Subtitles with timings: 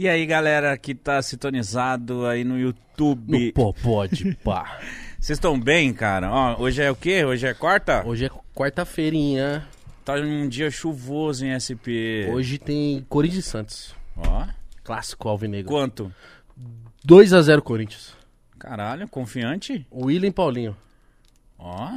[0.00, 3.52] E aí, galera que tá sintonizado aí no No YouTube.
[3.52, 4.80] Popó de pá.
[5.20, 6.32] Vocês estão bem, cara?
[6.32, 7.22] Ó, hoje é o quê?
[7.22, 8.02] Hoje é quarta?
[8.06, 9.68] Hoje é quarta-feirinha.
[10.02, 12.24] Tá um dia chuvoso em SP.
[12.32, 13.94] Hoje tem Corinthians e Santos.
[14.16, 14.46] Ó,
[14.82, 15.70] Clássico alvinegro.
[15.70, 16.10] quanto?
[17.06, 18.14] 2x0 Corinthians.
[18.58, 19.86] Caralho, confiante?
[19.92, 20.74] William Paulinho.
[21.58, 21.90] Ó.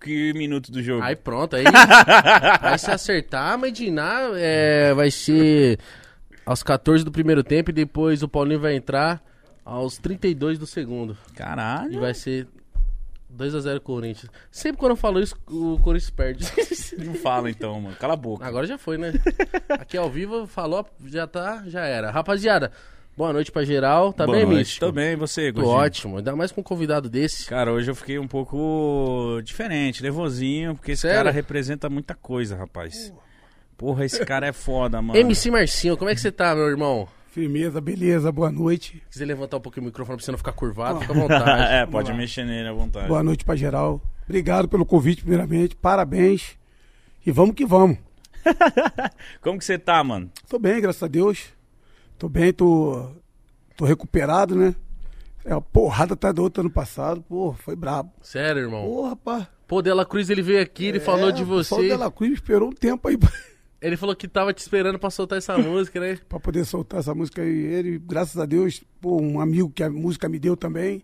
[0.00, 1.02] Que minuto do jogo?
[1.02, 1.64] Aí pronto, aí,
[2.62, 5.78] aí se acertar, Medinar é, vai ser
[6.44, 9.22] aos 14 do primeiro tempo e depois o Paulinho vai entrar
[9.64, 11.16] aos 32 do segundo.
[11.30, 12.00] E Caralho.
[12.00, 12.46] vai ser
[13.36, 14.30] 2x0 Corinthians.
[14.50, 16.44] Sempre quando eu falo isso, o Corinthians perde.
[17.04, 17.96] Não fala então, mano.
[17.96, 18.44] Cala a boca.
[18.44, 19.12] Agora já foi, né?
[19.70, 22.10] Aqui ao vivo, falou, já tá, já era.
[22.10, 22.70] Rapaziada,
[23.16, 24.12] boa noite pra geral.
[24.12, 24.58] Tá Boa bem, noite.
[24.58, 24.84] Místico?
[24.86, 25.76] Tô bem, e você, Tô Gordinho?
[25.78, 27.46] ótimo, ainda mais com um convidado desse.
[27.46, 31.16] Cara, hoje eu fiquei um pouco diferente, nervosinho, porque esse Sério?
[31.18, 33.10] cara representa muita coisa, rapaz.
[33.82, 35.18] Porra, esse cara é foda, mano.
[35.18, 37.08] MC Marcinho, como é que você tá, meu irmão?
[37.32, 39.02] Firmeza, beleza, boa noite.
[39.10, 41.62] Quiser levantar um pouquinho o microfone pra você não ficar curvado, fica à vontade.
[41.74, 43.08] é, pode mexer nele à vontade.
[43.08, 44.00] Boa noite pra geral.
[44.22, 45.74] Obrigado pelo convite, primeiramente.
[45.74, 46.56] Parabéns.
[47.26, 47.98] E vamos que vamos.
[49.42, 50.30] Como que você tá, mano?
[50.48, 51.46] Tô bem, graças a Deus.
[52.16, 53.10] Tô bem, tô,
[53.76, 54.76] tô recuperado, né?
[55.44, 57.20] É uma porrada atrás da outra ano passado.
[57.28, 58.12] Pô, foi brabo.
[58.22, 58.84] Sério, irmão.
[58.84, 59.48] Pô, rapaz.
[59.66, 61.88] Pô, Dela Cruz, ele veio aqui, ele falou É, de O você.
[61.88, 63.16] Dela Cruz esperou um tempo aí
[63.82, 66.18] Ele falou que tava te esperando pra soltar essa música, né?
[66.28, 67.48] pra poder soltar essa música aí.
[67.48, 71.02] Ele, graças a Deus, pô, um amigo que a música me deu também.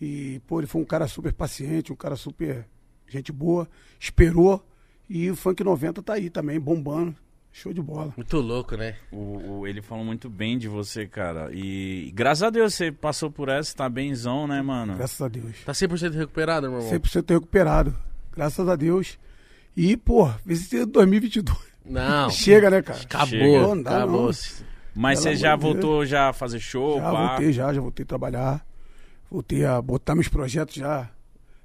[0.00, 2.66] E, pô, ele foi um cara super paciente, um cara super
[3.08, 3.68] gente boa.
[3.98, 4.64] Esperou.
[5.08, 7.14] E o Funk 90 tá aí também, bombando.
[7.54, 8.14] Show de bola.
[8.16, 8.96] Muito louco, né?
[9.12, 11.50] O, o- ele falou muito bem de você, cara.
[11.52, 14.96] E, graças a Deus você passou por essa, tá benzão, né, mano?
[14.96, 15.62] Graças a Deus.
[15.62, 16.92] Tá 100% recuperado, meu irmão?
[16.98, 17.94] 100% recuperado.
[18.34, 19.18] Graças a Deus.
[19.76, 21.71] E, pô, esse 2022.
[21.84, 22.30] Não.
[22.30, 23.00] Chega, né, cara?
[23.00, 23.60] Acabou, Chega.
[23.62, 24.22] Não dá, acabou.
[24.26, 24.30] não.
[24.94, 27.26] Mas Pelo você já amor de voltou já a fazer show, Já pá?
[27.28, 28.66] voltei, já, já voltei a trabalhar.
[29.30, 31.08] Voltei a botar meus projetos já.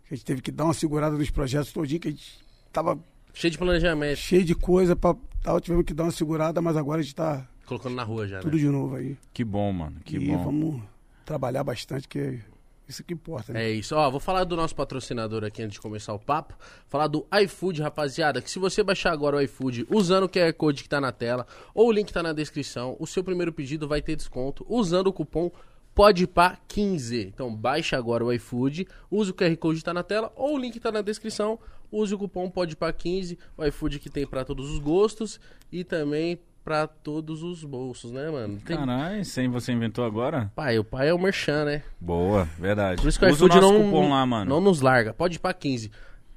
[0.10, 2.40] A gente teve que dar uma segurada nos projetos todinho, que a gente
[2.72, 2.98] tava
[3.34, 4.18] Cheio de planejamento.
[4.18, 5.14] cheio de coisa pra
[5.44, 5.60] tal.
[5.60, 8.54] Tivemos que dar uma segurada, mas agora a gente tá Colocando na rua já, tudo
[8.56, 8.60] né?
[8.64, 9.18] de novo aí.
[9.34, 9.98] Que bom, mano.
[10.06, 10.44] Que e bom.
[10.46, 10.82] vamos
[11.26, 12.40] trabalhar bastante, que
[12.88, 13.66] isso que importa, né?
[13.66, 13.96] É isso.
[13.96, 16.58] Ó, vou falar do nosso patrocinador aqui antes de começar o papo.
[16.88, 18.42] Falar do iFood, rapaziada.
[18.42, 21.46] Que se você baixar agora o iFood usando o QR Code que tá na tela
[21.74, 25.14] ou o link tá na descrição, o seu primeiro pedido vai ter desconto usando o
[25.14, 25.52] cupom
[25.96, 27.28] PODPA15.
[27.28, 30.58] Então baixa agora o iFood, use o QR Code que tá na tela ou o
[30.58, 31.60] link tá na descrição,
[31.92, 33.38] use o cupom PODPA15.
[33.58, 35.40] O iFood que tem pra todos os gostos
[35.72, 38.60] e também pra todos os bolsos, né, mano?
[38.60, 38.76] Tem...
[38.76, 40.52] Caralho, sem você inventou agora?
[40.54, 41.82] Pai, o pai é o merchan, né?
[41.98, 43.02] Boa, verdade.
[43.02, 44.50] Por isso que o Usa o iFood nosso não, cupom lá, mano.
[44.50, 45.14] não nos larga.
[45.14, 45.90] Pode ir pra 15.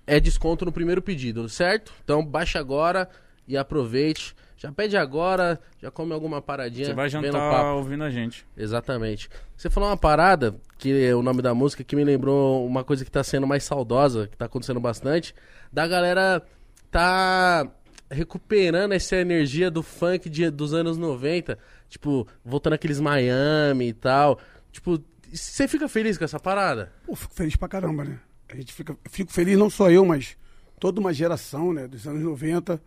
[0.06, 1.92] É desconto no primeiro pedido, certo?
[2.04, 3.10] Então baixa agora
[3.48, 4.36] e aproveite.
[4.56, 6.86] Já pede agora, já come alguma paradinha.
[6.86, 8.46] Você vai jantar ouvindo a gente.
[8.56, 9.28] Exatamente.
[9.56, 13.04] Você falou uma parada, que é o nome da música, que me lembrou uma coisa
[13.04, 15.34] que tá sendo mais saudosa, que tá acontecendo bastante,
[15.72, 16.40] da galera
[16.88, 17.68] tá
[18.10, 24.38] recuperando essa energia do funk de- dos anos 90, tipo, voltando aqueles Miami e tal.
[24.72, 25.00] Tipo,
[25.32, 26.92] você fica feliz com essa parada?
[27.06, 28.18] Pô, fico feliz pra caramba, né?
[28.48, 30.36] A gente fica, fico feliz não só eu, mas
[30.78, 32.82] toda uma geração, né, dos anos 90,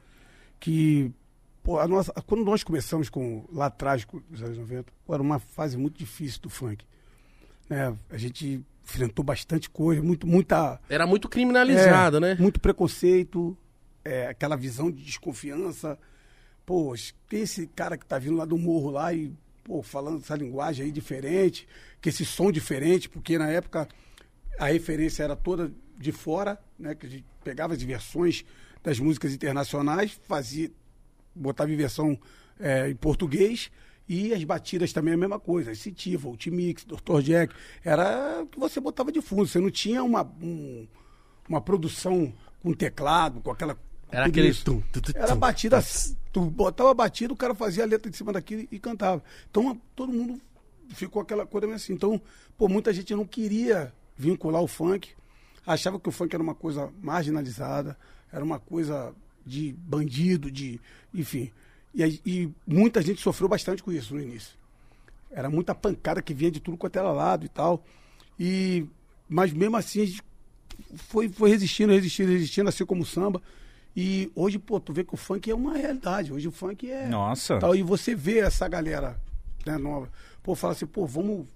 [0.60, 1.10] que
[1.64, 5.24] pô, a nossa, quando nós começamos com lá atrás com os anos 90, pô, era
[5.24, 6.84] uma fase muito difícil do funk.
[7.70, 7.96] Né?
[8.10, 12.36] A gente enfrentou bastante coisa, muito muita Era muito criminalizado, é, né?
[12.38, 13.58] Muito preconceito,
[14.04, 15.98] é, aquela visão de desconfiança.
[16.66, 16.94] Pô,
[17.28, 19.34] tem esse cara que tá vindo lá do morro lá e,
[19.64, 21.68] pô, falando essa linguagem aí diferente,
[22.02, 23.88] que esse som diferente, porque na época
[24.60, 26.96] a referência era toda de fora, né?
[26.96, 28.46] Que a gente pegava as versões
[28.82, 30.72] das músicas internacionais, fazia,
[31.36, 32.18] botava em versão
[32.60, 33.72] é, em português
[34.08, 37.22] e as batidas também a mesma coisa, Citiva, Ultimix, Dr.
[37.22, 40.86] Jack, era que você botava de fundo, você não tinha uma, um-
[41.48, 43.78] uma produção com teclado, com aquela...
[44.14, 45.84] Era aquele tum, tum, tum, Era batida,
[46.32, 49.24] tu botava a batida, o cara fazia a letra em cima daquilo e cantava.
[49.50, 50.40] Então todo mundo
[50.90, 51.94] ficou aquela coisa meio assim.
[51.94, 52.22] Então,
[52.56, 55.10] pô, muita gente não queria vincular o funk,
[55.66, 57.98] achava que o funk era uma coisa marginalizada,
[58.32, 60.80] era uma coisa de bandido, de.
[61.12, 61.52] enfim.
[61.96, 64.56] E, e muita gente sofreu bastante com isso no início.
[65.32, 67.84] Era muita pancada que vinha de tudo quanto era lado e tal.
[68.40, 68.86] E,
[69.28, 70.22] mas mesmo assim a gente
[70.96, 73.42] foi, foi resistindo, resistindo, resistindo, assim como o samba.
[73.96, 76.34] E hoje, pô, tu vê que o funk é uma realidade.
[76.34, 77.08] Hoje o funk é.
[77.08, 77.60] Nossa.
[77.60, 79.20] Tal, e você vê essa galera
[79.66, 80.10] né, nova.
[80.42, 81.48] Pô, fala assim, pô, vamos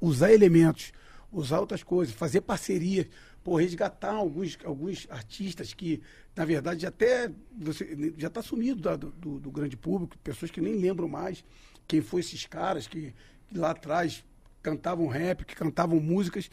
[0.00, 0.92] usar elementos,
[1.32, 3.06] usar outras coisas, fazer parcerias,
[3.42, 6.00] pô, resgatar alguns, alguns artistas que,
[6.36, 10.60] na verdade, até você já está sumido da- do, do- do grande público, pessoas que
[10.60, 11.44] nem lembram mais.
[11.88, 13.12] quem foi esses caras que,
[13.50, 14.24] que lá atrás
[14.62, 16.48] cantavam rap, que cantavam músicas.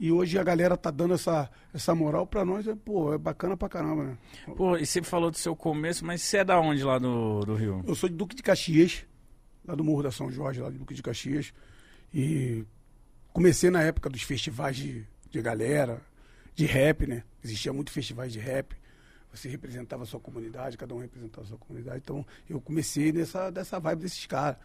[0.00, 3.56] E hoje a galera tá dando essa, essa moral pra nós, é, pô, é bacana
[3.56, 4.18] pra caramba, né?
[4.56, 7.54] Pô, e você falou do seu começo, mas você é da onde lá do, do
[7.56, 7.82] Rio?
[7.86, 9.04] Eu sou de Duque de Caxias,
[9.66, 11.52] lá do Morro da São Jorge, lá de Duque de Caxias.
[12.14, 12.64] E
[13.32, 16.00] comecei na época dos festivais de, de galera,
[16.54, 17.24] de rap, né?
[17.42, 18.76] Existia muito festivais de rap.
[19.32, 21.98] Você representava a sua comunidade, cada um representava a sua comunidade.
[21.98, 24.58] Então eu comecei nessa dessa vibe desses caras.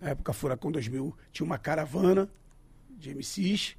[0.00, 2.28] Na época Furacão 2000 tinha uma caravana
[2.90, 3.76] de MCs.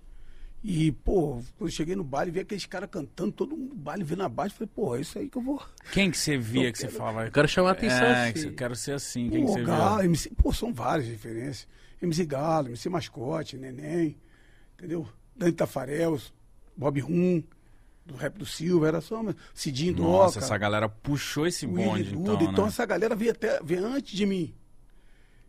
[0.63, 4.03] E, pô, quando eu cheguei no baile, vi aqueles caras cantando, todo mundo no baile
[4.03, 4.53] vendo abaixo.
[4.55, 5.59] Falei, pô, é isso aí que eu vou.
[5.91, 7.25] Quem que você via Eu que você quero- falava?
[7.25, 8.33] Eu quero chamar a atenção, É, sim.
[8.33, 9.29] que eu quero ser assim.
[9.29, 10.05] Quem que Pô, você Galo, via?
[10.05, 11.67] MC, pô, são várias referências.
[11.99, 14.15] MC Galo, MC Mascote, Neném,
[14.77, 15.07] entendeu?
[15.35, 16.19] Dante Tafarel,
[16.77, 17.41] Bob Rum,
[18.05, 22.11] do rap do Silva, era só mas Cidinho Nossa, Doca, essa galera puxou esse bonde,
[22.11, 22.33] Duda.
[22.33, 22.69] então, Então, né?
[22.69, 24.53] essa galera veio até veio antes de mim.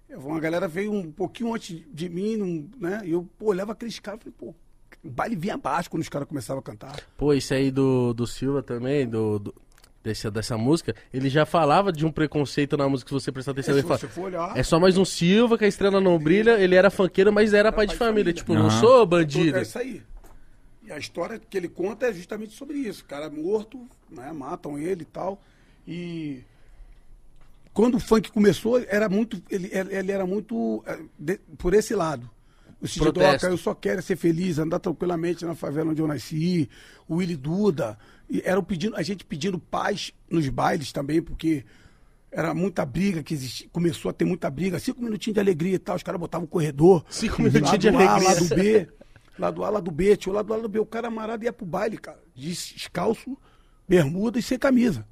[0.08, 3.00] Eu- Uma galera veio um pouquinho antes de mim, né?
[3.04, 4.54] E eu pô, olhava aqueles caras e falei, pô,
[5.04, 6.96] o baile vinha abaixo quando os caras começavam a cantar.
[7.16, 9.54] Pô, esse aí do, do Silva também, do, do-
[10.02, 13.74] desse, dessa música, ele já falava de um preconceito na música, se você prestar atenção.
[13.74, 14.56] É, Ele fala, você for olhar.
[14.56, 17.70] é só mais um Silva que a estrela não brilha, ele era funkeiro, mas era
[17.72, 18.32] pai de família.
[18.32, 18.80] Tipo, não Aham.
[18.80, 19.58] sou bandido.
[19.58, 20.02] É isso aí.
[20.84, 23.02] E a história que ele conta é justamente sobre isso.
[23.02, 24.32] O cara é morto, né?
[24.32, 25.40] Matam ele e tal.
[25.86, 26.42] E
[27.72, 29.40] quando o funk começou, era muito.
[29.48, 32.28] Ele, ele era muito eh, de- por esse lado.
[32.82, 33.12] O Cid.
[33.12, 36.68] Doca, eu só quero ser feliz, andar tranquilamente na favela onde eu nasci.
[37.08, 37.96] O Willy Duda.
[38.28, 41.64] E era o pedindo, a gente pedindo paz nos bailes também, porque
[42.30, 45.78] era muita briga que existia, começou a ter muita briga, cinco minutinhos de alegria e
[45.78, 47.04] tal, os caras botavam o corredor.
[47.10, 48.28] Cinco minutinhos de A, alegria.
[48.28, 48.88] lá do B,
[49.38, 50.86] lá do A, lá do B, tinha o lá do A, lá do B, o
[50.86, 53.36] cara amarado ia pro baile, cara, descalço,
[53.86, 55.06] bermuda e sem camisa,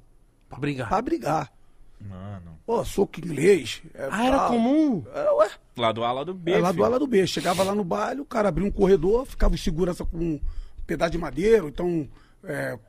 [0.49, 0.89] Pra brigar.
[0.89, 1.53] pra brigar.
[1.99, 2.50] Mano.
[2.71, 3.81] Pô, soco inglês.
[3.93, 4.47] é, Ah, era tal.
[4.51, 5.03] comum?
[5.13, 5.49] Era, ué.
[5.75, 6.85] Lá do A, lá do B, É lá do filho.
[6.85, 7.27] A, lá do B.
[7.27, 10.39] Chegava lá no baile, o cara abria um corredor, ficava em segurança com um
[10.87, 12.07] pedaço de madeira, então
[12.45, 12.79] é,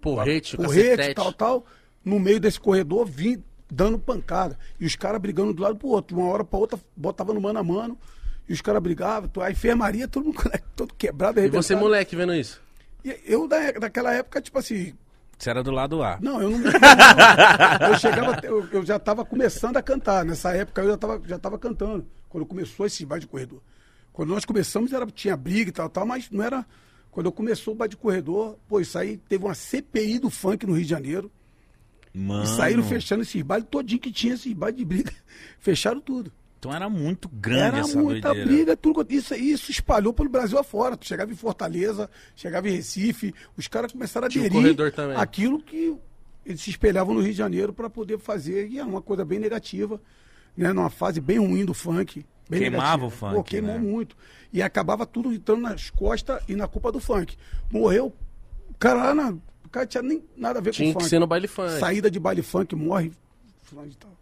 [0.00, 1.14] Porrete, porrete, cacetete.
[1.14, 1.66] tal, tal.
[2.04, 3.40] No meio desse corredor, vim
[3.70, 4.58] dando pancada.
[4.80, 6.16] E os caras brigando um lado pro outro.
[6.16, 7.96] De uma hora pra outra, botava no mano a mano.
[8.48, 9.30] E os caras brigavam.
[9.40, 10.38] A enfermaria, todo mundo
[10.74, 12.60] todo quebrado, E você, moleque, vendo isso?
[13.04, 14.94] E eu, da- naquela época, tipo assim,
[15.38, 16.18] Você era do lado A.
[16.20, 17.88] não, eu não me não.
[17.88, 20.24] Eu chegava, eu, eu já estava começando a cantar.
[20.24, 22.06] Nessa época eu já estava já tava cantando.
[22.28, 23.60] Quando começou esse baile de corredor.
[24.12, 26.66] Quando nós começamos, era, tinha briga e tal, tal, mas não era.
[27.10, 30.66] Quando eu começou o baile de corredor, pô, isso aí teve uma CPI do funk
[30.66, 31.30] no Rio de Janeiro.
[32.12, 32.42] Mano.
[32.42, 35.12] E saíram fechando esses bailes todinho que tinha esses bailes de briga.
[35.60, 36.32] Fecharam tudo.
[36.58, 38.48] Então era muito grande Era essa muita doideira.
[38.50, 39.06] briga, tudo.
[39.08, 40.96] Isso, isso espalhou pelo Brasil afora.
[40.96, 45.16] Tu chegava em Fortaleza, chegava em Recife, os caras começaram a Tinha aderir corredor também.
[45.16, 45.96] aquilo que
[46.44, 48.68] eles se espelhavam no Rio de Janeiro para poder fazer.
[48.68, 50.00] E é uma coisa bem negativa,
[50.56, 50.72] né?
[50.72, 52.26] Numa fase bem ruim do funk.
[52.50, 53.06] Bem Queimava negativa.
[53.06, 53.78] o funk, Pô, queimou né?
[53.78, 54.16] muito.
[54.52, 57.36] E acabava tudo entrando nas costas e na culpa do funk.
[57.70, 58.12] Morreu,
[58.70, 59.30] o cara lá na.
[59.64, 61.10] O cara tinha nem nada a ver Tinha com o que funk.
[61.10, 61.78] ser no baile funk.
[61.78, 63.12] Saída de baile funk, morre.
[63.62, 64.17] fulano de tal.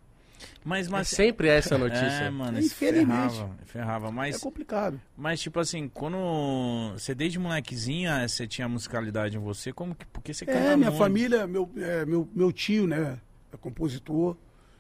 [0.69, 1.07] Mas, É mas...
[1.09, 2.03] sempre essa notícia.
[2.25, 3.35] É, mano, isso Infelizmente.
[3.35, 4.09] ferrava, ferrava.
[4.09, 5.01] É Mas, complicado.
[5.17, 6.19] mas, tipo assim, quando
[6.93, 10.77] você desde molequezinho, eh, você tinha musicalidade em você, como que, porque você canta É,
[10.77, 10.99] minha muito?
[11.01, 13.21] família, meu, é, meu, meu tio, né,
[13.53, 14.37] é compositor,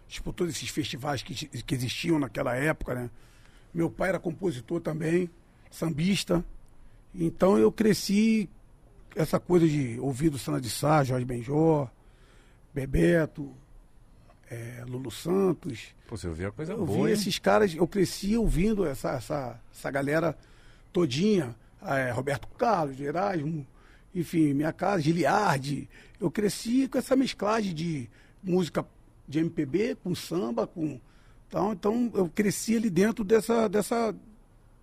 [0.09, 3.09] disputou esses festivais que, que existiam naquela época, né.
[3.73, 5.31] Meu pai era compositor também,
[5.71, 6.45] sambista.
[7.14, 8.50] Então eu cresci
[9.14, 11.88] essa coisa de ouvir do Sana de Sá, Jorge Benjó,
[12.75, 13.55] Bebeto,
[14.50, 15.95] é, Lulu Santos.
[16.07, 17.12] Pô, você ouvia coisa Eu boa, vi hein?
[17.12, 20.37] esses caras, eu cresci ouvindo essa, essa, essa galera
[20.93, 23.67] todinha, é, Roberto Carlos, Erasmo,
[24.15, 25.88] enfim, minha casa, Giliardi.
[26.21, 28.09] Eu cresci com essa mesclagem de
[28.43, 28.85] música
[29.29, 31.00] de MPB com samba, com.
[31.49, 34.15] Então, então eu cresci ali dentro dessa, dessa,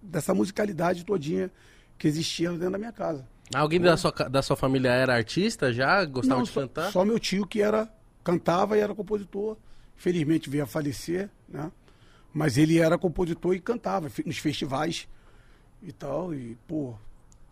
[0.01, 1.49] dessa musicalidade todinha
[1.97, 3.25] que existia dentro da minha casa.
[3.53, 6.03] Alguém da sua, da sua família era artista já?
[6.05, 6.91] Gostava Não, de só, cantar?
[6.91, 7.89] só meu tio que era
[8.23, 9.57] cantava e era compositor.
[9.95, 11.71] Felizmente veio a falecer, né?
[12.33, 15.07] Mas ele era compositor e cantava nos festivais
[15.81, 16.33] e tal.
[16.33, 16.95] E, pô.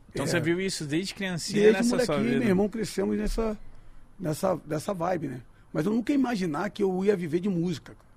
[0.10, 2.40] Então é, você viu isso desde criancinha Desde nessa sua molequinho, vida.
[2.40, 3.58] meu irmão, crescemos nessa,
[4.20, 5.42] nessa, nessa vibe, né?
[5.72, 7.94] Mas eu nunca ia imaginar que eu ia viver de música.
[7.94, 8.12] cara.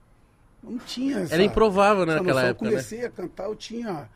[0.62, 2.48] Não tinha essa, Era improvável, né, naquela noção.
[2.50, 2.76] época, Eu né?
[2.76, 4.08] comecei a cantar, eu tinha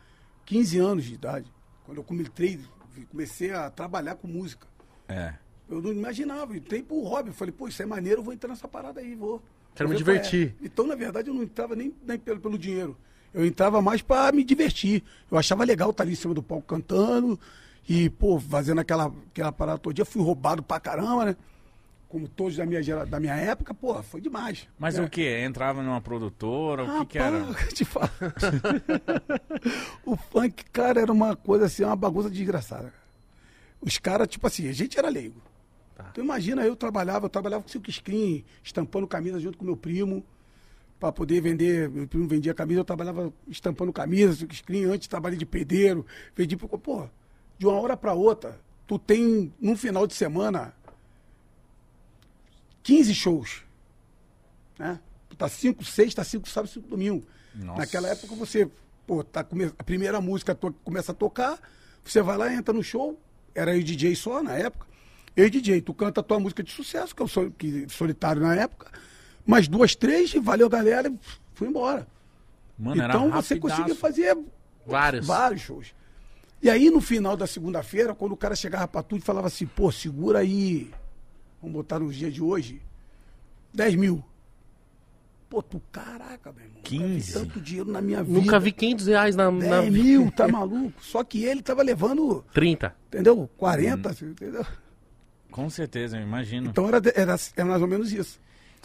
[0.45, 1.45] 15 anos de idade.
[1.85, 2.59] Quando eu comecei,
[3.11, 4.67] comecei a trabalhar com música.
[5.07, 5.35] É.
[5.69, 7.31] Eu não imaginava, entrei pro hobby.
[7.31, 9.41] Falei, pô, isso é maneiro, eu vou entrar nessa parada aí, vou.
[9.75, 9.97] Quero me é.
[9.97, 10.55] divertir.
[10.61, 12.97] Então, na verdade, eu não entrava nem, nem pelo, pelo dinheiro.
[13.33, 15.03] Eu entrava mais pra me divertir.
[15.29, 17.39] Eu achava legal estar ali em cima do palco cantando
[17.87, 20.03] e, pô, fazendo aquela, aquela parada todo dia.
[20.05, 21.35] Fui roubado pra caramba, né?
[22.07, 24.67] como todos da minha, gera- da minha época, porra, foi demais.
[24.79, 25.03] Mas É.
[25.03, 25.21] o que?
[25.43, 26.83] Entrava numa produtora?
[26.83, 27.43] O que, que era?
[27.43, 28.09] Rapaz, eu te falo.
[30.03, 32.91] o funk, cara, era uma coisa assim, uma bagunça desgraçada.
[33.79, 35.39] Os caras, tipo assim, a gente era leigo.
[36.11, 40.23] Então imagina, eu trabalhava, eu trabalhava com silk screen, estampando camisa junto com meu primo,
[40.99, 41.89] para poder vender.
[41.89, 46.55] Meu primo vendia camisa, eu trabalhava estampando camisa, silk screen, antes trabalhei de pedreiro, vendi,
[46.55, 47.07] pô,
[47.57, 50.73] de uma hora para outra, tu tem, num final de semana,
[52.83, 53.69] 15 shows
[54.79, 54.99] né?
[55.37, 57.25] Tá 5, 6, tá 5 sábado, 5 domingo.
[57.53, 57.79] Nossa.
[57.79, 58.69] Naquela época você,
[59.05, 59.71] pô, tá come...
[59.77, 60.73] a primeira música to...
[60.83, 61.59] começa a tocar,
[62.03, 63.19] você vai lá, entra no show,
[63.53, 64.87] era e DJ só na época.
[65.35, 68.41] Eu e DJ, tu canta a tua música de sucesso, que eu sou que, solitário
[68.41, 68.91] na época,
[69.45, 71.17] mais duas, três, e valeu galera, e
[71.53, 72.07] fui embora.
[72.77, 74.37] Mano, era então você conseguia fazer
[74.85, 75.25] Vários.
[75.25, 75.93] vários shows.
[76.61, 79.65] E aí no final da segunda-feira, quando o cara chegava pra tu e falava assim,
[79.65, 80.91] pô, segura aí,
[81.61, 82.81] vamos botar nos dias de hoje,
[83.73, 84.23] 10 mil.
[85.49, 86.77] Pô, tu, caraca, meu irmão.
[86.83, 87.33] nunca vi 15.
[87.33, 88.39] Tanto dinheiro na minha vida.
[88.39, 91.03] Nunca vi 500 reais na, na 10 mil, tá maluco?
[91.03, 92.95] Só que ele tava levando, 30.
[93.07, 93.49] entendeu?
[93.57, 94.29] 40, Uhum.
[94.31, 94.65] entendeu?
[95.51, 96.69] Com certeza, eu imagino.
[96.69, 98.39] Então era, era, era mais ou menos isso.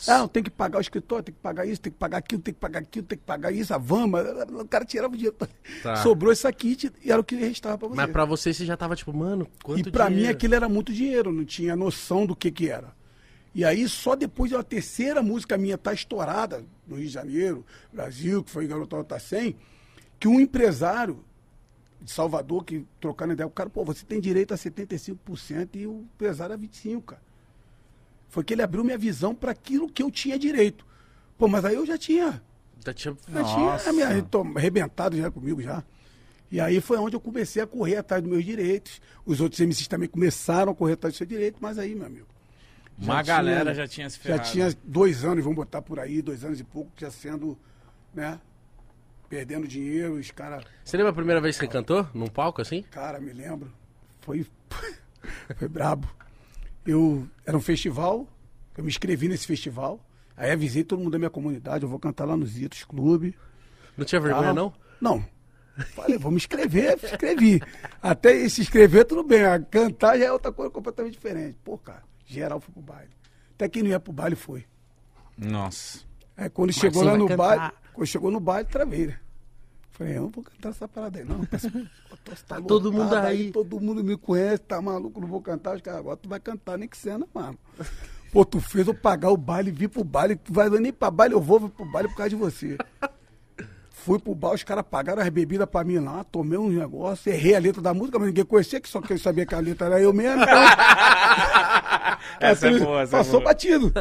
[0.08, 2.52] Ah, tem que pagar o escritório, tem que pagar isso, tem que pagar aquilo, tem
[2.52, 4.22] que pagar aquilo, tem que pagar isso, a vama.
[4.60, 5.36] O cara tirava o dinheiro.
[5.82, 5.96] Tá.
[6.02, 7.96] Sobrou esse kit e era o que restava pra você.
[7.96, 10.36] Mas pra você, você já tava tipo, mano, quanto E pra mim dinheiro?
[10.36, 12.92] aquilo era muito dinheiro, não tinha noção do que que era.
[13.54, 17.64] E aí só depois de uma terceira música minha estar estourada no Rio de Janeiro,
[17.92, 19.54] Brasil, que foi Garotão Nota 100,
[20.18, 21.24] que um empresário
[22.04, 26.02] de Salvador, que trocando ideia, o cara, pô, você tem direito a 75% e o
[26.14, 27.22] empresário a 25%, cara.
[28.28, 30.84] Foi que ele abriu minha visão para aquilo que eu tinha direito.
[31.38, 32.42] Pô, mas aí eu já tinha
[32.84, 33.16] Já tinha...
[33.28, 33.90] já Nossa.
[33.92, 35.82] tinha me arrebentado já comigo já.
[36.50, 39.00] E aí foi onde eu comecei a correr atrás dos meus direitos.
[39.24, 42.26] Os outros MCs também começaram a correr atrás dos seus direitos, mas aí, meu amigo.
[42.98, 44.50] Uma já galera tinha- já tinha se Já ferrado.
[44.50, 47.58] tinha dois anos, vamos botar por aí, dois anos e pouco, já sendo,
[48.14, 48.38] né?
[49.34, 50.64] Perdendo dinheiro, os caras.
[50.84, 52.06] Você lembra a primeira vez que você cantou?
[52.14, 52.82] Num palco assim?
[52.82, 53.68] Cara, me lembro.
[54.20, 54.46] Foi.
[55.58, 56.08] foi brabo.
[56.86, 57.26] Eu.
[57.44, 58.28] Era um festival,
[58.78, 59.98] eu me inscrevi nesse festival.
[60.36, 63.36] Aí avisei todo mundo da minha comunidade, eu vou cantar lá nos Itos Clube.
[63.96, 64.72] Não tinha vergonha, Ah, não?
[65.00, 65.24] Não.
[65.96, 67.60] Falei, vou me inscrever, me inscrevi.
[68.00, 69.44] Até se inscrever, tudo bem.
[69.44, 71.58] A cantar já é outra coisa completamente diferente.
[71.64, 73.10] Pô, cara, geral foi pro baile.
[73.56, 74.64] Até quem não ia pro baile foi.
[75.36, 76.02] Nossa.
[76.36, 77.56] Aí quando chegou você lá no cantar.
[77.56, 79.18] baile, quando chegou no baile, travei, né?
[79.96, 81.40] Falei, eu não vou cantar essa parada aí, não.
[82.48, 83.52] Tá todo mundo aí.
[83.52, 85.76] Todo mundo me conhece, tá maluco, não vou cantar.
[85.76, 87.58] Os caras, agora tu vai cantar, nem que cena, mano.
[88.32, 91.34] Pô, tu fez eu pagar o baile, vir pro baile, tu vai nem pra baile,
[91.34, 92.76] eu vou, vou pro baile por causa de você.
[93.90, 97.54] Fui pro bar, os caras pagaram as bebidas pra mim lá, tomei uns negócios, errei
[97.54, 99.86] a letra da música, mas ninguém conhecia, que só que eu sabia que a letra
[99.86, 100.42] era eu mesmo.
[100.42, 100.58] Então,
[102.40, 103.44] Essa é boa, essa é Passou boa.
[103.44, 103.92] batido.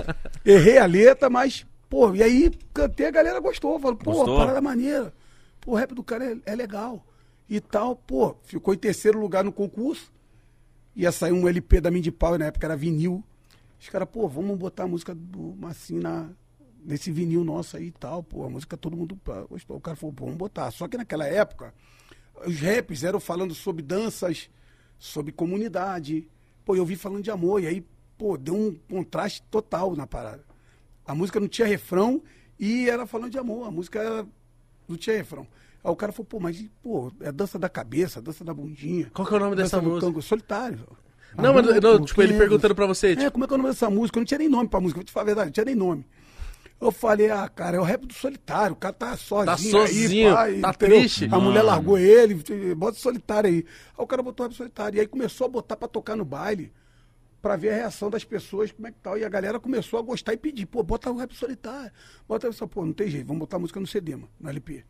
[0.45, 3.79] Errei a letra, mas, pô, e aí cantei, a galera gostou.
[3.79, 5.13] Falou, pô, parada maneira.
[5.63, 7.05] Pô, o rap do cara é, é legal.
[7.49, 10.11] E tal, pô, ficou em terceiro lugar no concurso.
[10.95, 13.23] Ia sair um LP da Mindy Power, na época era vinil.
[13.79, 16.29] Os caras, pô, vamos botar a música do Massim na,
[16.83, 19.77] nesse vinil nosso aí e tal, pô, a música todo mundo gostou.
[19.77, 20.69] O cara falou, pô, vamos botar.
[20.71, 21.73] Só que naquela época,
[22.45, 24.49] os raps eram falando sobre danças,
[24.97, 26.27] sobre comunidade.
[26.63, 27.85] Pô, eu vi falando de amor, e aí,
[28.17, 30.43] pô, deu um contraste total na parada.
[31.05, 32.21] A música não tinha refrão
[32.57, 34.27] e era falando de amor, a música era-
[34.87, 35.47] não tinha refrão.
[35.83, 39.09] Aí o cara falou, pô, mas, pô, é dança da cabeça, dança da bundinha.
[39.13, 40.05] Qual que é o nome dessa do música?
[40.07, 40.79] tango solitário.
[41.35, 43.55] Não, mas Maluco, não, tipo, ele perguntando pra você, É, tipo, como é que é
[43.55, 44.17] o nome dessa música?
[44.17, 45.75] Eu não tinha nem nome pra música, vou te falar a verdade, não tinha nem
[45.75, 46.05] nome.
[46.79, 49.45] Eu falei, ah, cara, é o rap do solitário, o cara tá sozinho.
[49.45, 50.99] Tá sozinho, aí, tá entendeu?
[50.99, 51.25] triste.
[51.25, 51.43] A Mano.
[51.43, 52.35] mulher largou ele,
[52.75, 53.57] bota solitário aí.
[53.97, 54.97] Aí o cara botou o rap solitário.
[54.97, 56.71] E aí começou a botar pra tocar no baile,
[57.43, 59.17] pra ver a reação das pessoas, como é que tal.
[59.17, 61.91] E a galera começou a gostar e pedir, pô, bota o rap solitário.
[62.27, 64.85] Bota isso, pô, não tem jeito, vamos botar a música no CD, mano, no LP.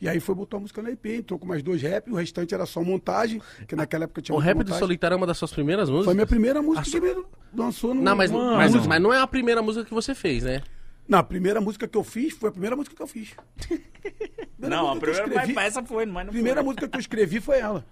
[0.00, 2.54] E aí foi botar a música no LP, entrou com mais dois rap, o restante
[2.54, 4.78] era só montagem, que naquela época tinha o rap do montagem.
[4.80, 6.06] Solitário é uma das suas primeiras músicas?
[6.06, 8.00] Foi minha primeira música A que sua- me lançou no.
[8.02, 8.56] Não, mas, Mano.
[8.56, 10.62] mas, mas não é a primeira música que você fez, né?
[11.06, 13.34] Não, a primeira música que eu fiz foi a primeira música que eu fiz.
[14.58, 16.64] Não, a que primeira escrevi- mas essa foi, mas A não primeira foi.
[16.66, 17.84] música que eu escrevi foi ela.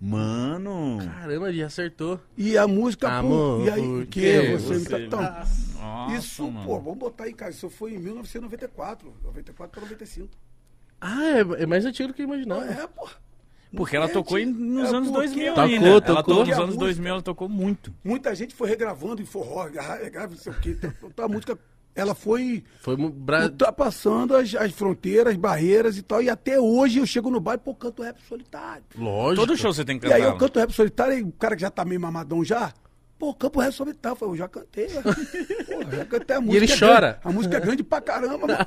[0.00, 0.98] Mano.
[1.04, 2.20] Caramba, ele acertou.
[2.36, 6.50] E a música, Amor, pô, e aí, que que você, me tá- Então, Nossa, isso,
[6.50, 6.66] mano.
[6.66, 7.50] pô, vamos botar aí, cara.
[7.50, 9.14] Isso foi em 1994.
[9.22, 10.28] 94 para 95.
[11.00, 12.64] Ah, é, é mais antigo do que eu imaginava.
[12.66, 13.08] É, pô.
[13.76, 15.88] Porque ela É, tocou em- nos é, anos porque 2000 Tocou, ainda.
[15.88, 16.22] Ela tocou.
[16.22, 17.94] tocou nos anos música- 2000, ela tocou muito.
[18.04, 20.76] Muita gente foi regravando em forró, gra- grave, não sei o quê.
[21.02, 21.58] Então, a música,
[21.94, 23.44] ela foi Foi bra...
[23.44, 26.22] ultrapassando as, as fronteiras, as barreiras e tal.
[26.22, 28.84] E até hoje eu chego no baile, pô, canto rap solitário.
[28.96, 29.46] Lógico.
[29.46, 30.32] Todo show você tem que E aí cantar.
[30.34, 32.72] eu canto rap solitário e o cara que já tá meio mamadão já,
[33.18, 34.14] pô, Campo Reto Solitário.
[34.14, 35.02] Eu falei, eu já cantei, né?
[35.64, 36.64] Pô, já cantei a música.
[36.64, 37.00] ele é chora.
[37.12, 37.18] grande.
[37.24, 38.58] A música é grande pra caramba, mano.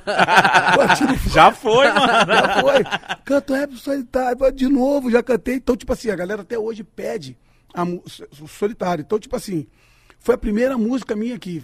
[0.74, 2.06] Pô, tiro Já foi, mano.
[2.32, 2.84] já foi.
[3.24, 5.56] Canto rap solitário, de novo, já cantei.
[5.56, 7.36] Então, tipo assim, a galera até hoje pede
[7.74, 9.02] a o solitário.
[9.02, 9.66] Então, tipo assim,
[10.18, 11.62] foi a primeira música minha aqui.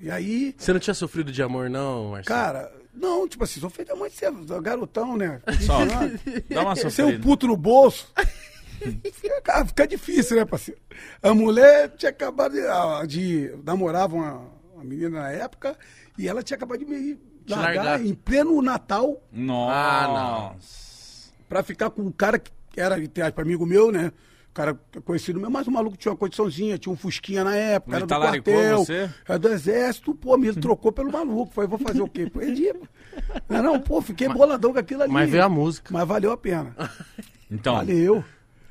[0.00, 2.38] E aí, Você não tinha sofrido de amor, não, Marcelo?
[2.38, 4.32] cara, não, tipo assim, sou feito a mãe de ser
[4.62, 5.42] garotão, né?
[5.60, 5.80] Só.
[5.84, 6.20] 15 anos.
[6.48, 7.22] Dá uma Ser um sofrida.
[7.22, 8.10] puto no bolso.
[9.12, 10.80] fica, fica difícil, né, parceiro?
[11.22, 14.40] A mulher tinha acabado de, ah, de namorava uma,
[14.74, 15.76] uma menina na época
[16.18, 18.06] e ela tinha acabado de me largar, largar.
[18.06, 21.30] em pleno Natal Nossa.
[21.48, 24.10] pra ficar com um cara que era, entre aspas, amigo meu, né?
[24.56, 24.72] Cara
[25.04, 28.06] conhecido meu, mas o maluco tinha uma condiçãozinha, tinha um Fusquinha na época, Ele era
[28.06, 29.10] do talaricou quartel, você?
[29.28, 31.52] era do exército, pô, me trocou pelo maluco.
[31.52, 32.30] Falei, vou fazer o quê?
[32.30, 32.72] Perdi.
[33.50, 35.12] Não, não, pô, fiquei boladão com aquilo ali.
[35.12, 35.90] Mas veio a música.
[35.92, 36.74] Mas valeu a pena.
[37.50, 38.24] Então, Valeu.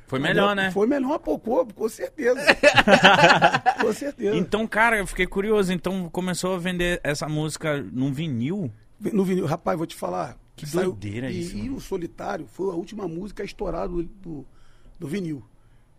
[0.08, 0.56] foi melhor, Valeu.
[0.64, 0.70] né?
[0.72, 2.40] Foi melhor, pô, com, com certeza.
[3.80, 4.36] com certeza.
[4.36, 5.72] Então, cara, eu fiquei curioso.
[5.72, 8.72] Então, começou a vender essa música num vinil?
[9.12, 10.36] No vinil, rapaz, vou te falar.
[10.56, 11.76] Que saiu- doideira e, isso, E mano.
[11.76, 14.44] o Solitário foi a última música a estourar do, do,
[14.98, 15.44] do vinil.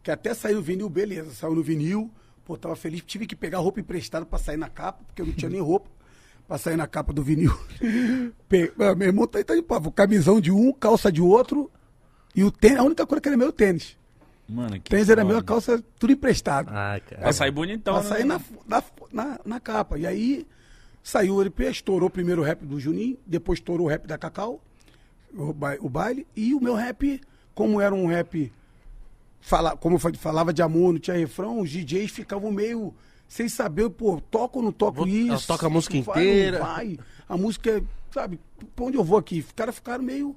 [0.08, 2.10] Que até saiu o vinil, beleza, saiu no vinil.
[2.46, 3.02] Pô, tava feliz.
[3.02, 5.90] Tive que pegar roupa emprestada pra sair na capa, porque eu não tinha nem roupa
[6.48, 7.52] pra sair na capa do vinil.
[8.48, 9.92] Pe- ah, meu irmão tá aí, tá de pavo.
[9.92, 11.70] Camisão de um, calça de outro.
[12.34, 13.98] E o tênis, a única coisa que era meu tênis.
[14.48, 16.70] Mano, que tênis era meu, a calça tudo emprestado.
[16.72, 17.22] Ah, cara.
[17.24, 18.08] Pra sair bonitão, Pra né?
[18.10, 20.00] sair na, na, na, na capa.
[20.00, 20.48] E aí
[21.04, 24.62] saiu o LP, estourou primeiro o rap do Juninho, depois estourou o rap da Cacau,
[25.34, 27.20] o, ba- o baile, e o meu rap,
[27.54, 28.54] como era um rap,
[29.48, 32.94] fala, como falava de amor, não tinha refrão, os DJs ficavam meio
[33.28, 35.30] sem saber, pô, toco ou não toco Vou- isso?
[35.32, 36.60] ela toca a música vai ou não inteira.
[36.60, 37.00] vai?
[37.28, 38.40] A música, é, sabe,
[38.76, 39.40] pra onde eu vou aqui?
[39.40, 40.36] Os caras ficaram meio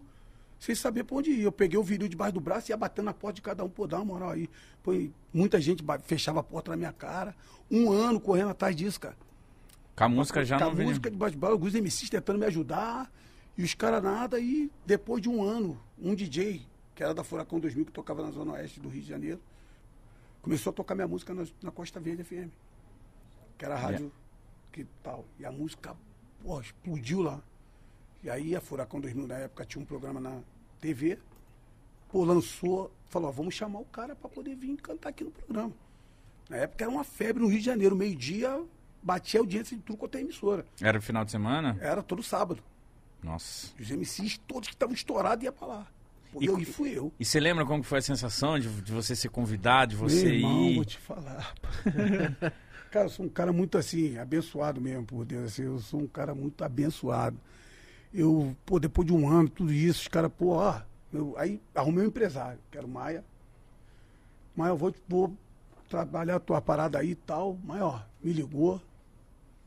[0.58, 1.42] sem saber pra onde ir.
[1.42, 3.68] Eu peguei o vinil debaixo do braço e ia batendo na porta de cada um,
[3.68, 4.48] pô, dá uma moral aí.
[4.82, 4.92] Pô,
[5.32, 7.34] muita gente fechava a porta na minha cara.
[7.70, 9.16] Um ano correndo atrás disso, cara.
[9.96, 10.88] Com a música já Com a não vinil.
[10.88, 13.10] música debaixo do braço, alguns MCs tentando me ajudar.
[13.56, 14.38] E os caras nada.
[14.40, 16.62] E depois de um ano, um DJ,
[17.00, 19.40] que era da Furacão 2000, que tocava na Zona Oeste do Rio de Janeiro,
[20.42, 22.52] começou a tocar minha música na, na Costa Verde FM.
[23.56, 24.12] Que era a rádio
[24.70, 25.24] que tal.
[25.38, 25.96] E a música,
[26.42, 27.40] porra, explodiu lá.
[28.22, 30.42] E aí a Furacão 2000 na época tinha um programa na
[30.78, 31.18] TV.
[32.10, 35.72] Pô, lançou, falou, ó, vamos chamar o cara para poder vir cantar aqui no programa.
[36.50, 38.62] Na época era uma febre no Rio de Janeiro, meio-dia,
[39.02, 40.66] batia audiência de tudo quanto é emissora.
[40.78, 41.78] Era final de semana?
[41.80, 42.62] Era todo sábado.
[43.22, 43.72] Nossa.
[43.80, 45.86] Os MCs todos que estavam estourados iam pra lá.
[46.38, 47.12] E eu, e fui eu.
[47.18, 50.34] E você lembra como foi a sensação de, de você ser convidado, de você Meu
[50.34, 50.74] irmão, ir?
[50.76, 51.54] vou te falar.
[52.90, 55.52] cara, eu sou um cara muito assim, abençoado mesmo, por Deus.
[55.52, 57.36] Assim, eu sou um cara muito abençoado.
[58.12, 60.80] Eu, pô, depois de um ano, tudo isso, os caras, pô, ó,
[61.12, 63.24] eu, aí arrumei um empresário, que era o Maia.
[64.54, 65.36] Maia, eu vou, vou
[65.88, 67.58] trabalhar a tua parada aí e tal.
[67.64, 68.80] Maia, ó, me ligou.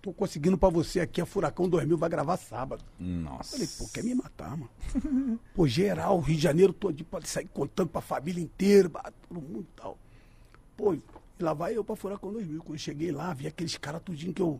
[0.03, 2.83] Tô conseguindo pra você aqui, a Furacão 2000 vai gravar sábado.
[2.99, 3.53] Nossa.
[3.53, 4.69] Falei, pô, quer me matar, mano?
[5.55, 9.61] pô, geral, Rio de Janeiro todo pode sair contando pra família inteira, bah, todo mundo
[9.61, 9.97] e tal.
[10.75, 11.01] Pô, e
[11.39, 12.59] lá vai eu pra Furacão 2000.
[12.59, 14.59] Quando eu cheguei lá, vi aqueles caras tudinho que eu...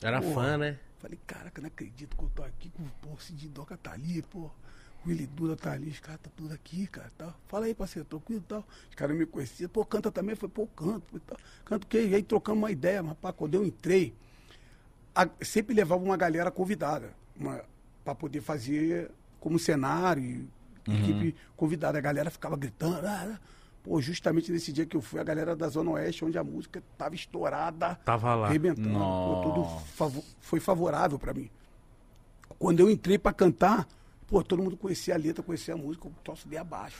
[0.00, 0.34] Era Porra.
[0.34, 0.78] fã, né?
[0.96, 4.22] Falei, caraca, não acredito que eu tô aqui com pô, o Cid Doca tá ali,
[4.22, 4.50] pô.
[5.04, 7.12] O Willy Duda tá ali, os caras tá tudo aqui, cara.
[7.18, 7.34] Tá.
[7.48, 8.66] Fala aí, parceiro, tranquilo e tal.
[8.88, 10.34] Os caras me conheciam, pô, canta também.
[10.34, 11.02] Falei, pô, canto.
[11.02, 11.36] pô, tal.
[11.66, 12.06] Canto o quê?
[12.06, 14.14] E aí trocamos uma ideia, mas, rapaz, quando eu entrei,
[15.14, 17.10] a- sempre levava uma galera convidada
[18.04, 20.48] para poder fazer como cenário, e
[20.94, 21.98] equipe convidada.
[21.98, 23.06] A galera ficava gritando.
[23.06, 23.38] Ah, ah.
[23.82, 26.82] Pô, justamente nesse dia que eu fui, a galera da Zona Oeste, onde a música
[26.96, 28.46] tava estourada, Tava lá.
[28.48, 28.98] arrebentando.
[28.98, 31.50] Pô, tudo favo- foi favorável para mim.
[32.58, 33.86] Quando eu entrei para cantar,
[34.26, 36.96] pô, todo mundo conhecia a letra, conhecia a música, o troço de abaixo.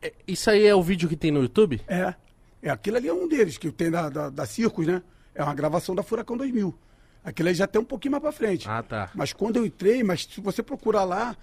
[0.00, 1.80] É, Isso aí é o vídeo que tem no YouTube?
[1.88, 2.14] É.
[2.62, 5.02] É, aquilo ali é um deles, que tem da, da, da Circos, né?
[5.34, 6.74] É uma gravação da Furacão 2000.
[7.22, 8.68] Aquilo aí já tem um pouquinho mais pra frente.
[8.68, 9.10] Ah, tá.
[9.14, 11.36] Mas quando eu entrei, mas se você procurar lá,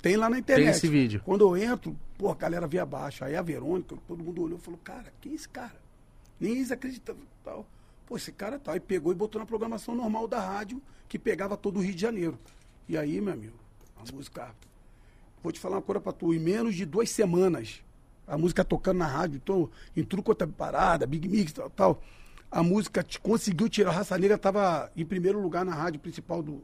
[0.00, 0.64] tem lá na internet.
[0.64, 1.22] Tem esse vídeo.
[1.24, 3.24] Quando eu entro, pô, a galera via abaixo.
[3.24, 5.80] Aí a Verônica, todo mundo olhou e falou, cara, quem é esse cara?
[6.38, 7.22] Nem eles acreditavam.
[7.42, 7.66] Tal.
[8.06, 8.74] Pô, esse cara tal.
[8.74, 12.00] Aí pegou e botou na programação normal da rádio, que pegava todo o Rio de
[12.00, 12.38] Janeiro.
[12.88, 13.56] E aí, meu amigo,
[13.96, 14.54] a música.
[15.42, 16.34] Vou te falar uma coisa pra tu.
[16.34, 17.82] Em menos de duas semanas,
[18.26, 22.02] a música tocando na rádio, tô em tudo quanto é parada, Big Mix, tal, tal.
[22.52, 23.90] A música te- conseguiu tirar.
[23.90, 26.62] A Raça Negra tava em primeiro lugar na rádio principal do.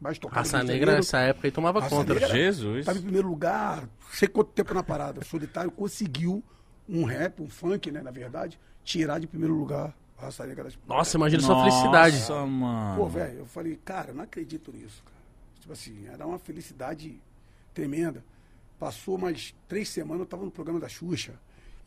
[0.00, 0.92] Mais tocada do Raça Negra Janeiro.
[0.92, 2.14] nessa época aí tomava Raça conta.
[2.14, 2.78] Negra Jesus.
[2.80, 5.22] Estava em primeiro lugar, sei quanto tempo na parada.
[5.24, 6.42] Solitário conseguiu
[6.88, 10.78] um rap, um funk, né, na verdade, tirar de primeiro lugar a Raça Negra das
[10.86, 12.16] Nossa, imagina sua felicidade.
[12.18, 12.96] Nossa, mano.
[12.96, 15.16] Pô, velho, eu falei, cara, eu não acredito nisso, cara.
[15.60, 17.20] Tipo assim, era uma felicidade
[17.74, 18.24] tremenda.
[18.78, 21.32] Passou mais três semanas, eu tava no programa da Xuxa.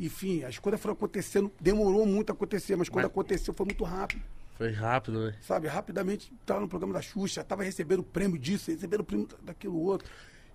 [0.06, 3.84] Enfim, as coisas foram acontecendo, demorou muito a acontecer, mas quando Mas- aconteceu foi muito
[3.84, 4.22] rápido.
[4.58, 5.36] Foi rápido, né?
[5.42, 10.08] Sabe, rapidamente estava no programa da Xuxa, estava recebendo prêmio disso, recebendo prêmio daquilo outro.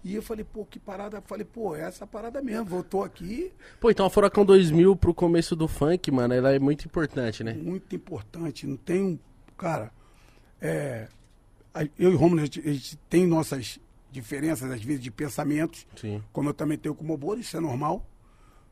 [0.05, 1.21] E eu falei, pô, que parada.
[1.23, 2.65] Falei, pô, é essa parada mesmo.
[2.67, 6.85] Voltou aqui, Pô, então a Furacão 2000 pro começo do funk, mano, ela é muito
[6.87, 7.55] importante, né?
[7.55, 8.67] muito importante.
[8.67, 9.19] Não tem um.
[9.57, 9.91] Cara,
[10.61, 11.09] é,
[11.99, 13.81] eu e o Romulo, a gente, a gente tem nossas
[14.13, 16.23] diferenças, às vezes, de pensamentos, Sim.
[16.33, 18.07] como eu também tenho com o Moboro, isso é normal.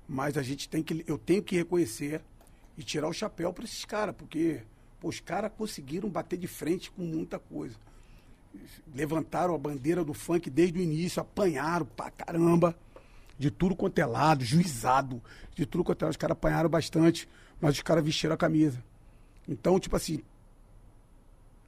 [0.08, 1.04] Mas a gente tem que.
[1.06, 2.22] Eu tenho que reconhecer
[2.76, 4.62] e tirar o chapéu para esses caras, porque
[5.00, 7.76] pô, os caras conseguiram bater de frente com muita coisa.
[8.94, 12.76] Levantaram a bandeira do funk desde o início, apanharam pra caramba,
[13.38, 15.22] de tudo quanto é lado, juizado,
[15.54, 16.12] de tudo quanto é lado.
[16.12, 17.28] Os caras apanharam bastante,
[17.60, 18.82] mas os caras vestiram a camisa.
[19.48, 20.22] Então, tipo assim,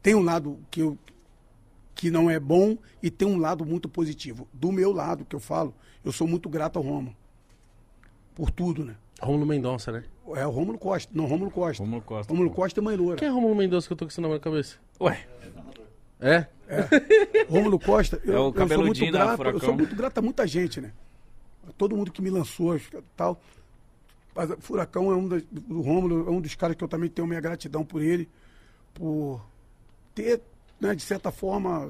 [0.02, 0.98] tem um lado que, eu,
[1.94, 4.48] que não é bom e tem um lado muito positivo.
[4.52, 5.74] Do meu lado, que eu falo,
[6.04, 7.14] eu sou muito grato ao Roma.
[8.38, 8.94] Por tudo, né?
[9.20, 10.04] Rômulo Mendonça, né?
[10.36, 11.10] É o Rômulo Costa.
[11.12, 11.82] Não, Rômulo Costa.
[11.82, 12.50] Rômulo Costa, Rômulo.
[12.52, 13.16] Costa é mãe loura.
[13.16, 14.76] Quem é Rômulo Mendonça que eu tô com esse nome na cabeça?
[15.00, 15.26] Ué,
[16.20, 16.46] É?
[17.48, 19.60] Rômulo Costa, eu, É o eu sou muito cabeludinho da grato, eu Furacão.
[19.60, 20.92] sou muito grato a muita gente, né?
[21.76, 22.82] Todo mundo que me lançou e
[23.16, 23.40] tal.
[24.36, 27.10] Mas o Furacão é um das, o Rômulo é um dos caras que eu também
[27.10, 28.28] tenho minha gratidão por ele,
[28.94, 29.44] por
[30.14, 30.40] ter,
[30.80, 31.88] né, de certa forma,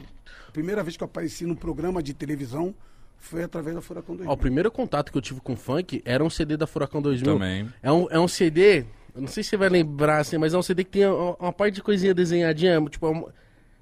[0.49, 2.75] a primeira vez que eu apareci num programa de televisão
[3.19, 4.31] foi através da Furacão 2000.
[4.31, 7.35] Ó, o primeiro contato que eu tive com funk era um CD da Furacão 2000.
[7.35, 7.69] Também.
[7.83, 10.59] É um, é um CD, eu não sei se você vai lembrar, assim, mas é
[10.59, 13.07] um CD que tem uma, uma parte de coisinha desenhadinha, tipo...
[13.07, 13.35] é uma-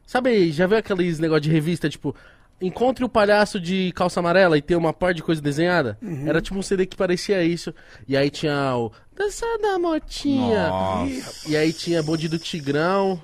[0.06, 2.14] Sabe, já viu aqueles negócio de revista, tipo...
[2.58, 5.98] Encontre o palhaço de calça amarela e tem uma parte de coisa desenhada?
[6.24, 7.74] Era tipo um CD que parecia isso.
[8.08, 8.90] E aí tinha o...
[9.14, 10.68] Dança da Motinha.
[10.70, 11.50] Nossa.
[11.50, 13.20] E aí tinha Bonde do Tigrão,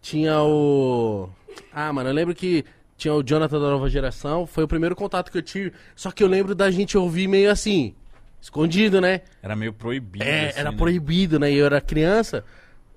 [0.00, 1.28] tinha o...
[1.70, 2.64] Ah, mano, eu lembro que
[3.00, 6.22] tinha o Jonathan da Nova Geração, foi o primeiro contato que eu tive, só que
[6.22, 7.94] eu lembro da gente ouvir meio assim,
[8.40, 9.22] escondido, né?
[9.42, 10.24] Era meio proibido.
[10.24, 10.76] É, assim, era né?
[10.76, 11.50] proibido, né?
[11.50, 12.44] E eu era criança,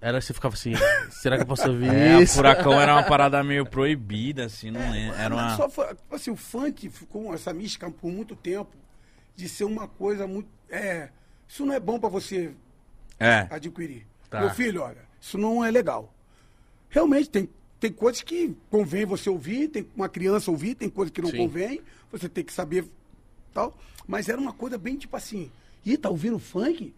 [0.01, 0.73] era você ficava assim,
[1.09, 2.35] será que eu posso ouvir É, isso?
[2.35, 5.15] Furacão era uma parada meio proibida, assim, não lembro.
[5.17, 5.55] Era Não é uma...
[5.55, 8.75] só foi- assim, o funk ficou com essa mística por muito tempo
[9.35, 10.49] de ser uma coisa muito.
[10.69, 11.09] É,
[11.47, 12.51] isso não é bom para você
[13.19, 14.05] É, adquirir.
[14.29, 14.41] Tá.
[14.41, 16.13] Meu filho, olha, isso não é legal.
[16.89, 17.49] Realmente tem,
[17.83, 21.37] tem coisas que convém você ouvir, tem uma criança ouvir, tem coisas que não Sim.
[21.37, 22.85] convém, você tem que saber
[23.53, 23.77] tal.
[24.07, 25.51] Mas era uma coisa bem tipo assim,
[25.85, 26.93] ih, tá ouvindo funk?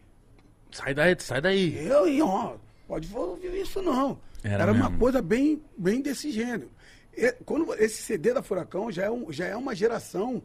[0.72, 1.76] Sai daí, sai daí.
[1.88, 4.20] Eu, e, ó, pode ouvir isso não.
[4.44, 6.70] Era Era, uma coisa bem, bem desse gênero.
[7.18, 10.44] E, quando esse CD da Furacão já é, um- já é uma geração,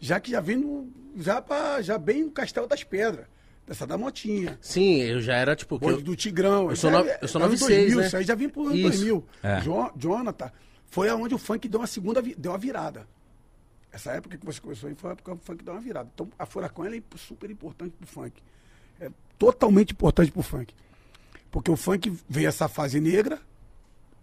[0.00, 3.26] já que já vem no, já, pra, já bem no Castelo das Pedras,
[3.68, 4.58] dessa da Motinha.
[4.60, 5.78] Sim, eu já era tipo...
[5.78, 6.70] Bonde eu- do Tigrão.
[6.70, 8.06] eu sou no- é- eu sou é anos 96, 2000, né?
[8.06, 8.82] Isso aí já vim pro ano Isso.
[8.88, 9.24] 2000.
[9.42, 9.60] É.
[9.60, 10.50] Jo- Jonathan,
[10.86, 13.06] foi aonde o funk deu uma segunda, vi- deu uma virada.
[13.92, 16.10] Essa época que você começou aí foi a época que o funk deu uma virada.
[16.14, 18.42] Então, a Furacão ela é super importante pro funk.
[19.00, 20.74] É totalmente importante pro funk.
[21.50, 23.40] Porque o funk veio essa fase negra,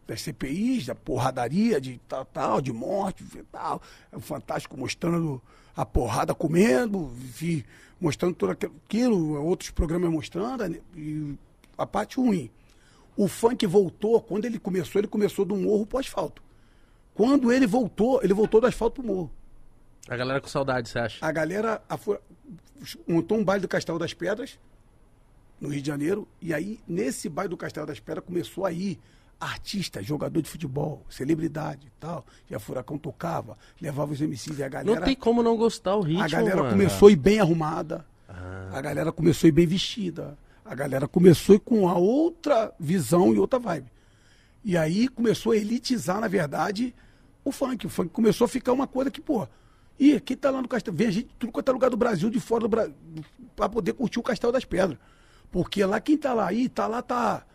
[0.08, 3.82] das CPIs, da porradaria, de tal, tal, de morte e tal.
[4.12, 5.42] É o Fantástico mostrando
[5.76, 7.64] a porrada comendo, enfim,
[8.00, 11.36] mostrando tudo aquilo, outros programas mostrando, né, e
[11.78, 12.50] a parte ruim.
[13.18, 16.44] O funk voltou, quando ele começou, ele começou do morro pro asfalto.
[17.14, 19.32] Quando ele voltou, ele voltou do asfalto pro morro.
[20.08, 21.26] A galera com saudade, você acha?
[21.26, 21.98] A galera a
[23.08, 24.60] montou um baile do Castelo das Pedras,
[25.60, 29.00] no Rio de Janeiro, e aí, nesse baile do Castelo das Pedras, começou a ir
[29.40, 32.26] artista, jogador de futebol, celebridade e tal.
[32.50, 35.00] E a Furacão tocava, levava os MCs e a galera.
[35.00, 36.70] Não tem como não gostar o ritmo, a galera mano.
[36.70, 38.70] começou a ir bem arrumada, Ah.
[38.74, 42.74] a galera começou a ir bem vestida, a galera começou a ir com a outra
[42.80, 43.92] visão e outra vibe.
[44.64, 46.96] E aí começou a elitizar, na verdade,
[47.44, 47.86] o funk.
[47.86, 49.48] O funk começou a ficar uma coisa que, pô,
[50.00, 50.98] ih, quem tá lá no Castelo?
[50.98, 52.96] Vem a gente de tudo quanto é lugar do Brasil, de fora do Brasil,
[53.56, 54.98] pra poder curtir o Castelo das Pedras.
[55.52, 57.46] Porque lá quem tá lá, aí, tá lá, tá,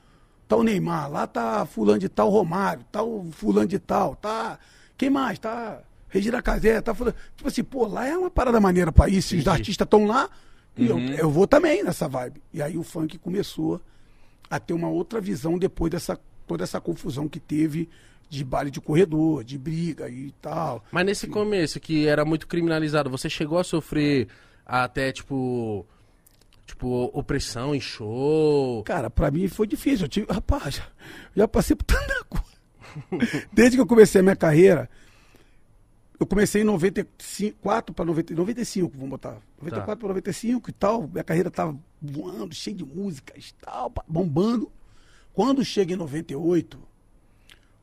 [0.50, 4.58] tá o Neymar, lá tá fulano de tal, Romário, tá o fulano de tal, tá.
[4.98, 5.38] Quem mais?
[5.38, 5.80] Tá.
[6.08, 7.16] Regina Casé, tá fulano.
[7.36, 9.22] Tipo assim, pô, lá é uma parada maneira pra ir.
[9.22, 10.28] Se os artistas estão lá,
[10.76, 12.42] e eu, eu vou também nessa vibe.
[12.52, 13.80] E aí o funk começou
[14.50, 17.88] a ter uma outra visão depois dessa toda essa confusão que teve
[18.28, 20.84] de baile de corredor, de briga e tal.
[20.90, 24.26] Mas nesse começo, que era muito criminalizado, você chegou a sofrer
[24.66, 25.86] até, tipo...
[26.70, 28.84] Tipo, opressão em show?
[28.84, 30.04] Cara, pra mim foi difícil.
[30.04, 30.86] Eu tive, rapaz, já,
[31.34, 33.46] já passei por tanta coisa.
[33.52, 34.88] Desde que eu comecei a minha carreira,
[36.18, 39.38] eu comecei em 94 para 95, vamos botar.
[39.60, 41.08] 94 para 95 e tal.
[41.08, 44.70] Minha carreira tava voando, cheia de músicas e tal, bombando.
[45.32, 46.78] Quando chega em 98,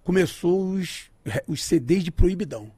[0.02, 1.12] começou os,
[1.46, 2.72] os CDs de proibidão.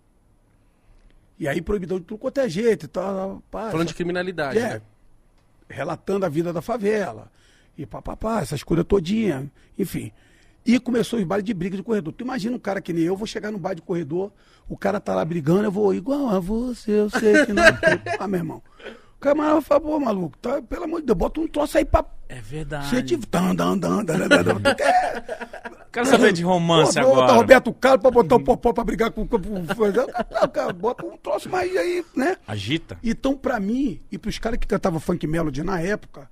[1.37, 3.43] E aí, proibidão de tudo quanto é jeito e tal.
[3.51, 4.73] Pá, Falando só- de criminalidade, é.
[4.75, 4.81] né?
[5.69, 7.31] Relatando a vida da favela.
[7.77, 9.45] E papapá, essas coisas todinhas,
[9.77, 10.11] enfim.
[10.65, 12.11] E começou os bailes de briga de corredor.
[12.13, 14.31] Tu imagina um cara que nem eu, vou chegar no baile de corredor,
[14.67, 17.63] o cara tá lá brigando, eu vou igual a você, eu sei que não.
[18.19, 18.61] ah, meu irmão.
[19.19, 22.05] O camarada fala, pô, maluco, tá, pelo amor de Deus, bota um troço aí pra.
[22.29, 22.87] É verdade.
[22.87, 24.05] Você dan, dan.
[25.91, 27.33] Quero saber de romance Pô, bota agora.
[27.33, 29.27] Roberto Carlos pra botar o popó pra brigar com o.
[30.53, 32.37] Cara, bota um troço mais aí, né?
[32.47, 32.97] Agita.
[33.03, 36.31] Então, pra mim, e pros caras que cantavam funk melody na época,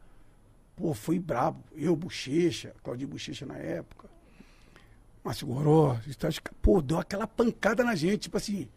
[0.77, 1.61] pô, foi brabo.
[1.75, 4.07] Eu, Bochecha, Claudinho Bochecha na época,
[5.25, 5.97] Márcio Goró,
[6.61, 8.21] pô, deu aquela pancada na gente.
[8.21, 8.69] Tipo assim,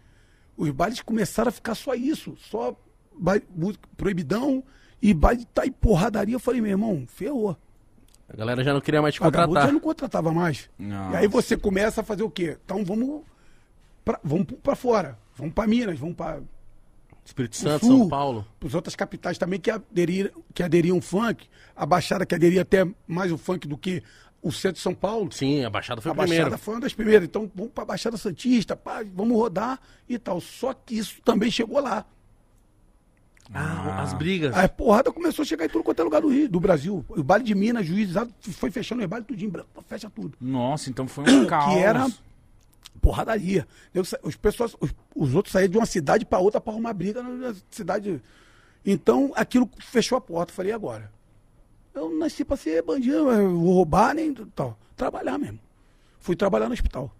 [0.56, 2.76] os bailes começaram a ficar só isso, só
[3.20, 4.64] baile, música, proibidão
[5.00, 6.34] e baile tá e porradaria.
[6.34, 7.56] Eu falei, meu irmão, ferrou.
[8.28, 9.66] A galera já não queria mais te contratar.
[9.66, 10.70] já não contratava mais.
[10.78, 11.14] Nossa.
[11.14, 12.56] E aí você começa a fazer o quê?
[12.64, 13.22] Então vamos
[14.04, 15.18] pra, vamos pra fora.
[15.34, 16.40] Vamos pra Minas, vamos pra
[17.24, 18.46] Espírito o Santo, Sul, São Paulo.
[18.64, 21.48] As outras capitais também que aderiram, que aderiam funk.
[21.74, 24.02] A Baixada que aderia até mais o funk do que
[24.42, 25.30] o centro de São Paulo.
[25.32, 26.44] Sim, a Baixada foi a o primeiro.
[26.44, 27.24] Baixada foi uma das primeiras.
[27.24, 30.40] Então vamos pra Baixada Santista, pá, vamos rodar e tal.
[30.40, 32.06] Só que isso também chegou lá.
[33.52, 34.56] Ah, as brigas.
[34.56, 37.04] A porrada começou a chegar em tudo quanto é lugar do Rio, do Brasil.
[37.08, 39.52] O baile de Minas, juizado, foi fechando o baile tudinho,
[39.88, 40.36] fecha tudo.
[40.40, 41.74] Nossa, então foi um caos.
[41.74, 42.06] Que era
[43.00, 43.66] porradaria.
[44.22, 47.54] Os, pessoas, os, os outros saíam de uma cidade para outra para arrumar briga na
[47.70, 48.22] cidade.
[48.84, 50.52] Então aquilo fechou a porta.
[50.52, 51.10] Falei, e agora?
[51.92, 54.78] Eu nasci para ser bandido, vou roubar nem tal.
[54.96, 55.58] Trabalhar mesmo.
[56.20, 57.10] Fui trabalhar no hospital.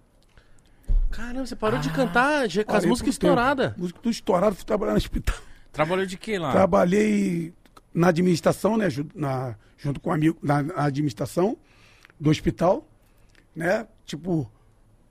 [1.11, 3.77] Caramba, você parou de cantar já com as músicas estouradas.
[3.77, 5.37] Música tudo estourado, fui trabalhar no hospital.
[5.73, 6.53] Trabalhou de quê lá?
[6.53, 7.53] Trabalhei
[7.95, 8.89] na administração, né?
[9.15, 11.57] na- junto com um amigo, na, na administração
[12.19, 12.87] do hospital,
[13.55, 13.87] né?
[14.05, 14.51] Tipo,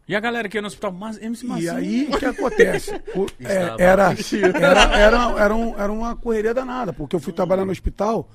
[0.07, 1.75] E a galera que ia no hospital, mas MC E Massinho.
[1.75, 2.91] aí, o que acontece?
[3.15, 4.13] O- é, era,
[4.53, 8.29] era, era, era, um- era uma correria danada, porque eu fui trabalhar no hospital,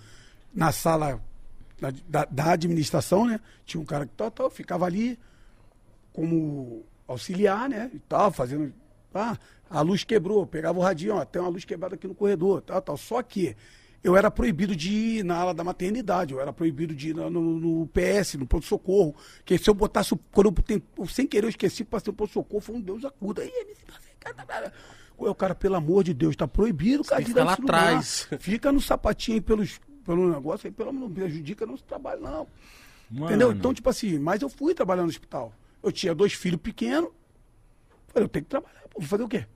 [0.55, 1.21] na sala
[1.81, 3.39] da, da- da administração, né?
[3.67, 5.19] Tinha um cara que tal, tal, ficava ali
[6.13, 7.91] como auxiliar, né?
[7.93, 8.73] E tal, fazendo.
[9.15, 9.39] Ah,
[9.71, 12.61] a luz quebrou, eu pegava o radinho, ó, tem uma luz quebrada aqui no corredor,
[12.63, 12.97] tal, tal.
[12.97, 13.57] Só que
[14.03, 17.31] eu era proibido de ir na ala da maternidade, eu era proibido de ir no,
[17.31, 19.15] no- no PS, no pronto-socorro.
[19.45, 22.61] Que se eu botasse, o- quando eu, tem- sem querer, eu esqueci, passei o pronto-socorro,
[22.61, 23.43] foi um Deus acuda.
[23.43, 24.73] Aí, MC, você, cara, cara.
[25.17, 27.79] O cara, pelo amor de Deus, tá proibido, cara, dar lá lugar.
[27.79, 28.23] atrás.
[28.23, 32.21] Fica Fica no sapatinho aí pelos, pelo negócio aí, pelo amor, não prejudica nosso trabalho,
[32.21, 32.47] não.
[33.11, 33.27] Mano.
[33.27, 33.53] Entendeu?
[33.53, 35.53] Então, tipo assim, mas eu fui trabalhar no hospital.
[35.83, 37.11] Eu tinha dois filhos pequenos.
[38.15, 39.47] Eu tenho que trabalhar, pô, vou fazer o quê?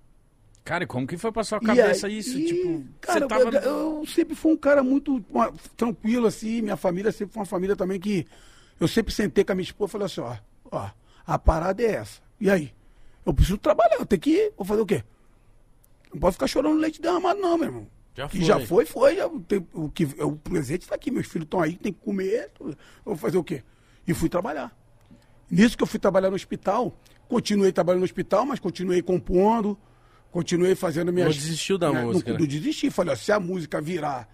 [0.65, 2.39] Cara, e como que foi pra sua cabeça aí- isso?
[2.39, 3.57] e, tipo, cara, você tava...
[3.57, 6.61] eu, eu sempre fui um cara muito uma- tranquilo, assim.
[6.61, 8.27] Minha família sempre foi uma família também que.
[8.79, 10.37] Eu sempre sentei com a minha esposa e falei assim: ó,
[10.71, 10.91] ó,
[11.27, 12.21] a parada é essa.
[12.41, 12.73] E aí?
[13.25, 14.53] Eu preciso trabalhar, eu tenho que ir.
[14.57, 15.03] Vou fazer o quê?
[16.13, 17.87] Não posso ficar chorando leite derramado, não, meu irmão.
[18.15, 18.47] Já Que foi.
[18.47, 19.17] já foi, foi.
[19.17, 22.51] Já, tem- o, que, o presente está aqui, meus filhos estão aí, tem que comer.
[22.61, 23.63] Eu vou fazer o quê?
[24.07, 24.77] E fui trabalhar.
[25.51, 26.95] Nisso que eu fui trabalhar no hospital,
[27.29, 29.79] continuei trabalhando no hospital, mas continuei compondo,
[30.31, 31.35] continuei fazendo minhas.
[31.37, 32.41] Não desistiu da né, música, Não, né?
[32.41, 32.91] não desisti.
[32.91, 34.29] Falei, ó, se a música virar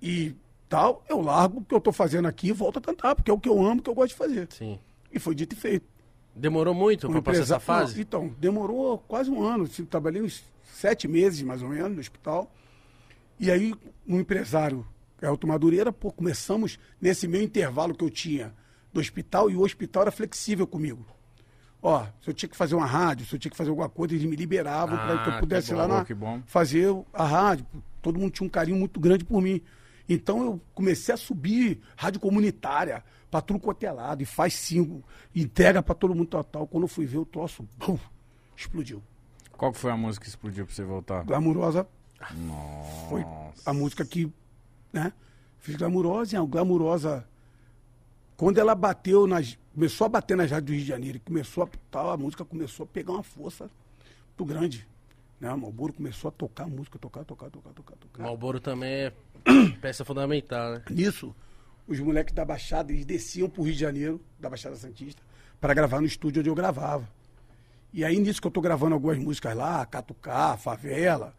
[0.00, 0.34] e
[0.68, 3.34] tal, eu largo o que eu tô fazendo aqui e volto a cantar, porque é
[3.34, 4.48] o que eu amo, o que eu gosto de fazer.
[4.50, 4.78] Sim.
[5.12, 5.86] E foi dito e feito.
[6.34, 7.94] Demorou muito pra passar essa fase?
[7.96, 9.64] Não, então, demorou quase um ano.
[9.64, 12.50] assim, Trabalhei uns sete meses, mais ou menos, no hospital.
[13.38, 13.74] E aí,
[14.06, 14.86] um empresário,
[15.20, 18.54] Elton Madureira, pô, começamos nesse meio intervalo que eu tinha
[18.92, 21.04] do hospital, e o hospital era flexível comigo.
[21.82, 24.14] Ó, se eu tinha que fazer uma rádio, se eu tinha que fazer alguma coisa,
[24.14, 26.42] eles me liberavam para que Ah, eu pudesse que ir lá bom, na, bom.
[26.46, 27.66] fazer a rádio.
[28.00, 29.60] Todo mundo tinha um carinho muito grande por mim.
[30.08, 33.90] Então eu comecei a subir rádio comunitária para tudo quanto é
[34.20, 35.02] e faz cinco,
[35.34, 36.66] entrega para todo mundo total.
[36.68, 37.98] Quando eu fui ver o troço, bum,
[38.56, 39.02] explodiu.
[39.56, 41.24] Qual foi a música que explodiu pra você voltar?
[41.24, 41.86] Glamurosa
[42.36, 43.08] Nossa.
[43.08, 43.24] foi
[43.64, 44.32] a música que,
[44.92, 45.12] né?
[45.58, 47.26] Fiz glamurosa, e a glamurosa.
[48.42, 49.56] Quando ela bateu nas.
[49.72, 52.82] Começou a bater nas rádios do Rio de Janeiro, começou a tal, a música começou
[52.82, 53.70] a pegar uma força
[54.30, 54.84] muito grande.
[55.40, 55.48] Né?
[55.52, 58.20] O Malboro começou a tocar a música, tocar, tocar, tocar, tocar, tocar.
[58.20, 59.12] Malboro também é
[59.80, 60.82] peça fundamental, né?
[60.90, 61.32] Nisso,
[61.86, 65.22] os moleques da Baixada, eles desciam pro Rio de Janeiro, da Baixada Santista,
[65.60, 67.08] para gravar no estúdio onde eu gravava.
[67.92, 71.32] E aí, nisso que eu tô gravando algumas músicas lá, Catucá, Favela,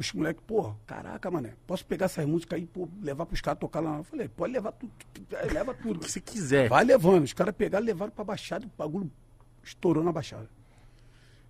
[0.00, 3.80] os moleques, pô, caraca, mané, posso pegar essas músicas aí, pô, levar pros caras tocar
[3.80, 3.98] lá?
[3.98, 4.90] Eu falei, pode levar tudo,
[5.52, 5.98] leva tudo.
[5.98, 6.70] O que você quiser.
[6.70, 7.24] Vai levando.
[7.24, 9.12] Os caras pegaram levaram pra Baixada, o bagulho
[9.62, 10.48] estourou na Baixada.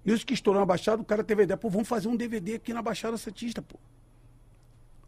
[0.04, 2.54] Nisso que estourou na Baixada, o cara teve a ideia, pô, vamos fazer um DVD
[2.56, 3.78] aqui na Baixada Santista, pô.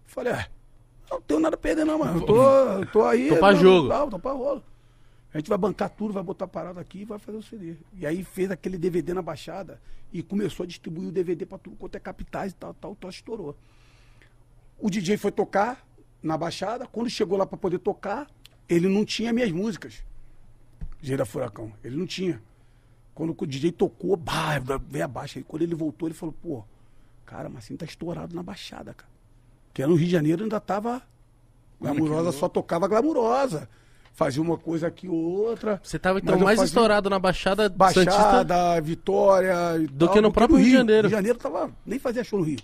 [0.06, 0.46] Falei, é,
[1.10, 2.20] não tenho nada a perder não, mano.
[2.20, 3.28] Eu tô, tô aí.
[3.28, 3.88] Tô pra não, jogo.
[3.88, 4.62] Não, tô pra rolo.
[5.32, 7.76] A gente vai bancar tudo, vai botar parada aqui e vai fazer o CD.
[7.94, 9.80] E aí fez aquele DVD na Baixada
[10.12, 13.08] e começou a distribuir o DVD pra tudo quanto é capitais e tal, tal, tal,
[13.08, 13.56] estourou.
[14.78, 15.86] O DJ foi tocar
[16.22, 16.86] na Baixada.
[16.86, 18.28] Quando chegou lá para poder tocar,
[18.68, 20.04] ele não tinha minhas músicas.
[21.00, 21.72] Gira Furacão.
[21.82, 22.42] Ele não tinha.
[23.14, 25.38] Quando o DJ tocou, bah, veio abaixo.
[25.38, 26.64] Aí, quando ele voltou, ele falou, pô,
[27.24, 29.10] cara, mas assim tá estourado na Baixada, cara.
[29.68, 31.02] Porque no Rio de Janeiro ainda tava.
[31.80, 33.68] Glamurosa só tocava glamurosa.
[34.14, 35.80] Fazia uma coisa aqui outra.
[35.82, 39.78] Você tava então mais fazia- estourado na Baixada, Santista Baixada, Vitória.
[39.78, 41.08] e Do tal, que no próprio Rio de Janeiro.
[41.08, 41.72] Rio de Janeiro tava.
[41.86, 42.58] Nem fazia show no Rio.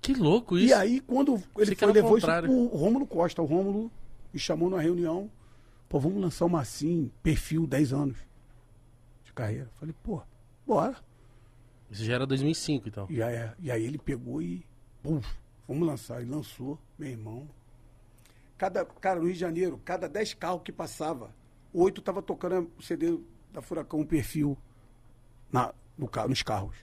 [0.00, 0.68] Que louco isso.
[0.68, 2.48] E aí, quando ele foi, levou isso contrário.
[2.48, 3.42] pro Rômulo Costa.
[3.42, 3.90] O Rômulo
[4.32, 5.30] me chamou numa reunião.
[5.88, 8.16] Pô, vamos lançar uma assim, perfil 10 anos
[9.24, 9.70] de carreira.
[9.80, 10.20] Falei, pô,
[10.66, 10.94] bora.
[11.90, 13.06] Isso já era 2005, então.
[13.08, 14.64] E aí, e aí ele pegou e.
[15.02, 15.20] Pum,
[15.66, 16.22] vamos lançar.
[16.22, 17.48] E lançou, meu irmão.
[18.58, 21.30] Cada, cara, no Rio de Janeiro, cada 10 carros que passava,
[21.74, 23.18] oito tava tocando o CD
[23.52, 24.56] da Furacão, um perfil
[25.52, 26.74] na, no, carro, nos carros.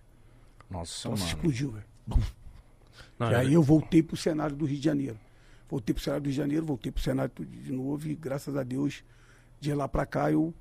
[0.70, 1.24] Nossa, mano.
[1.24, 1.86] explodiu, velho.
[3.18, 5.18] Não, E era- aí eu voltei pro cenário do Rio de Janeiro.
[5.70, 8.62] Voltei pro cenário do Rio de Janeiro, voltei pro cenário de novo e graças a
[8.64, 9.04] Deus,
[9.60, 10.54] de lá pra cá eu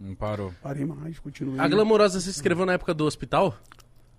[0.00, 0.52] Não parou.
[0.60, 1.60] parei mais, continuei.
[1.60, 3.56] A Glamourosa você escreveu na época do hospital?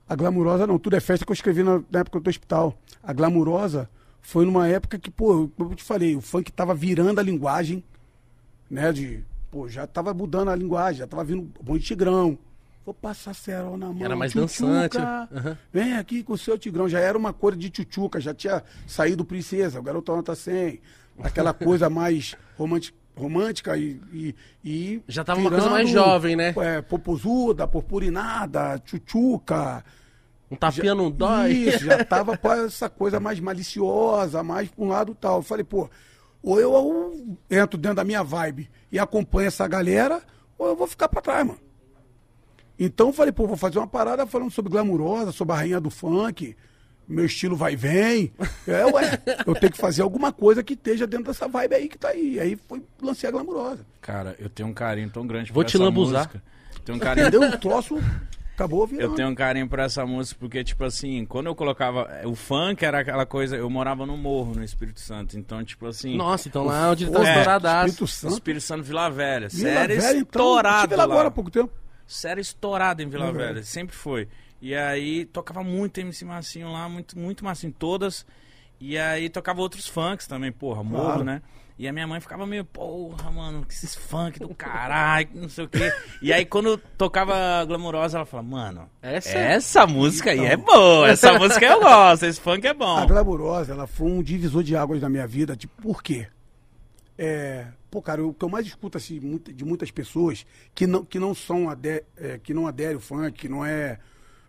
[0.08, 2.76] A Glamurosa não, tudo é festa que eu escrevi na, na época do hospital.
[3.04, 3.88] A Glamurosa
[4.22, 7.84] foi numa época que, pô, como eu te falei, o funk tava virando a linguagem,
[8.70, 12.38] né, de, pô, já tava mudando a linguagem, já tava vindo bom de tigrão.
[12.86, 14.04] Vou passar cerol na mão.
[14.04, 14.98] Era mais tchutchuca, dançante.
[14.98, 15.58] Aham.
[15.72, 16.90] Vem aqui com o seu tigrão.
[16.90, 20.80] Já era uma coisa de tchutchuca, já tinha saído princesa, o garotão tá sem.
[21.22, 26.54] Aquela coisa mais romântica, romântica e, e, e Já tava uma coisa mais jovem, né?
[26.58, 29.84] É, popozuda, purpurinada, tchutchuca.
[30.52, 31.52] Um tapinha não dói.
[31.52, 35.38] Isso, já tava pra essa coisa mais maliciosa, mais pra um lado tal.
[35.38, 35.90] Eu falei, pô,
[36.42, 40.22] ou eu, eu entro dentro da minha vibe e acompanho essa galera,
[40.58, 41.60] ou eu vou ficar pra trás, mano.
[42.80, 45.90] Então eu falei, pô, vou fazer uma parada falando sobre glamurosa, sobre a rainha do
[45.90, 46.56] funk,
[47.08, 48.34] meu estilo vai e vem.
[48.66, 51.98] É, ué, eu tenho que fazer alguma coisa que esteja dentro dessa vibe aí que
[51.98, 52.40] tá aí.
[52.40, 53.86] Aí foi, lancei a glamurosa.
[54.00, 56.28] Cara, eu tenho um carinho tão grande Vou por te essa lambuzar.
[56.28, 56.44] música.
[56.86, 57.50] Tenho um carinho Entendeu?
[57.50, 57.98] O troço
[58.60, 59.12] acabou virando.
[59.12, 62.10] Eu tenho um carinho por essa música porque, tipo assim, quando eu colocava.
[62.26, 63.56] O funk era aquela coisa.
[63.56, 65.38] Eu morava no morro, no Espírito Santo.
[65.38, 66.16] Então, tipo assim.
[66.16, 67.88] Nossa, então lá é onde tá é, estouradaço.
[67.88, 68.34] Espírito Santo.
[68.34, 69.48] Espírito Santo Vila Velha.
[69.48, 70.82] Vila Sério Velha, então, estourado.
[70.82, 71.14] tive lá lá.
[71.14, 71.72] agora há pouco tempo.
[72.06, 73.54] Sério estourado em Vila Vila Velha.
[73.54, 73.66] Velha.
[73.66, 74.28] Sempre foi.
[74.62, 78.26] E aí tocava muito MC Massinho lá, muito, muito Massinho, todas.
[78.80, 81.24] E aí tocava outros funks também, porra, morro, Claro.
[81.24, 81.42] né?
[81.78, 85.64] E a minha mãe ficava meio, porra, mano, que esses funk do caralho, não sei
[85.64, 85.94] o quê.
[86.22, 87.34] E aí quando tocava
[87.66, 92.40] Glamurosa, ela falava, mano, Essa- essa, música aí é boa, essa música eu gosto, esse
[92.42, 93.08] funk é A bom.
[93.08, 95.56] Glamurosa, ela foi um divisor de águas na minha vida.
[95.56, 96.28] Tipo, por quê?
[97.18, 99.20] É, pô, cara, o que eu mais escuto assim,
[99.54, 103.32] de muitas pessoas que não, que não são ade, é, que não aderem ao funk,
[103.32, 104.00] que não é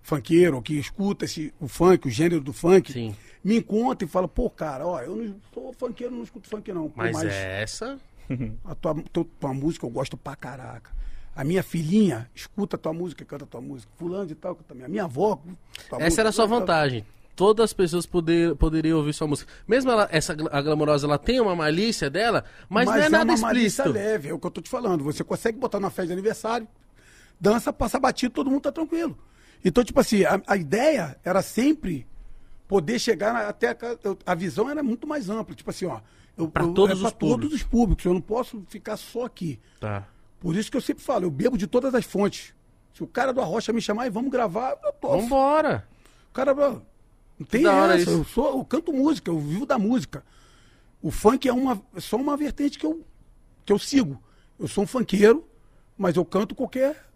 [0.02, 3.14] funkeiro, que escuta esse, o funk, o gênero do funk, Sim.
[3.42, 6.88] me encontra e fala, pô, cara, ó, eu não sou funkeiro, não escuto funk não.
[6.88, 7.98] Pô, Mas, essa.
[8.64, 10.90] a tua, tua, tua música eu gosto pra caraca.
[11.34, 13.90] A minha filhinha escuta a tua música, canta a tua música.
[13.96, 15.04] Fulano de tal, canta a minha.
[15.04, 15.40] Avó.
[15.78, 17.04] Essa música, era a sua vantagem.
[17.36, 19.50] Todas as pessoas poder, poderiam ouvir sua música.
[19.66, 23.38] Mesmo ela, essa a glamourosa, ela tem uma malícia dela, mas, não é nada uma
[23.38, 23.92] malícia explícito.
[23.92, 25.02] leve, é o que eu tô te falando.
[25.04, 26.68] Você consegue botar na festa de aniversário,
[27.40, 29.16] dança, passa batido, todo mundo tá tranquilo.
[29.64, 32.07] Então, tipo assim, a, a ideia era sempre
[32.66, 33.77] poder chegar na- até a,
[34.27, 35.55] a visão era muito mais ampla.
[35.55, 36.01] Tipo assim, ó.
[36.37, 37.42] Eu, Pra eu- todos é os públicos.
[37.42, 38.05] todos os públicos.
[38.05, 39.61] Eu não posso ficar só aqui.
[39.79, 40.07] Tá.
[40.38, 42.55] Por isso que eu sempre falo, eu bebo de todas as fontes.
[42.94, 45.20] Se o cara do Arrocha me chamar e vamos gravar, eu topo.
[45.20, 45.87] Vambora.
[46.31, 47.96] O cara, não tem essa.
[47.99, 48.11] isso.
[48.11, 50.25] Eu, sou, eu canto música, eu vivo da música.
[51.03, 53.05] O funk é uma, é só uma vertente que eu,
[53.64, 54.23] que eu sigo.
[54.59, 55.46] Eu sou um funkeiro,
[55.96, 57.07] mas eu canto qualquer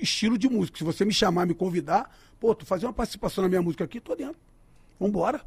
[0.00, 0.78] estilo de música.
[0.78, 4.00] Se você me chamar, me convidar, pô, tu fazer uma participação na minha música aqui,
[4.00, 4.36] tô dentro.
[4.98, 5.42] Vambora.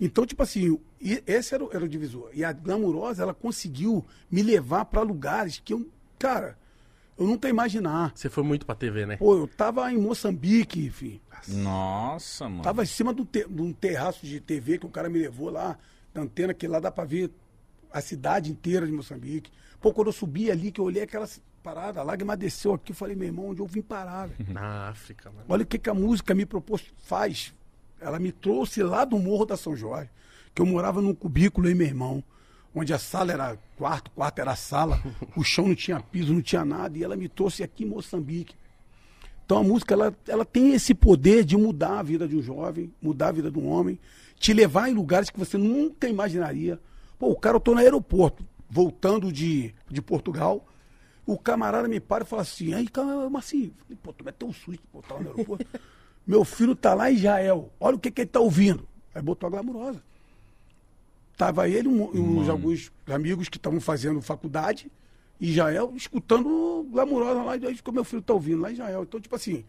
[0.00, 2.30] Então, tipo assim, e- esse era o, era o divisor.
[2.34, 6.58] E a Glamurosa, ela conseguiu me levar para lugares que eu, cara,
[7.18, 8.12] eu nunca imaginar.
[8.14, 9.16] Você foi muito pra TV, né?
[9.16, 11.18] Pô, eu tava em Moçambique, enfim.
[11.48, 12.62] Nossa, mano.
[12.62, 15.18] Tava em cima de um, te- de um terraço de TV que o cara me
[15.18, 15.78] levou lá,
[16.12, 17.30] da antena, que lá dá pra ver
[17.90, 19.50] a cidade inteira de Moçambique.
[19.80, 21.26] Pô, quando eu subi ali, que eu olhei aquela
[21.66, 24.52] parada, a lágrima desceu aqui, eu falei, meu irmão, onde eu vim parar, velho?
[24.52, 25.46] Na África, mano.
[25.48, 27.52] Olha o que, que a música me propôs, faz.
[28.00, 30.08] Ela me trouxe lá do Morro da São Jorge,
[30.54, 32.22] que eu morava num cubículo aí, meu irmão,
[32.72, 35.02] onde a sala era quarto, quarto era sala,
[35.36, 38.54] o chão não tinha piso, não tinha nada, e ela me trouxe aqui em Moçambique.
[39.44, 42.92] Então a música ela, ela tem esse poder de mudar a vida de um jovem,
[43.02, 43.98] mudar a vida de um homem,
[44.38, 46.78] te levar em lugares que você nunca imaginaria.
[47.18, 50.64] Pô, o cara, eu tô no aeroporto, voltando de, de Portugal,
[51.26, 54.52] o camarada me para e fala assim, aí, cara, Marcinho, falei, pô, tu meteu um
[54.52, 55.66] susto, pô, tava no aeroporto.
[56.26, 58.86] Meu filho tá lá em Israel, olha o que, que ele tá ouvindo.
[59.14, 60.02] Aí botou a glamurosa.
[61.36, 64.90] tava ele um- e uns alguns amigos que estavam fazendo faculdade
[65.40, 69.02] em Israel, escutando Glamurosa lá, e aí que meu filho tá ouvindo lá em Israel.
[69.02, 69.62] Então, tipo assim,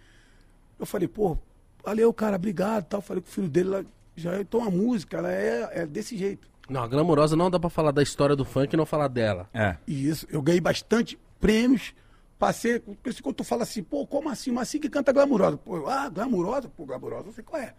[0.79, 1.37] eu falei, pô,
[1.83, 3.01] valeu, cara, obrigado, tal.
[3.01, 3.85] Falei com o filho dele lá em
[4.15, 4.41] Israel.
[4.41, 6.47] Então a música, ela é, é desse jeito.
[6.69, 9.49] Não, a Glamurosa não dá pra falar da história do funk e não falar dela.
[9.53, 9.75] É.
[9.85, 11.93] E isso, eu ganhei bastante prêmios.
[12.39, 12.79] Passei,
[13.23, 14.51] quando tu fala assim, pô, como assim?
[14.51, 15.57] Mas assim que canta glamurosa.
[15.57, 16.69] Pô, ah, glamurosa?
[16.69, 17.73] Pô, glamurosa, sei qual é.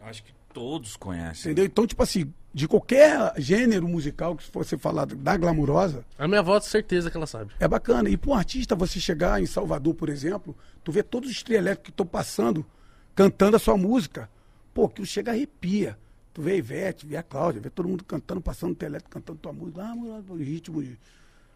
[0.00, 1.52] Eu acho que todos conhecem.
[1.52, 1.64] Entendeu?
[1.66, 6.58] Então, tipo assim, de qualquer gênero musical que você falar da glamurosa, A minha avó,
[6.60, 7.52] certeza que ela sabe.
[7.60, 8.08] é bacana.
[8.10, 11.56] E para um artista, você chegar em Salvador, por exemplo, tu vê todos os trio
[11.56, 12.66] elétricos que estão passando,
[13.14, 14.28] cantando a sua música.
[14.74, 15.96] Pô, que chega arrepia.
[16.34, 19.10] Tu vê a Ivete, vê a Cláudia, vê todo mundo cantando, passando o trio elétrico,
[19.10, 19.82] cantando tua música.
[19.82, 19.94] Ah,
[20.28, 20.98] o ritmo de,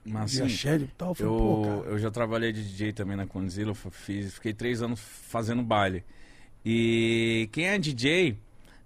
[0.06, 1.08] Mas assim, e tal.
[1.10, 4.52] Eu falei, pô, eu, eu já trabalhei de DJ também na Conzilla, eu fiz, fiquei
[4.54, 6.04] três anos fazendo baile.
[6.64, 8.36] E quem é DJ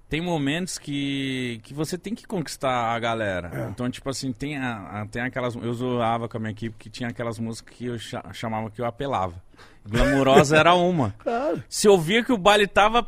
[0.09, 3.51] tem momentos que, que você tem que conquistar a galera.
[3.55, 3.69] É.
[3.71, 5.55] Então, tipo assim, tem, a, a- tem aquelas.
[5.55, 8.81] Eu zoava com a minha equipe que tinha aquelas músicas que eu cha- chamava que
[8.81, 9.41] eu apelava.
[9.89, 11.15] Glamurosa era uma.
[11.21, 11.63] Claro.
[11.69, 13.07] Se eu via que o baile tava,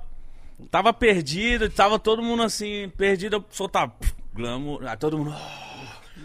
[0.70, 3.92] tava perdido, tava todo mundo assim, perdido, eu soltava.
[4.32, 4.86] Glamour.
[4.86, 5.32] Aí todo mundo.
[5.34, 5.71] "Ah",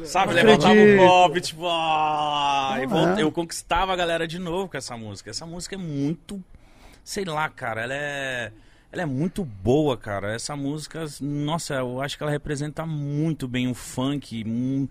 [0.05, 3.23] Sabe, Não levantava o copo, tipo, ah, volta- é.
[3.23, 5.29] eu conquistava a galera de novo com essa música.
[5.29, 6.43] Essa música é muito,
[7.03, 8.51] sei lá, cara, ela é,
[8.91, 10.33] ela é muito boa, cara.
[10.33, 14.43] Essa música, nossa, eu acho que ela representa muito bem o funk.
[14.45, 14.87] hum,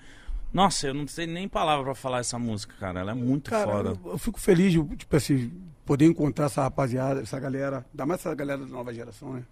[0.52, 3.00] Nossa, eu não sei nem palavra pra falar essa música, cara.
[3.00, 3.88] Ela é muito Cara, foda.
[4.04, 5.52] eu, eu fico feliz de, tipo assim,
[5.84, 9.42] poder encontrar essa rapaziada, essa galera, ainda mais essa galera da nova geração, né?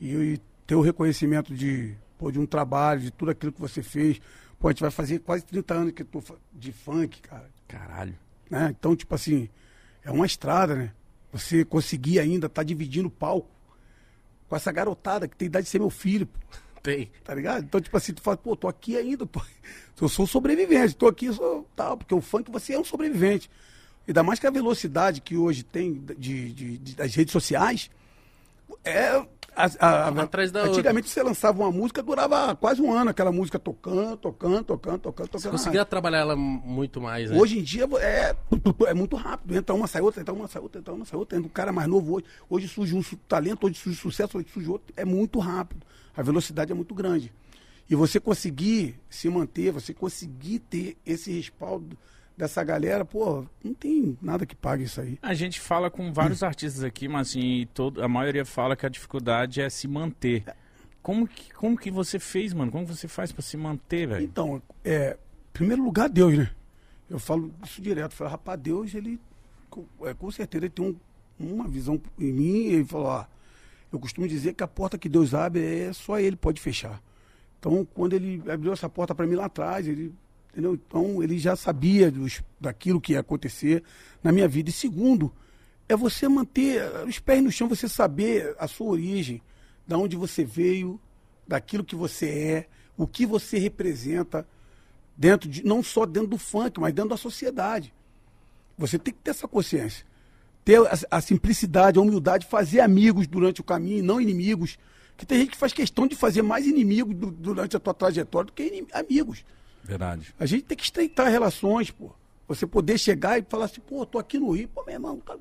[0.00, 3.82] E, e ter o reconhecimento de, pô, de um trabalho, de tudo aquilo que você
[3.82, 4.20] fez.
[4.60, 7.50] Pô, a gente vai fazer quase 30 anos que eu tô de funk, cara.
[7.66, 8.14] Caralho.
[8.50, 8.72] Né?
[8.78, 9.48] Então, tipo assim,
[10.04, 10.92] é uma estrada, né?
[11.32, 13.48] Você conseguir ainda estar dividindo o palco
[14.48, 16.38] com essa garotada que tem idade de ser meu filho, pô.
[16.82, 17.10] Tem.
[17.24, 17.64] Tá ligado?
[17.64, 19.40] Então, tipo assim, tu fala, pô, tô aqui ainda, tô...
[20.00, 23.50] eu sou sobrevivente, tô aqui, sou tal, porque o funk você é um sobrevivente.
[24.08, 27.90] Ainda mais que a velocidade que hoje tem de, de- de- das redes sociais
[28.84, 29.24] é.
[29.56, 33.58] a- a- atrás da antigamente você lançava uma música, durava quase um ano, aquela música
[33.58, 37.36] tocando, tocando, tocando, tocando, Você conseguia trabalhar ela muito mais, né?
[37.38, 38.34] Hoje em dia é,
[38.86, 39.54] é muito rápido.
[39.56, 41.36] Entra uma, sai outra, entra uma, sai outra, entra uma, sai outra.
[41.36, 42.24] Entra um cara mais novo hoje.
[42.48, 44.94] Hoje surge um talento, hoje surge sucesso, hoje surge outro.
[44.96, 45.84] É muito rápido.
[46.16, 47.32] A velocidade é muito grande.
[47.88, 51.98] E você conseguir se manter, você conseguir ter esse respaldo
[52.40, 55.18] dessa galera, pô, não tem nada que pague isso aí.
[55.22, 58.88] A gente fala com vários artistas aqui, mas assim, todo, a maioria fala que a
[58.88, 60.44] dificuldade é se manter.
[61.02, 62.70] Como que, como que você fez, mano?
[62.70, 64.24] Como você faz pra se manter, velho?
[64.24, 66.50] Então, é, em primeiro lugar, Deus, né?
[67.08, 68.12] Eu falo isso direto.
[68.12, 69.18] Eu falo, rapaz, Deus, ele,
[69.70, 70.96] com, é, com certeza, ele tem um-
[71.52, 72.66] uma visão em mim.
[72.68, 73.24] E ele falou, ó,
[73.92, 77.02] eu costumo dizer que a porta que Deus abre é só ele pode fechar.
[77.58, 80.14] Então, quando ele abriu essa porta para mim lá atrás, ele,
[80.50, 80.74] entendeu?
[80.74, 83.82] Então, ele já sabia dos, daquilo que ia acontecer
[84.22, 84.70] na minha vida.
[84.70, 85.32] E segundo,
[85.88, 89.42] é você manter os pés no chão, você saber a sua origem,
[89.86, 91.00] da onde você veio,
[91.46, 94.46] daquilo que você é, o que você representa
[95.16, 97.92] dentro de não só dentro do funk, mas dentro da sociedade.
[98.78, 100.06] Você tem que ter essa consciência.
[100.64, 104.78] Ter a, a simplicidade, a humildade, fazer amigos durante o caminho, não inimigos.
[105.16, 108.46] Que tem gente que faz questão de fazer mais inimigos du- durante a tua trajetória
[108.46, 109.44] do que amigos.
[109.90, 110.32] Verdade.
[110.38, 112.10] A gente tem que estreitar relações, pô.
[112.46, 115.36] Você poder chegar e falar assim, pô, tô aqui no Rio, pô, meu irmão, tá...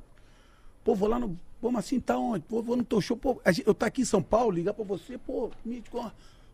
[0.83, 1.39] pô, vou lá no.
[1.61, 2.43] Pô, mas assim, tá onde?
[2.45, 4.83] Pô, vou no teu show, pô, gente- eu tô aqui em São Paulo, ligar pra
[4.85, 5.51] você, pô,
[5.93, 6.11] ó,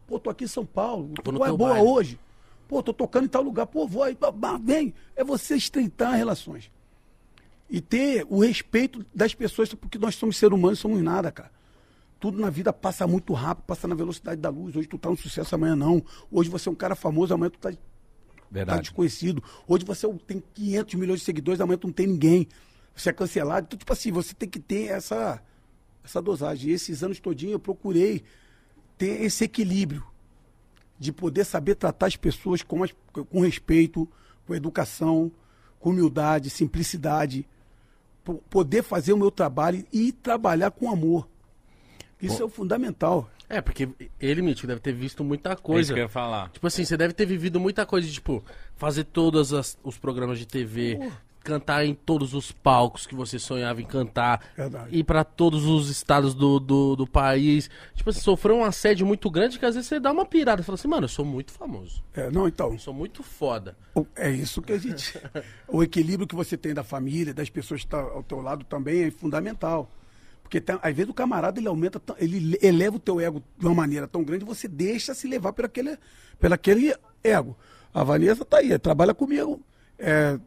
[0.08, 1.88] pô, tô aqui em São Paulo, Tô qual é boa baile.
[1.88, 2.20] hoje?
[2.68, 4.18] Pô, tô tocando em tal lugar, pô, vou aí,
[4.62, 4.94] vem.
[5.16, 6.72] É você estreitar relações.
[7.70, 11.52] E ter o respeito das pessoas, porque nós somos seres humanos, somos nada, cara.
[12.20, 14.76] Tudo na vida passa muito rápido, passa na velocidade da luz.
[14.76, 16.04] Hoje tu tá no sucesso, amanhã não.
[16.32, 17.78] Hoje você é um cara famoso, amanhã tu tá tá
[18.52, 18.82] Verdade.
[18.84, 19.44] desconhecido.
[19.68, 22.48] Hoje você tem 500 milhões de seguidores, amanhã tu não tem ninguém.
[22.96, 23.66] Você é cancelado.
[23.68, 25.44] Então, tipo assim, você tem que ter essa,
[26.04, 26.70] essa dosagem.
[26.70, 28.24] E esses anos todinhos eu procurei
[28.98, 30.04] ter esse equilíbrio
[30.98, 32.96] de poder saber tratar as pessoas com, as-
[33.30, 34.08] com respeito,
[34.48, 35.30] com educação,
[35.80, 37.46] com humildade, simplicidade.
[38.24, 41.28] Po- Poder fazer o meu trabalho e trabalhar com amor.
[42.22, 43.30] Isso é o fundamental.
[43.48, 43.88] É, porque
[44.20, 45.94] ele, Mítico, deve ter visto muita É isso coisa.
[45.94, 46.50] que eu ia falar.
[46.50, 48.44] Tipo assim, você deve ter vivido muita coisa de, tipo,
[48.76, 50.98] fazer todos as- os programas de TV,
[51.44, 54.98] cantar em todos os palcos que você sonhava em cantar, Verdade.
[54.98, 57.70] ir pra todos os estados do, do, do país.
[57.94, 60.64] Tipo assim, sofreu um assédio muito grande que às vezes você dá uma pirada.
[60.64, 62.04] Você fala assim, mano, eu sou muito famoso.
[62.16, 62.72] É, não, então.
[62.74, 63.78] Eu sou muito foda.
[64.16, 65.20] É isso que a gente.
[65.68, 69.04] o equilíbrio que você tem da família, das pessoas que estão ao teu lado também
[69.04, 69.88] é fundamental.
[70.46, 73.74] Porque tá- às vezes o camarada ele aumenta, ele eleva o teu ego de uma
[73.74, 75.98] maneira tão grande, você deixa se levar por aquele,
[76.40, 76.94] pelo aquele
[77.24, 77.58] ego.
[77.92, 79.60] A Vanessa tá aí, trabalha comigo.
[79.98, 80.40] É,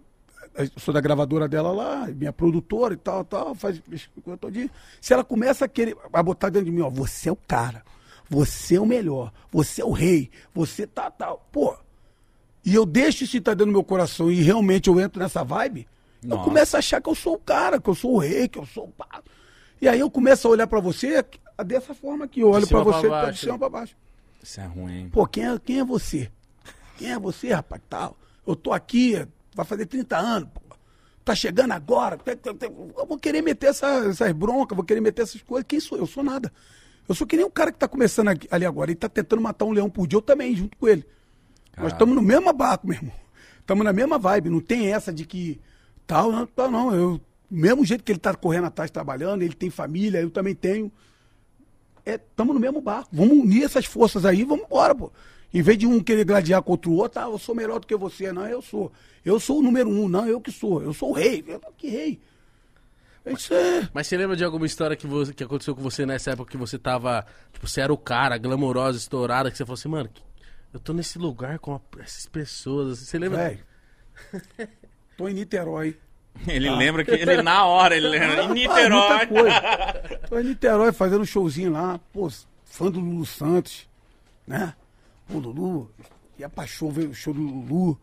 [0.54, 3.82] eu sou da gravadora dela lá, minha produtora e tal, tal, faz
[4.22, 4.70] coisa todinha.
[5.00, 7.82] Se ela começa a querer, a botar dentro de mim, ó, você é o cara,
[8.30, 11.44] você é o melhor, você é o rei, você tá tal.
[11.50, 11.76] Pô,
[12.64, 15.88] e eu deixo isso estar dentro do meu coração e realmente eu entro nessa vibe,
[16.22, 16.44] eu Nossa.
[16.44, 18.66] começo a achar que eu sou o cara, que eu sou o rei, que eu
[18.66, 19.22] sou o pá.
[19.80, 21.24] E aí eu começo a olhar pra você
[21.64, 23.96] dessa forma que eu olho pra pra você baixo, de cima pra baixo.
[24.42, 25.08] Isso é ruim, hein?
[25.10, 26.30] Pô, quem é, quem é você?
[26.96, 27.80] Quem é você, rapaz?
[27.88, 28.16] Tal.
[28.46, 30.60] Eu tô aqui, vai fazer 30 anos, pô.
[31.24, 32.18] Tá chegando agora.
[32.96, 35.66] Eu vou querer meter essa- essas broncas, vou querer meter essas coisas.
[35.68, 36.04] Quem sou eu?
[36.04, 36.50] Eu sou nada.
[37.08, 38.90] Eu sou que nem um cara que tá começando ali agora.
[38.90, 41.04] Ele tá tentando matar um leão por dia, eu também, junto com ele.
[41.76, 43.12] Nós estamos no mesmo barco, meu irmão.
[43.60, 44.48] Estamos na mesma vibe.
[44.50, 45.60] Não tem essa de que
[46.06, 46.94] tal, não, tal, não.
[46.94, 47.20] Eu,
[47.50, 50.90] do mesmo jeito que ele tá correndo atrás trabalhando, ele tem família, eu também tenho
[52.04, 53.10] estamos no mesmo barco.
[53.12, 55.12] Vamos unir essas forças aí, vamos embora, pô.
[55.52, 57.96] Em vez de um querer gladiar contra o outro, ah, eu sou melhor do que
[57.96, 58.32] você.
[58.32, 58.92] Não, eu sou.
[59.24, 60.82] Eu sou o número um, não, eu que sou.
[60.82, 61.44] Eu sou o rei.
[61.46, 62.20] Eu, que rei?
[63.26, 63.88] Isso é.
[63.92, 66.56] Mas você lembra de alguma história que, você- que aconteceu com você nessa época que
[66.56, 67.26] você tava.
[67.52, 70.08] Tipo, você era o cara, glamourosa, estourada, que você falou assim, mano,
[70.72, 72.98] eu tô nesse lugar com essas pessoas.
[73.00, 73.38] Você lembra?
[73.38, 73.64] Velho.
[75.16, 75.98] Tô em Niterói.
[76.46, 78.42] Ele lembra que ele na hora, ele lembra.
[78.44, 79.26] Em Ah, Niterói.
[79.26, 79.60] coisa.
[80.28, 82.28] Tô em Niterói fazendo um showzinho lá, pô,
[82.64, 83.88] fã do Lulu Santos,
[84.46, 84.74] né?
[85.28, 85.90] O Lulu,
[86.38, 87.98] ia pra show, veio o show do Lulu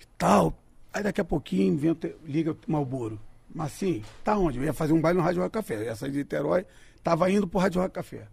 [0.00, 0.54] e tal.
[0.92, 3.20] Aí daqui a pouquinho inventa, liga o Malboro.
[3.54, 4.58] Mas assim, tá onde?
[4.58, 5.76] Eu ia fazer um baile no Rádio Rock Café.
[5.76, 6.64] Eu ia sair de Niterói,
[7.02, 8.26] tava indo pro Rádio Rock Café.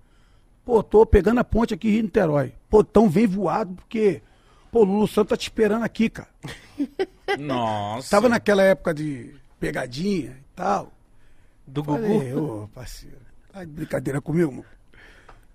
[0.65, 2.53] Pô, tô pegando a ponte aqui em Niterói.
[2.69, 4.21] Pô, tão vem voado, porque,
[4.71, 6.29] pô, o Lulu Santos tá te esperando aqui, cara.
[7.39, 8.09] Nossa.
[8.09, 10.91] Tava naquela época de pegadinha e tal.
[11.65, 12.01] Do Gugu?
[12.01, 13.17] Falei, ô, parceiro,
[13.51, 14.65] tá de brincadeira comigo, mano.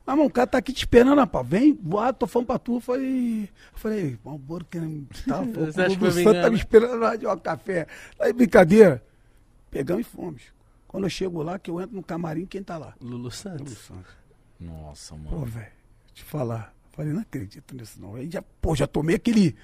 [0.06, 1.46] Mas, mano, o cara tá aqui te esperando, rapaz.
[1.48, 2.74] Vem, voado, tô falando pra tu.
[2.74, 4.78] Eu falei, eu falei, vamos embora, que
[5.26, 7.86] tá, pô, o que vai Santo me tá me esperando lá de um café.
[8.18, 9.02] Tá de brincadeira.
[9.70, 10.42] Pegamos e fomos.
[10.86, 12.94] Quando eu chego lá, que eu entro no camarim, quem tá lá?
[13.00, 13.78] Lulu Lulu Santos.
[13.78, 14.12] Santos.
[14.60, 15.46] Nossa, Pô, mano.
[15.46, 15.72] velho,
[16.12, 16.73] te falar.
[16.94, 18.14] Falei, não acredito nisso não.
[18.14, 19.56] Aí já, pô, já tomei aquele...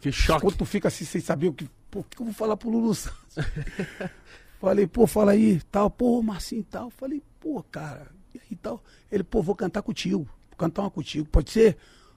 [0.00, 0.40] Que choque.
[0.42, 1.68] Quando tu fica assim sem saber o que.
[1.90, 3.36] Pô, o que eu vou falar pro Lulu Santos?
[4.60, 6.90] Falei, pô, fala aí, tal, pô, Marcinho tal.
[6.90, 8.82] Falei, pô, cara, e aí tal.
[9.10, 10.28] Ele, pô, vou cantar contigo.
[10.48, 11.76] Vou cantar uma contigo, pode ser?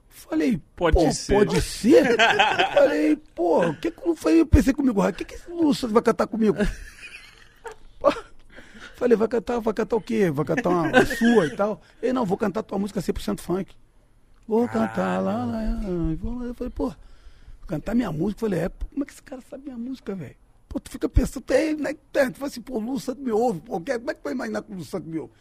[0.10, 1.34] Falei, Pode pô, ser.
[1.34, 2.18] Pode ser?
[2.74, 4.42] Falei, pô, o que que eu falei?
[4.42, 6.58] Eu pensei comigo, o que que esse Lulu Santos vai cantar comigo?
[8.96, 10.30] Falei, vai cantar, vai cantar o quê?
[10.30, 11.82] Vai cantar uma, uma sua e tal?
[12.02, 13.74] Ele, não, vou cantar tua música 100% funk.
[14.52, 16.46] Vou cantar lá, lá, lá.
[16.46, 16.94] Eu falei, pô,
[17.66, 18.44] cantar minha música.
[18.44, 20.36] Eu falei, é, pô, como é que esse cara sabe minha música, velho?
[20.68, 23.32] Pô, tu fica pensando, tem na internet, tu fala assim, pô, o Lulu Santos me
[23.32, 25.32] ouve, pô, como é que vai imaginar que o Lulu Santos me ouve?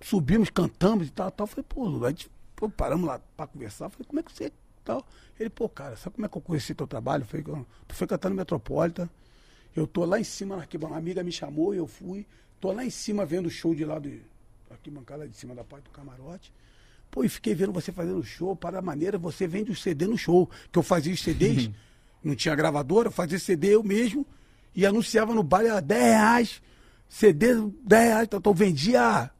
[0.00, 1.44] Subimos, cantamos e tal, tal.
[1.44, 3.84] Eu falei, pô, a gente, pô, paramos lá pra conversar.
[3.84, 4.50] Eu falei, como é que você
[4.82, 5.06] tal?
[5.38, 7.24] Ele, pô, cara, sabe como é que eu conheci teu trabalho?
[7.24, 9.10] Eu falei, "Ó, tu foi cantar no Metropolitan,
[9.76, 12.26] eu tô lá em cima na arquibancada, uma amiga me chamou e eu fui,
[12.58, 14.10] tô lá em cima vendo o show de lá do
[14.70, 16.50] arquibancada de cima da parte do camarote.
[17.12, 20.16] Pô, e fiquei vendo você fazendo show, para a maneira, você vende o CD no
[20.16, 20.48] show.
[20.72, 21.68] Que eu fazia os CDs,
[22.24, 24.26] não tinha gravadora, eu fazia CD eu mesmo
[24.74, 26.62] e anunciava no baile a 10 reais,
[27.06, 27.54] CD
[27.84, 29.30] 10 reais, então eu vendia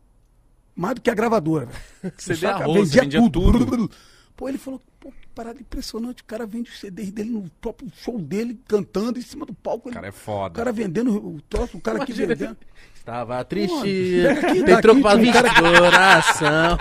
[0.77, 1.69] mais do que a gravadora.
[2.19, 2.65] CD Saca?
[2.65, 3.91] arroz, vendia tudo.
[4.37, 6.23] Pô, ele falou, pô, parada impressionante.
[6.23, 9.89] O cara vende os CDs dele no próprio show dele, cantando em cima do palco.
[9.89, 10.55] O Ele- cara é O foda.
[10.55, 12.57] cara vendendo o troço, o cara aqui vendendo.
[13.03, 14.23] Estava triste.
[14.65, 16.79] Tem troco pra vir coração.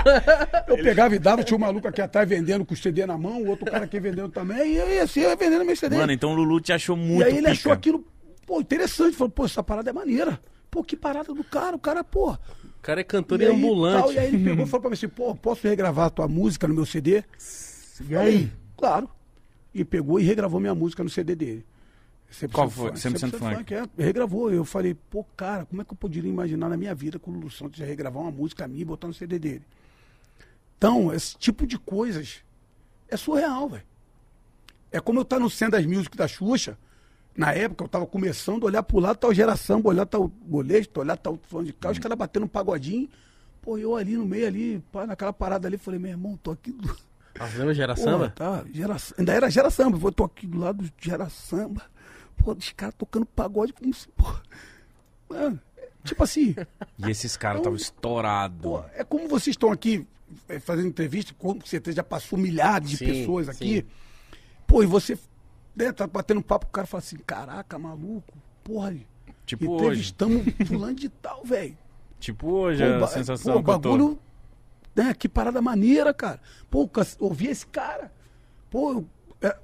[0.67, 3.41] Eu pegava e dava, tinha um maluco aqui atrás vendendo com o CD na mão,
[3.41, 5.95] o outro cara aqui vendendo também, e eu ia assim, eu ia vendendo meu CD.
[5.97, 7.51] Mano, então o Lulu te achou e muito aí ele pica.
[7.51, 8.05] achou aquilo,
[8.45, 9.17] pô, interessante.
[9.17, 10.39] Falou, pô, essa parada é maneira.
[10.69, 12.33] Pô, que parada do cara, o cara, pô.
[12.33, 12.37] O
[12.83, 14.01] cara é cantor E e aí, ambulante.
[14.03, 16.27] tal, e aí ele pegou e falou pra mim assim, pô, posso regravar a tua
[16.27, 17.23] música no meu CD?
[18.07, 18.51] E aí?
[18.77, 19.09] Claro.
[19.73, 21.65] E pegou e regravou minha música no CD dele.
[22.31, 22.95] 100% Qual foi?
[22.95, 23.73] funk, 100% funk.
[23.73, 23.83] é.
[23.97, 24.51] Regravou.
[24.51, 27.33] Eu falei, pô, cara, como é que eu poderia imaginar na minha vida que o
[27.33, 29.63] Lulu Santos ia regravar uma música minha e botar no CD dele?
[30.77, 32.43] Então, esse tipo de coisas
[33.07, 33.83] é surreal, velho.
[34.91, 36.77] É como eu estar no Centro das Music da Xuxa,
[37.35, 40.27] na época eu tava começando a olhar pro lado, tá o Geração, olhar tá o
[40.27, 43.09] boleto, olhar tá o fulano de cá, os caras batendo um pagodinho.
[43.61, 46.71] Pô, eu ali no meio ali, pá, naquela parada ali, falei, meu irmão, tô aqui
[46.71, 46.87] do...
[47.33, 48.29] Tá fazendo gera Pô, samba?
[48.31, 49.99] Tá, gera, ainda era gera samba.
[50.03, 51.83] Eu tô aqui do lado do gera samba.
[52.43, 54.07] Pô, os caras tocando pagode como se.
[55.29, 56.55] Mano, é, tipo assim,
[56.97, 58.83] E esses caras estavam estourados.
[58.93, 60.07] é como vocês estão aqui
[60.49, 63.81] é, fazendo entrevista, com certeza já passou milhares de Sim, pessoas aqui.
[63.81, 63.87] sim.
[64.67, 65.17] Pô, e você
[65.75, 68.33] né, tá batendo papo, o cara fala assim: caraca, maluco,
[68.63, 68.95] porra,
[69.45, 69.83] Tipo hoje.
[69.83, 71.77] entrevistamos fulano de tal, velho.
[72.19, 73.89] Tipo hoje, Pô, a sensação pô, que eu tô.
[73.89, 74.19] bagulho,
[74.95, 76.39] né, que parada maneira, cara.
[76.69, 76.89] Pô,
[77.19, 78.11] ouvi esse cara.
[78.69, 79.03] Pô, eu é,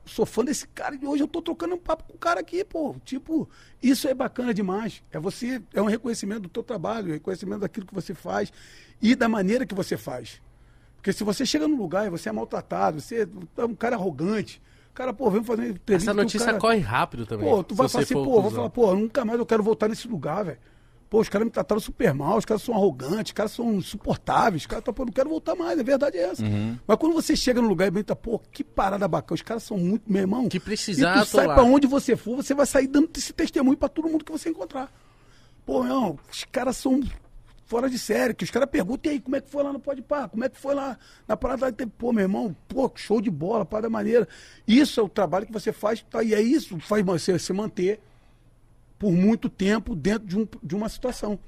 [0.06, 2.64] sou fã desse cara e hoje eu tô trocando um papo com o cara aqui,
[2.64, 2.96] pô.
[3.06, 3.48] Tipo,
[3.82, 5.04] isso é bacana demais.
[5.12, 8.52] É você, é um reconhecimento do teu trabalho, reconhecimento daquilo que você faz
[9.02, 10.42] e da maneira que você faz.
[10.96, 14.62] Porque se você chega num lugar e você é maltratado, você é um cara arrogante,
[14.94, 17.48] cara, pô, vem fazer entrevista Essa notícia cara- corre rápido também.
[17.48, 20.08] Pô, tu vai falar assim, pô, vou falar, pô, nunca mais eu quero voltar nesse
[20.08, 20.58] lugar, velho.
[21.10, 24.64] Pô, os caras me trataram super mal, os caras são arrogantes, os caras são insuportáveis,
[24.64, 26.44] os caras tá, pô, não quero voltar mais, a verdade é essa.
[26.44, 26.78] Uhum.
[26.86, 29.78] Mas quando você chega no lugar e tá, pô, que parada bacana, os caras são
[29.78, 30.50] muito, meu irmão.
[30.50, 31.54] Que precisar, E tu sai lá.
[31.54, 34.50] pra onde você for, você vai sair dando esse testemunho pra todo mundo que você
[34.50, 34.92] encontrar.
[35.66, 37.02] Pô, não, os caras são
[37.66, 39.80] fora de série, que os caras perguntam, e aí, como é que foi lá no
[39.80, 40.30] Pode Par?
[40.30, 40.98] Como é que foi lá
[41.28, 41.74] na parada?
[41.98, 44.28] Pô, meu irmão, pô, show de bola, parada maneira.
[44.68, 46.22] Isso é o trabalho que você faz, tá?
[46.24, 48.00] E é isso, faz você se manter
[48.98, 51.40] por muito tempo dentro de, um, de uma situação.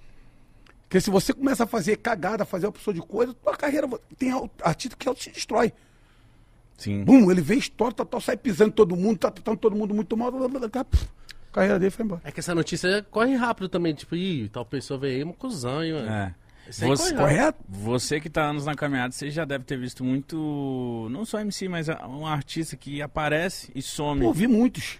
[0.83, 3.87] Porque se você começa a fazer cagada, a fazer uma pessoa de coisa, tua carreira
[4.17, 4.31] tem
[4.63, 5.71] artista que auto se destrói.
[6.77, 7.03] Sim.
[7.03, 10.15] Bum, ele vem, estoura, tá, tá, sai pisando todo mundo, tá tratando todo mundo muito
[10.15, 11.07] mal, blá, blá, blá, blá, pff,
[11.51, 12.21] a carreira dele foi embora.
[12.23, 13.93] É que essa notícia corre rápido também.
[13.93, 16.09] Tipo, ih, tal pessoa veio aí, um cuzão, hein, mano.
[16.09, 16.35] É.
[16.71, 17.15] Você.
[17.15, 17.57] Correto?
[17.67, 21.07] você que tá anos na caminhada, você já deve ter visto muito.
[21.09, 24.21] Não só MC, mas um artista que aparece e some.
[24.21, 24.99] Pô, vi muitos.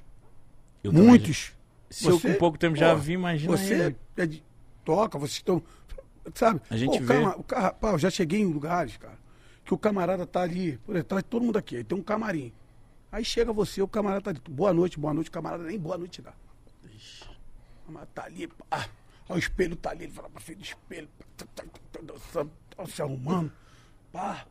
[0.84, 1.54] Eu também muitos.
[1.90, 4.44] Se eu com pouco tempo já pô, vi, imagina Você é de,
[4.86, 5.62] toca, vocês estão.
[6.36, 6.62] Sabe?
[6.70, 7.14] A gente Pô, vê.
[7.14, 9.18] cama- o cara, pá, já cheguei em lugares, cara,
[9.66, 12.54] que o camarada tá ali, por detrás de todo mundo aqui, aí tem um camarim.
[13.12, 14.40] Aí chega você, o camarada tá ali.
[14.48, 16.34] Boa noite, boa noite, camarada nem boa noite dá.
[17.84, 18.88] O camarada tá ali, pá,
[19.28, 22.00] aí o espelho tá ali, ele fala pra frente do espelho, tá, tá, tá, tá,
[22.04, 23.52] dançando, tá se arrumando.
[24.12, 24.46] Pá,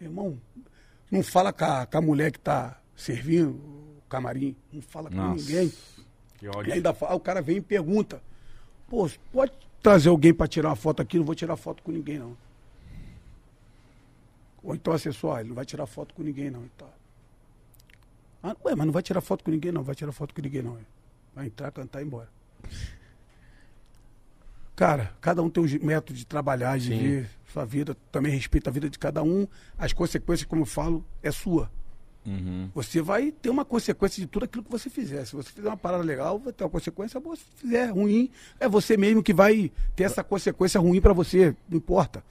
[0.00, 0.38] irmão,
[1.10, 5.16] não fala com a, com a mulher que tá servindo o camarim, não fala com
[5.16, 5.34] Nossa.
[5.42, 5.72] ninguém.
[6.66, 8.20] E ainda o cara vem e pergunta:
[8.88, 11.16] Pô, pode trazer alguém para tirar uma foto aqui?
[11.16, 12.36] Não vou tirar foto com ninguém, não.
[14.62, 16.64] Ou então assessor, ah, ele não vai tirar foto com ninguém, não.
[16.64, 16.88] Então.
[18.42, 19.82] Ah, ué, mas não vai tirar foto com ninguém, não.
[19.82, 20.78] Vai tirar foto com ninguém, não.
[21.34, 22.28] Vai entrar, cantar e ir embora.
[24.74, 26.98] Cara, cada um tem um método de trabalhar, de Sim.
[26.98, 27.96] ver sua vida.
[28.10, 29.46] Também respeita a vida de cada um.
[29.78, 31.70] As consequências, como eu falo, é sua.
[32.24, 32.70] Uhum.
[32.74, 35.24] Você vai ter uma consequência de tudo aquilo que você fizer.
[35.24, 37.34] Se você fizer uma parada legal, vai ter uma consequência boa.
[37.34, 41.56] Se fizer ruim, é você mesmo que vai ter essa consequência ruim pra você.
[41.68, 42.24] Não importa.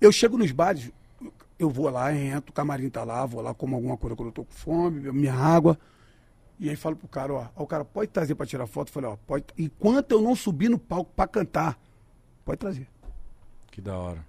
[0.00, 0.90] Eu chego nos bares,
[1.58, 4.32] eu vou lá, entro, o camarim tá lá, vou lá, como alguma coisa quando eu
[4.32, 5.78] tô com fome, minha água.
[6.58, 8.88] E aí falo pro cara, ó, o cara pode trazer pra tirar foto?
[8.88, 9.44] Eu falei, ó, pode.
[9.58, 11.78] Enquanto eu não subir no palco pra cantar,
[12.44, 12.88] pode trazer.
[13.70, 14.24] Que da hora.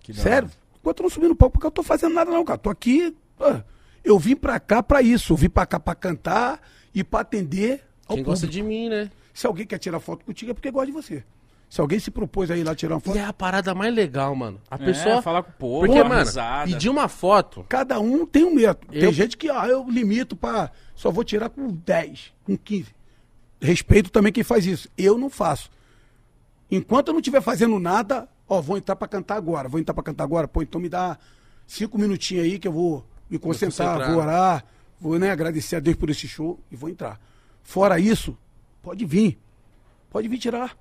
[0.00, 0.48] Que da Sério?
[0.48, 0.63] hora.
[0.84, 2.58] Enquanto eu não subir no palco, porque eu tô fazendo nada não, cara.
[2.58, 3.16] Tô aqui.
[4.04, 5.32] eu vim pra cá pra isso.
[5.32, 6.60] Eu vim pra cá pra cantar
[6.94, 8.30] e pra atender ao Quem público.
[8.32, 9.10] gosta de mim, né?
[9.32, 11.24] Se alguém quer tirar foto contigo é porque gosta de você.
[11.70, 14.36] Se alguém se propôs aí lá tirar uma foto, E é a parada mais legal,
[14.36, 14.60] mano.
[14.70, 15.22] A É, pessoa.
[15.22, 16.70] falar com o povo, Porque, mano, risada.
[16.70, 17.64] pedir uma foto.
[17.66, 18.92] cada um tem um método.
[18.92, 20.70] Tem Eu- gente que, ah, eu limito pra.
[20.94, 22.94] Só vou tirar com 10, com 15.
[23.58, 24.86] Respeito também quem faz isso.
[24.98, 25.70] Eu não faço.
[26.70, 29.68] Enquanto eu não estiver fazendo nada, ó, vou entrar pra cantar agora.
[29.68, 30.46] Vou entrar pra cantar agora.
[30.48, 31.18] Pô, então me dá
[31.66, 34.10] cinco minutinhos aí que eu vou me concentrar, concentrar.
[34.12, 34.64] vou orar,
[35.00, 37.20] vou né, agradecer a Deus por esse show e vou entrar.
[37.62, 38.36] Fora isso,
[38.82, 39.38] pode vir.
[40.10, 40.76] Pode vir tirar.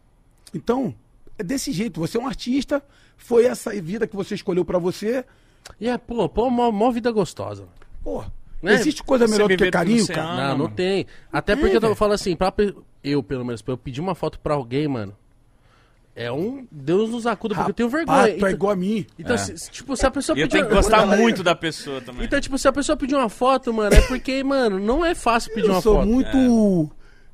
[0.53, 0.93] Então,
[1.38, 1.99] é desse jeito.
[1.99, 2.84] Você é um artista,
[3.18, 5.26] foi essa vida que você escolheu pra você.
[5.80, 7.66] E é, pô, pô, mó, mó vida gostosa.
[8.03, 8.24] Pô,
[8.61, 8.74] Né?
[8.76, 10.22] existe coisa melhor do que carinho, cara?
[10.24, 10.36] ama.
[10.36, 10.76] não, não mano.
[10.76, 11.07] tem.
[11.32, 11.95] Até Tem, porque eu velho.
[11.95, 12.53] falo assim, pra,
[13.03, 15.16] eu, pelo menos, pra eu pedir uma foto pra alguém, mano.
[16.16, 16.68] É um.
[16.72, 18.16] Deus nos acuda, porque eu tenho vergonha.
[18.18, 19.05] Rapaz, tu Então, é igual a mim.
[19.18, 20.57] então, se- se- tipo, se a pessoa E eu pedir.
[20.59, 22.26] tenho que gostar é- muito da pessoa também.
[22.26, 25.51] Então, tipo, se a pessoa pedir uma foto, mano, é porque, mano, não é fácil
[25.53, 26.07] pedir Eu uma sou foto.
[26.07, 26.91] muito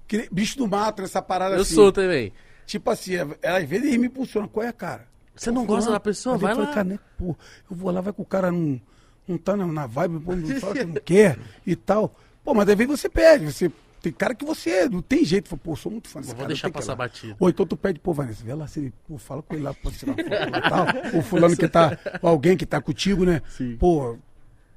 [0.07, 1.75] que- bicho do mato nessa parada Eu assim.
[1.75, 2.31] sou também.
[2.65, 4.47] Tipo assim, é- ela, às vezes eles me impulsionam.
[4.47, 5.05] Qual é, cara?
[5.35, 6.37] Você não gosta da pessoa?
[6.37, 6.73] Vai falei, lá.
[6.75, 7.35] cara, né, pô,
[7.69, 8.79] eu vou lá, vai com o cara não,
[9.27, 12.15] não tá na, na vibe, pô, não fala que não quer e tal.
[12.45, 13.69] Pô, mas às vezes você pede, você...
[14.01, 16.47] Tem cara que você não tem jeito, fala, pô, sou muito fã desse Vou cara.
[16.47, 17.35] deixar eu passar batido.
[17.39, 19.73] Ou então tu pede, pô, Vanessa, vê lá se ele, pô, fala com ele lá
[19.73, 20.25] pra tirar foto
[20.57, 21.19] e tal.
[21.19, 23.41] O fulano que tá, alguém que tá contigo, né?
[23.49, 23.75] Sim.
[23.77, 24.17] Pô,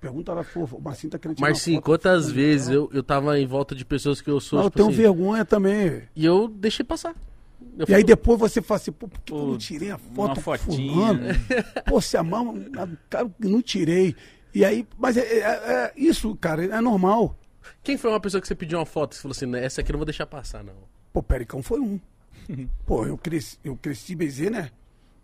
[0.01, 1.85] pergunta lá, pô, o Marcinho tá querendo tirar uma Marcinho, foto.
[1.85, 4.59] quantas Pô, vezes eu, eu tava em volta de pessoas que eu sou.
[4.59, 6.03] Não, eu tipo tenho assim, vergonha também.
[6.17, 7.15] E eu deixei passar.
[7.79, 9.59] Eu E aí fui- depois você fala assim, pô, por que, que eu não Pô,
[9.59, 11.21] tirei a uma foto com fotinha, fulano?
[11.21, 11.35] né?
[11.87, 12.59] Pô, se a mão,
[13.09, 14.17] cara, eu não tirei.
[14.53, 17.39] E aí, mas é, é- é isso, cara, é normal.
[17.83, 19.81] Quem foi uma pessoa que você pediu uma foto e você falou assim, "Né, essa
[19.81, 20.75] aqui eu não vou deixar passar, não.
[21.13, 22.01] Pô, Pericão foi um.
[22.87, 24.71] Pô, eu cresci, eu cresci BZ, né?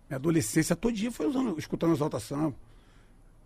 [0.09, 2.55] Minha adolescência todo dia foi usando, escutando Exalta Samba.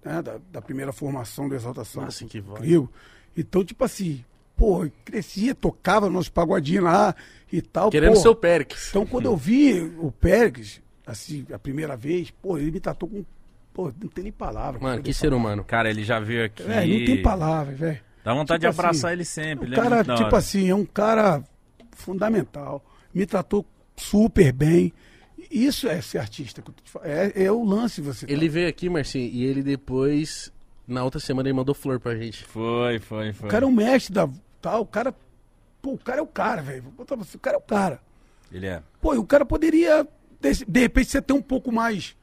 [0.05, 0.23] Né?
[0.23, 2.07] Da, da primeira formação do Exalta Samba.
[2.07, 2.39] Nossa, que.
[2.39, 2.89] Incrível.
[3.37, 4.25] Então, tipo assim,
[4.57, 7.15] pô, crescia, tocava nos pagodinhos lá
[7.53, 7.91] e tal.
[7.91, 8.21] Querendo pô.
[8.21, 8.89] seu Périx.
[8.91, 13.25] Então, quando eu vi o Pérez, assim, a primeira vez, pô, ele me tratou com.
[13.73, 14.81] Pô, não tem nem palavra.
[14.81, 15.65] Mano, que ser humano.
[15.65, 16.63] Cara, ele já veio aqui.
[16.63, 18.01] É, não tem palavra, velho.
[18.25, 19.65] Dá vontade Tipo de abraçar assim, ele sempre.
[19.65, 20.37] O ele é cara, tipo hora.
[20.39, 21.43] assim, é um cara
[21.93, 22.85] fundamental.
[23.15, 23.65] Me tratou
[23.97, 24.93] super bem.
[25.51, 26.63] Isso é ser artista.
[26.63, 27.09] que eu tô te falando.
[27.09, 28.27] É, é o lance você.
[28.27, 30.53] tá- Ele veio aqui, Marcinho, e ele depois,
[30.87, 32.45] na outra semana, ele mandou flor pra gente.
[32.45, 33.49] Foi, foi, foi.
[33.49, 34.29] O cara é um mestre da.
[34.61, 35.15] Tal, o cara.
[35.83, 36.83] Pô, o cara é o cara, velho.
[36.85, 38.01] Vou botar pra você, O cara é o cara.
[38.53, 38.83] Ele é.
[39.01, 40.07] Pô, e o cara poderia,
[40.41, 42.15] de, de repente, ser até um pouco mais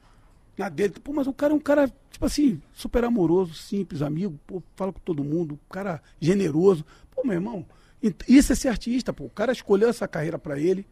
[0.59, 0.93] na dele.
[1.01, 4.91] Pô, mas o cara é um cara, tipo assim, super amoroso, simples, amigo, pô, fala
[4.91, 6.85] com todo mundo, um cara generoso.
[7.15, 7.65] Pô, meu irmão,
[8.27, 9.25] isso é ser artista, pô.
[9.25, 10.85] O cara escolheu essa carreira pra ele.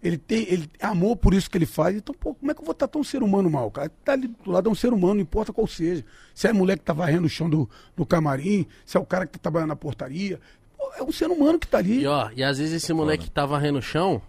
[0.00, 1.96] Ele tem, ele amou por isso que ele faz.
[1.96, 3.66] Então, pô, como é que eu vou tratar um ser humano mal?
[3.66, 6.04] O cara tá ali do lado é um ser humano, não importa qual seja.
[6.34, 9.26] Se é mulher que tá varrendo o chão do, do camarim, se é o cara
[9.26, 10.38] que tá trabalhando na portaria.
[10.76, 12.02] Pô, é um ser humano que tá ali.
[12.02, 14.22] E ó, e às vezes esse moleque que tá varrendo o chão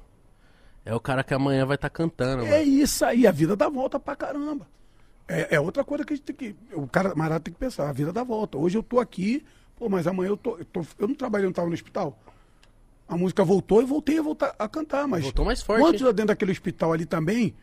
[0.89, 2.63] é o cara que amanhã vai estar tá cantando, É mano.
[2.71, 4.67] isso aí, a vida dá volta pra caramba.
[5.27, 6.55] É, é outra coisa que a gente tem que.
[6.73, 8.57] O cara marado tem que pensar, a vida dá volta.
[8.57, 10.57] Hoje eu tô aqui, pô, mas amanhã eu tô.
[10.57, 12.17] Eu, tô- eu não trabalhei, eu não tava no hospital.
[13.07, 15.23] A música voltou e voltei a voltar a cantar, mas.
[15.23, 17.53] Voltou mais forte, Quantos dentro daquele hospital ali também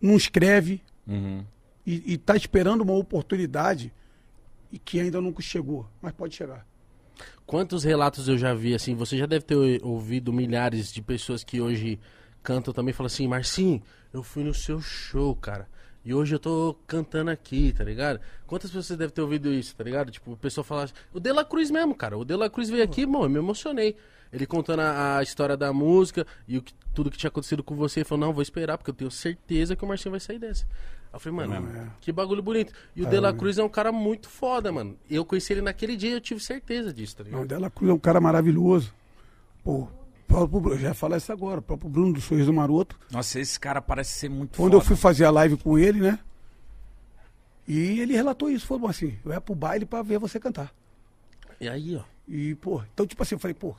[0.00, 1.44] não escreve Uhum.
[1.86, 3.92] e, e tá esperando uma oportunidade
[4.70, 6.64] e que ainda nunca chegou, mas pode chegar.
[7.46, 11.60] Quantos relatos eu já vi, assim, você já deve ter ouvido milhares de pessoas que
[11.60, 11.98] hoje
[12.42, 13.82] cantam também, falam assim, Marcinho,
[14.12, 15.68] eu fui no seu show, cara.
[16.04, 18.20] E hoje eu tô cantando aqui, tá ligado?
[18.46, 20.10] Quantas pessoas devem ter ouvido isso, tá ligado?
[20.10, 20.84] Tipo, o pessoal fala.
[20.84, 22.16] assim, O De La Cruz mesmo, cara.
[22.16, 23.94] O De La Cruz veio aqui, mano, eu me emocionei.
[24.32, 27.74] Ele contando a, a história da música e o que- tudo que tinha acontecido com
[27.74, 28.00] você.
[28.00, 30.64] Ele falou, não, vou esperar, porque eu tenho certeza que o Marcinho vai sair dessa.
[30.64, 31.86] Aí eu falei, mano, É.
[32.00, 32.72] que bagulho bonito.
[32.96, 34.96] E o De La Cruz é um cara muito foda, mano.
[35.10, 37.40] Eu conheci ele naquele dia e eu tive certeza disso, tá ligado?
[37.40, 38.94] Não, Dela Cruz é um cara maravilhoso.
[39.64, 39.88] Pô, o
[40.28, 42.98] próprio já ia falar isso agora, o próprio Bruno do Sorriso Maroto.
[43.10, 44.76] Nossa, esse cara parece ser muito Quando foda.
[44.76, 46.18] eu fui fazer a live com ele, né?
[47.66, 50.72] E ele relatou isso, falou assim, eu ia pro baile pra ver você cantar.
[51.60, 52.02] E aí, ó.
[52.26, 53.74] E, pô, então, tipo assim, eu falei, pô,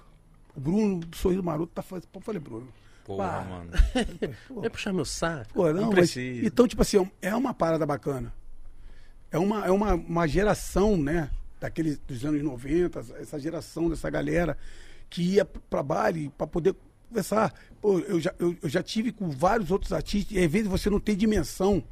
[0.56, 2.08] o Bruno do Sorriso Maroto tá fazendo.
[2.12, 2.68] Pô, eu falei, Bruno.
[3.06, 3.72] Porra, pá, mano.
[4.48, 5.54] pô, Vai puxar meu saco.
[5.54, 6.16] pô, não, Não mas-.
[6.18, 8.34] Então, tipo assim, é é uma parada bacana.
[9.32, 11.30] É uma, é uma, uma geração, né?
[11.60, 14.58] Daqueles dos anos 90, essa geração dessa galera
[15.10, 16.76] que ia pra baile pra poder
[17.08, 17.54] conversar.
[17.82, 20.90] Pô, eu já, eu, eu já tive com vários outros artistas, e às vezes você
[20.90, 21.84] não tem dimensão.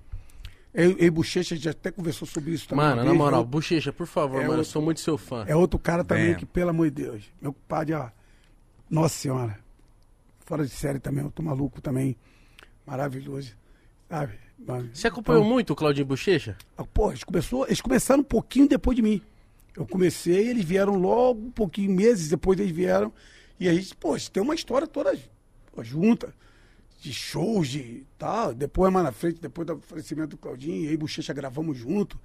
[0.74, 2.86] Eu, eu e Bochecha já até conversou sobre isso também.
[2.86, 3.48] Mano, na moral, né?
[3.50, 5.44] Bochecha, por favor, É mano, eu outro- sou muito seu fã.
[5.48, 6.36] É outro cara também Venha.
[6.38, 8.10] que, pelo amor de Deus, meu compadre, ó.
[8.90, 9.58] Nossa senhora.
[10.46, 12.16] Fora de série também, eu tô maluco também.
[12.86, 13.54] Maravilhoso.
[14.10, 14.34] Sabe?
[14.60, 16.58] Mano, Você acompanhou então, muito o Claudinho Bochecha?
[16.78, 19.22] ah, Pô, eles, começou, eles começaram um pouquinho depois de mim.
[19.78, 23.14] Eu comecei, eles vieram logo, um pouquinho, meses depois eles vieram.
[23.60, 25.18] E a gente, pô, a gente tem uma história toda
[25.82, 26.34] junta.
[27.00, 28.54] De shows, de tal.
[28.54, 32.20] Depois, mais na frente, depois do falecimento do Claudinho, e Bochecha gravamos junto.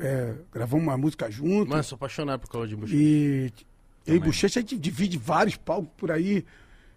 [0.00, 1.70] é, gravamos uma música junto.
[1.70, 3.00] Mano, sou apaixonado por Claudinho Bochecha.
[3.00, 3.52] E
[4.02, 4.20] e Também.
[4.20, 6.44] Bochecha a gente divide vários palcos por aí.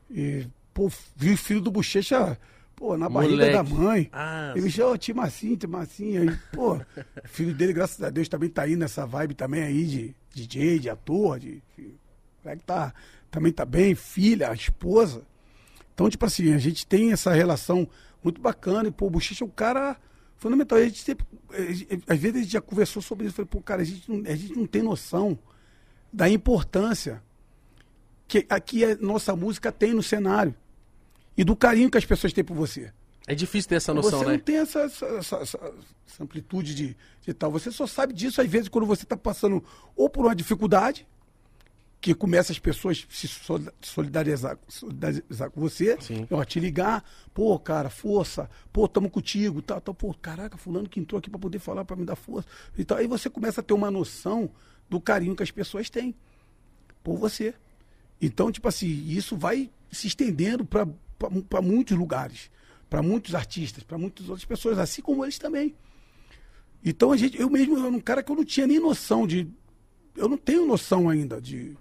[0.10, 2.38] E, pô, vi o filho do Bochecha,
[2.76, 3.74] pô, na barriga da Moleque.
[3.74, 4.10] mãe.
[4.12, 6.22] Ah, Ele me ô, tio Marcinho, tio Marcinho.
[6.22, 9.86] Aí, pô, o filho dele, graças a Deus, também tá aí nessa vibe também aí
[9.86, 11.62] de DJ, de ator, de.
[11.78, 12.94] de o moleque tá,
[13.32, 15.24] também tá bem, filha, a esposa.
[15.94, 17.88] Então, tipo assim, a gente tem essa relação
[18.24, 18.88] muito bacana.
[18.90, 19.98] E, pô, o Bochecha é um cara
[20.36, 20.78] fundamental.
[20.78, 21.26] A gente sempre,
[22.08, 23.36] às vezes a gente já conversou sobre isso.
[23.36, 25.40] Falei, pô, cara, a gente não, a gente não tem noção
[26.12, 27.24] da importância
[28.28, 30.54] que aqui a nossa música tem no cenário.
[31.38, 32.92] E do carinho que as pessoas têm por você.
[33.28, 34.32] é difícil ter essa noção, você né?
[34.34, 35.60] não tem essa, essa, essa- essa-
[36.20, 37.52] amplitude de, de tal.
[37.52, 39.64] Você só sabe disso, às vezes, quando você está passando
[39.96, 41.06] ou por uma dificuldade,
[42.00, 46.28] que começa as pessoas se sol- solidarizar, solidarizar com você, Sim.
[46.30, 51.00] ó, te ligar, pô, cara, força, pô, tamo contigo, tal, tal, pô, caraca, fulano que
[51.00, 52.48] entrou aqui para poder falar, para me dar força.
[52.78, 53.00] E tal.
[53.00, 54.50] Aí você começa a ter uma noção
[54.88, 56.14] do carinho que as pessoas têm
[57.04, 57.56] por você.
[58.22, 60.88] Então, tipo assim, isso vai se estendendo para
[61.62, 62.50] muitos lugares,
[62.90, 65.76] para muitos artistas, para muitas outras pessoas, assim como eles também.
[66.84, 69.26] Então, a gente, eu mesmo eu era um cara que eu não tinha nem noção
[69.26, 69.48] de.
[70.16, 71.76] Eu não tenho noção ainda de,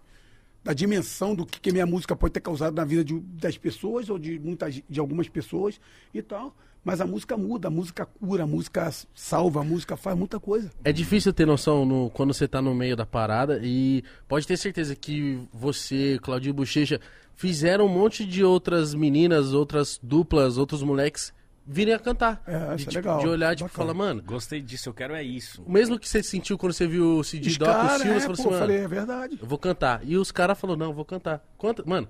[0.65, 4.09] da dimensão do que, que minha música pode ter causado na vida de, das pessoas
[4.09, 5.79] ou de, muitas, de algumas pessoas
[6.12, 6.57] e tal.
[6.83, 10.71] Mas a música muda, a música cura, a música salva, a música faz muita coisa.
[10.85, 14.57] É difícil ter noção no- quando você tá no meio da parada e pode ter
[14.59, 17.01] certeza que você, Claudinho Bochecha,
[17.35, 21.33] fizeram um monte de outras meninas, outras duplas, outros moleques
[21.67, 22.43] virem a cantar.
[22.47, 23.19] É, isso de, é legal.
[23.21, 23.87] de olhar, tipo, Bacana.
[23.87, 25.62] falar, mano, Gostei disso, eu quero é isso.
[25.62, 28.15] o mesmo que você sentiu quando você viu o CD Os Doc e o Silva,
[28.15, 29.39] é, você falou pô, assim, eu mano, falei, é verdade.
[29.41, 30.01] eu vou cantar.
[30.05, 31.45] E os caras falaram, não, eu vou cantar.
[31.57, 31.83] Quanta...
[31.87, 32.09] Mano,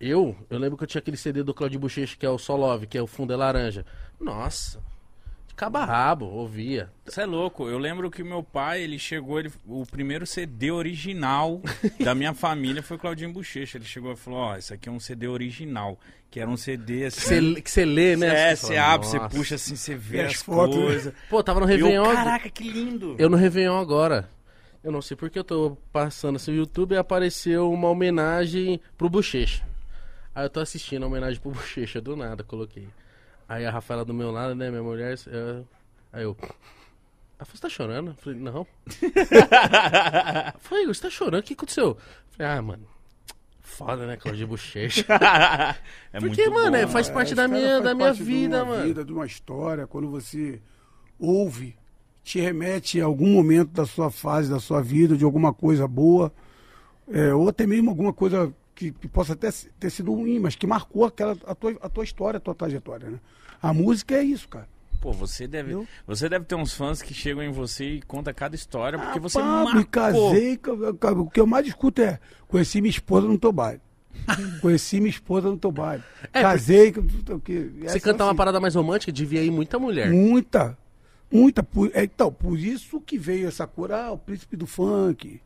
[0.00, 2.86] eu, eu lembro que eu tinha aquele CD do Claudio Bochecha, que é o Solove,
[2.86, 3.84] que é o Fundo é Laranja.
[4.20, 4.80] Nossa,
[5.54, 6.90] de cabo a rabo, ouvia.
[7.06, 11.62] Você é louco, eu lembro que meu pai, ele chegou, ele, o primeiro CD original
[12.02, 13.78] da minha família foi Claudinho Bochecha.
[13.78, 15.98] Ele chegou e falou, ó, isso aqui é um CD original,
[16.28, 17.20] que era um CD Que assim...
[17.54, 18.50] você, que você lê, né?
[18.50, 20.82] É, você abre, você puxa assim, você vê as as fotos, né?
[20.82, 21.14] coisas.
[21.30, 22.12] Pô, tava no E eu, Réveillon.
[22.12, 23.14] caraca, que lindo!
[23.16, 24.28] Eu no Réveillon agora.
[24.82, 29.08] Eu não sei porque eu tô passando assim no YouTube e apareceu uma homenagem pro
[29.08, 29.62] Bochecha.
[30.34, 32.88] Aí eu tô assistindo a homenagem pro Bochecha, do nada, coloquei.
[33.48, 35.66] Aí a Rafaela do meu lado, né, minha mulher, eu-
[36.12, 36.36] aí eu...
[36.40, 38.10] Ela falou, você tá chorando?
[38.10, 38.66] Eu falei, não.
[40.54, 41.40] Eu falei, você tá chorando?
[41.40, 41.88] O que aconteceu?
[41.88, 41.96] Eu
[42.30, 42.86] falei, ah, mano,
[43.60, 45.04] foda, né, Claudio Bochecha.
[46.12, 48.18] é Porque, muito mano, bom, é, faz É, parte da minha, faz da minha parte
[48.18, 48.84] de vida, uma mano.
[48.84, 50.60] vida, de uma história, quando você
[51.18, 51.76] ouve,
[52.22, 56.32] te remete a algum momento da sua fase, da sua vida, de alguma coisa boa,
[57.10, 60.54] é, ou até mesmo alguma coisa que, que possa até se- ter sido ruim, mas
[60.56, 63.20] que marcou aquela, a, tua, a tua história, a tua trajetória, né?
[63.62, 64.68] A música é isso, cara.
[65.00, 65.88] Pô, você deve, Entendeu?
[66.06, 69.22] você deve ter uns fãs que chegam em você e conta cada história, porque Ah,
[69.22, 69.74] você pá, marcou.
[69.74, 72.18] me casei, ca- ca- o que eu mais escuto é,
[72.48, 73.80] conheci minha esposa no teu baile.
[74.62, 76.02] conheci minha esposa no teu baile.
[76.32, 77.02] É, Casei, que,
[77.40, 78.36] que, Você essa cantar uma assim.
[78.36, 80.10] parada mais romântica, devia ir muita mulher.
[80.10, 80.78] Muita,
[81.30, 81.62] muita.
[81.62, 85.40] Por- é, então, por isso que veio essa cor, ah, o príncipe do funk.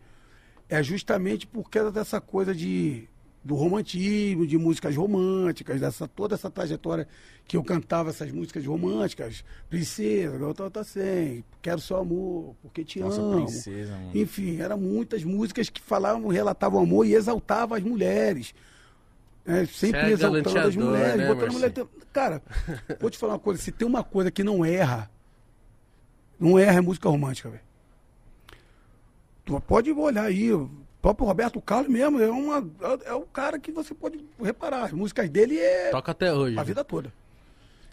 [0.68, 3.08] É justamente por causa dessa coisa de
[3.48, 7.08] do romantismo, de músicas românticas, dessa toda essa trajetória
[7.46, 13.00] que eu cantava essas músicas românticas, Princesa, Garota Tá Sem, Quero Seu Amor, Porque Te
[13.00, 13.46] Nossa, Amo.
[13.46, 14.10] princesa, mano.
[14.14, 18.54] Enfim, eram muitas músicas que falavam, relatavam amor e exaltavam as mulheres.
[19.46, 19.64] né?
[19.64, 21.16] sempre é exaltando as mulheres.
[21.16, 21.72] né, botando mulher...
[22.12, 22.42] Cara,
[23.00, 25.10] vou te falar uma coisa, se tem uma coisa que não erra,
[26.38, 27.62] não erra é música romântica, velho.
[29.46, 30.50] Tu pode olhar aí,
[30.98, 34.84] o próprio Roberto Carlos mesmo, é, uma, é, é o cara que você pode reparar.
[34.84, 36.58] As músicas dele é Toca até hoje.
[36.58, 37.12] a vida toda.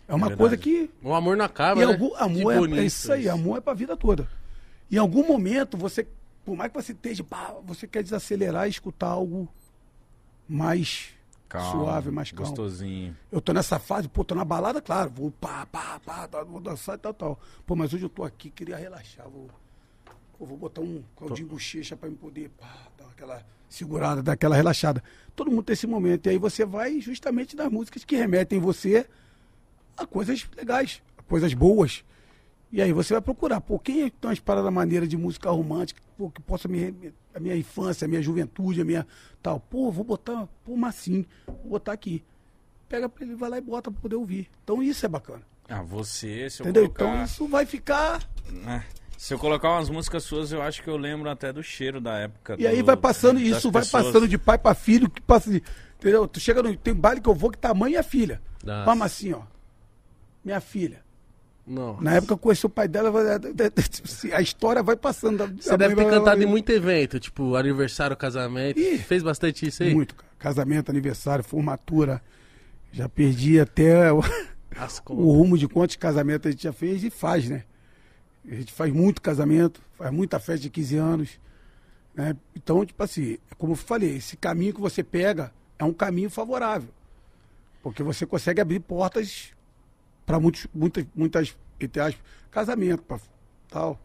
[0.07, 0.39] É uma verdade.
[0.39, 1.91] coisa que O amor não acaba, e né?
[1.91, 4.27] algum, amor é, bonito é isso aí, amor é pra vida toda.
[4.91, 6.07] Em algum momento, você,
[6.43, 9.47] por mais que você esteja, pá, você quer desacelerar e escutar algo
[10.47, 11.09] mais
[11.49, 12.47] Calma, suave, mais calmo.
[12.47, 13.15] Gostosinho.
[13.31, 16.59] Eu tô nessa fase, pô, tô na balada, claro, vou pá, pá, pá, tá, vou
[16.59, 17.39] dançar e tal, tal.
[17.65, 19.47] Pô, mas hoje eu tô aqui, queria relaxar, vou,
[20.37, 25.03] pô, vou botar um Claudinho Bochecha pra me poder, pá, aquela segurada, dar aquela relaxada.
[25.35, 29.07] Todo mundo tem esse momento, e aí você vai justamente nas músicas que remetem você
[29.97, 32.03] a coisas legais, a coisas boas.
[32.71, 36.29] E aí você vai procurar, pô, quem tem umas paradas maneiras de música romântica, pô,
[36.29, 39.07] que possa me a minha infância, a minha juventude, a minha
[39.41, 39.59] tal.
[39.59, 42.23] Pô, vou botar, pô, Massim, vou botar aqui.
[42.89, 44.49] Pega pra ele, vai lá e bota pra poder ouvir.
[44.63, 45.41] Então isso é bacana.
[45.67, 46.83] Ah, você, se eu Entendeu?
[46.83, 47.05] colocar...
[47.05, 48.27] Então isso vai ficar.
[48.67, 48.83] É.
[49.17, 52.17] Se eu colocar umas músicas suas, eu acho que eu lembro até do cheiro da
[52.17, 52.55] época.
[52.59, 54.05] E aí do- vai passando, isso vai pessoas.
[54.07, 55.63] passando de pai pra filho, que passa de.
[55.99, 56.27] Entendeu?
[56.27, 56.75] Tu chega no.
[56.75, 58.41] Tem baile que eu vou que tá a mãe e a filha.
[58.63, 58.85] Nossa.
[58.85, 59.41] Vamos assim, ó.
[60.43, 61.03] Minha filha.
[61.65, 61.99] Não.
[61.99, 63.23] Na época eu conheci o pai dela, vai-
[64.33, 65.47] a história vai passando.
[65.59, 68.79] Você deve mãe ter vai- cantado em muito evento, tipo aniversário, casamento.
[68.79, 69.91] Ih, Fez bastante isso aí?
[69.93, 70.29] Muito, cara.
[70.37, 72.21] Casamento, aniversário, formatura.
[72.91, 74.21] Já perdi até o,
[74.77, 77.63] As o rumo de quantos casamentos a gente já fez e faz, né?
[78.49, 81.39] A gente faz muito casamento, faz muita festa de 15 anos.
[82.13, 82.35] Né?
[82.55, 86.89] Então, tipo assim, como eu falei, esse caminho que você pega é um caminho favorável.
[87.83, 89.53] Porque você consegue abrir portas
[90.25, 93.19] para muitos, muitas, muitas, entre aspas, casamento, para
[93.69, 93.99] tal,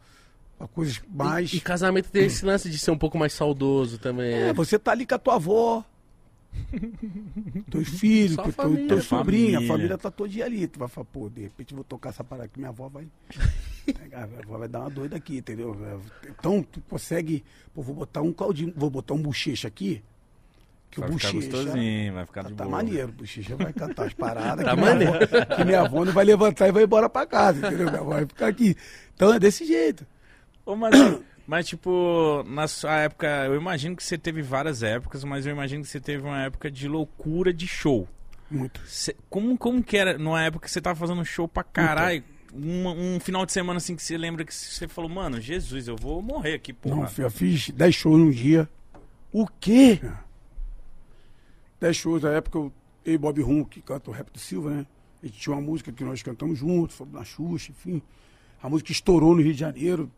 [0.59, 1.53] para coisas mais.
[1.53, 4.33] E, e casamento tem esse lance de ser um pouco mais saudoso também.
[4.33, 5.85] É, você tá ali com a tua avó,
[7.71, 9.99] teus filhos, Só teu, família, teu sobrinho, a família.
[9.99, 10.67] tá todo dia ali.
[10.67, 13.07] Tu vai falar, pô, de repente eu vou tocar essa parada que minha avó vai.
[13.87, 15.77] pegar, minha avó vai dar uma doida aqui, entendeu?
[16.39, 17.45] Então tu consegue.
[17.75, 20.03] Pô, vou botar um caldinho, vou botar um bochecha aqui.
[20.91, 21.53] Que Vai o ficar bochecha.
[21.57, 22.77] gostosinho, vai ficar Tá, de tá boa.
[22.77, 24.65] maneiro, o bochecha vai cantar as paradas.
[24.67, 25.15] Tá que minha maneiro.
[25.15, 27.87] avó- que minha avó não vai levantar e vai embora pra casa, entendeu?
[27.89, 28.77] Minha avó vai ficar aqui.
[29.15, 30.05] Então é desse jeito.
[30.67, 30.93] Ô, mas,
[31.51, 35.83] mas, tipo, na sua época, eu imagino que você teve várias épocas, mas eu imagino
[35.83, 38.07] que você teve uma época de loucura de show.
[38.49, 38.81] Muito.
[38.87, 42.23] Cê- como, como que era numa época que você tava fazendo show pra caralho?
[42.55, 45.97] Um, um final de semana assim que você lembra que você falou, mano, Jesus, eu
[45.97, 47.09] vou morrer aqui, Não, porra.
[47.09, 48.69] filho, eu fiz 10 shows num dia.
[49.33, 50.01] o quê?
[51.81, 52.73] 10 shows, na época eu,
[53.05, 54.87] eu e Bob Rum, que canta o rap do Silva, né?
[55.23, 58.01] A gente tinha uma música que nós cantamos juntos, foi na Xuxa, enfim.
[58.63, 60.11] A música estourou no Rio de Janeiro,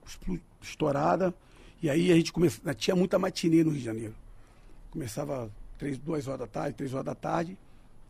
[0.61, 1.35] estourada.
[1.83, 4.15] E aí a gente começou, tinha muita matinê no Rio de Janeiro.
[4.91, 7.57] Começava três, duas horas da tarde, três horas da tarde.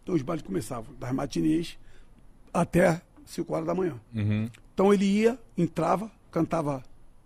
[0.02, 1.78] Então os bailes começavam das matinês
[2.52, 3.98] até 4, 5 horas da manhã.
[4.14, 4.48] Uhum.
[4.74, 6.82] Então ele ia, entrava, cantava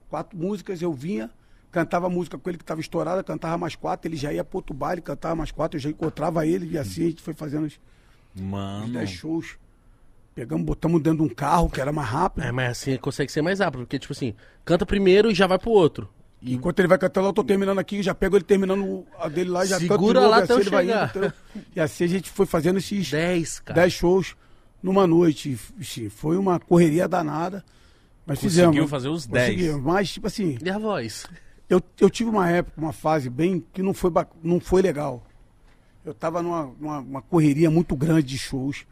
[0.08, 1.30] quatro músicas, eu vinha,
[1.70, 4.58] cantava a música com ele que estava estourada, cantava mais quatro, ele já ia pro
[4.58, 7.66] outro baile, cantava mais quatro, eu já encontrava ele, e assim a gente foi fazendo
[7.66, 7.78] os
[8.34, 8.92] Mano.
[8.92, 9.58] 10 shows.
[10.36, 12.44] Pegamos, botamos dentro de um carro, que era mais rápido.
[12.44, 14.34] É, mas assim consegue ser mais rápido, porque, tipo assim,
[14.66, 16.10] canta primeiro e já vai pro outro.
[16.42, 19.48] E Enquanto ele vai cantando, eu tô terminando aqui, já pego ele terminando a dele
[19.48, 21.16] lá, já Segura canto de novo, lá e até assim eu ele vai chegar.
[21.16, 21.32] indo?
[21.74, 23.80] E assim a gente foi fazendo esses 10, cara.
[23.80, 24.36] 10 shows
[24.82, 25.58] numa noite.
[25.80, 27.64] Ixi, Foi uma correria danada.
[28.26, 28.90] Mas Conseguiu fizemos.
[28.90, 29.54] fazer os 10.
[29.54, 31.24] Conseguimos, Mas, tipo assim, E a voz?
[31.70, 34.12] eu, eu tive uma época, uma fase bem que não foi,
[34.42, 35.24] não foi legal.
[36.04, 38.84] Eu tava numa, numa uma correria muito grande de shows.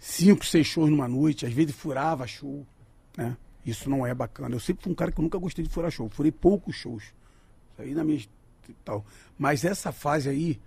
[0.00, 2.66] Cinco, seis shows numa noite, às vezes furava show,
[3.14, 3.36] né?
[3.64, 4.54] Isso não é bacana.
[4.54, 6.08] Eu sempre fui um cara que eu nunca gostei de furar show.
[6.08, 7.02] Furei poucos shows.
[7.02, 8.18] Isso aí na minha
[8.82, 9.04] tal.
[9.38, 10.58] Mas essa fase aí,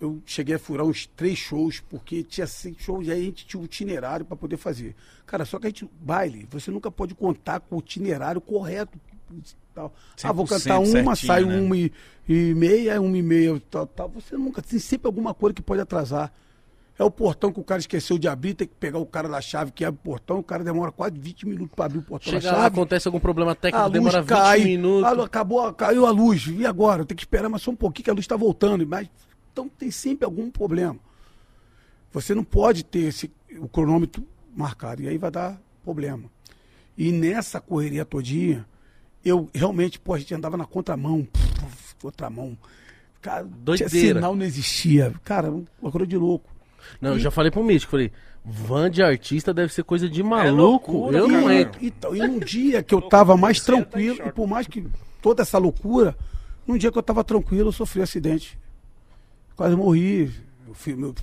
[0.00, 3.46] eu cheguei a furar uns três shows, porque tinha seis shows e aí a gente
[3.46, 4.94] tinha um itinerário para poder fazer.
[5.26, 8.98] Cara, só que a gente, baile, você nunca pode contar com o itinerário correto.
[9.74, 9.92] Tal.
[10.22, 11.60] Ah, vou 100% cantar uma, certinho, sai né?
[11.60, 11.92] uma e,
[12.26, 14.08] e meia, uma e meia, tal, tal.
[14.08, 16.32] Você nunca, tem sempre alguma coisa que pode atrasar.
[16.98, 19.40] É o portão que o cara esqueceu de abrir, tem que pegar o cara da
[19.40, 22.32] chave que abre o portão, o cara demora quase 20 minutos para abrir o portão
[22.32, 22.74] da Chega lá, chave.
[22.74, 25.04] acontece algum problema A técnico, luz demora 20 cai, minutos.
[25.04, 26.46] a lu- acabou, caiu a luz.
[26.48, 27.04] E agora?
[27.04, 28.84] Tem que esperar mais só um pouquinho que a luz está voltando.
[28.84, 29.08] Mas,
[29.52, 30.96] então tem sempre algum problema.
[32.12, 33.30] Você não pode ter esse,
[33.60, 35.02] o cronômetro marcado.
[35.02, 36.24] E aí vai dar problema.
[36.96, 38.66] E nessa correria todinha,
[39.24, 41.24] eu realmente, pô, a gente andava na contramão.
[41.24, 42.56] pff, Contramão.
[43.20, 43.90] Cara, Doideira.
[43.90, 45.12] sinal não existia.
[45.24, 46.48] Cara, uma coisa de louco.
[47.00, 48.10] Não, eu já falei pro Mítico, falei,
[48.44, 50.92] van de artista deve ser coisa de maluco.
[50.92, 51.54] loucura, eu não cara.
[51.54, 51.84] entro.
[51.84, 54.86] Então, e num dia que eu tava mais tá tranquilo, e por mais que
[55.22, 56.16] toda essa loucura,
[56.66, 58.58] num dia que eu tava tranquilo, eu sofri um acidente.
[59.56, 60.30] Quase morri.
[60.66, 61.14] Eu fui- meu,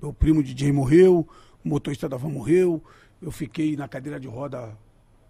[0.00, 1.26] meu primo DJ morreu,
[1.64, 2.82] o motorista da van morreu,
[3.20, 4.76] eu fiquei na cadeira de roda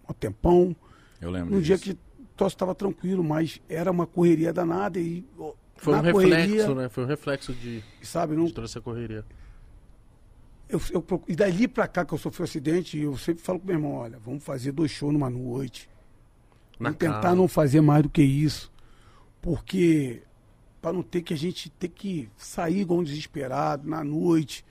[0.09, 0.75] um tempão.
[1.21, 1.97] Eu lembro Num dia disso.
[2.37, 6.75] que eu estava tranquilo, mas era uma correria danada e ó, Foi um na reflexo,
[6.75, 6.89] né?
[6.89, 9.25] Foi um reflexo de, sabe, não, de toda essa correria.
[10.69, 13.59] Eu, eu procu- e dali pra cá que eu sofri um acidente, eu sempre falo
[13.61, 15.89] com meu irmão, olha, vamos fazer dois shows numa noite.
[16.79, 18.71] Na Vamos tentar não fazer mais do que isso.
[19.41, 20.23] Porque
[20.81, 24.64] para não ter que a gente ter que sair igual um desesperado na noite.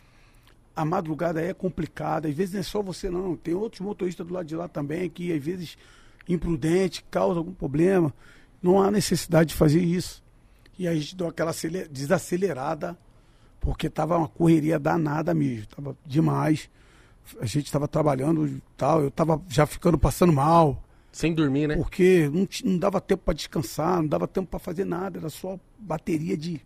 [0.76, 2.28] A madrugada é complicada.
[2.28, 3.36] Às vezes não é só você não.
[3.36, 5.78] Tem outros motoristas do lado de lá também que às vezes
[6.28, 8.14] imprudente, causa algum problema.
[8.62, 10.24] Não há necessidade de fazer isso.
[10.78, 12.98] E aí a gente deu aquela acele- desacelerada,
[13.66, 15.66] porque tava uma correria danada mesmo.
[15.68, 16.70] Tava demais.
[17.42, 19.02] A gente estava trabalhando e tal.
[19.02, 20.82] Eu tava já ficando passando mal.
[21.12, 21.76] Sem dormir, né?
[21.76, 25.58] Porque não, não dava tempo para descansar, não dava tempo para fazer nada, era só
[25.80, 26.62] bateria de.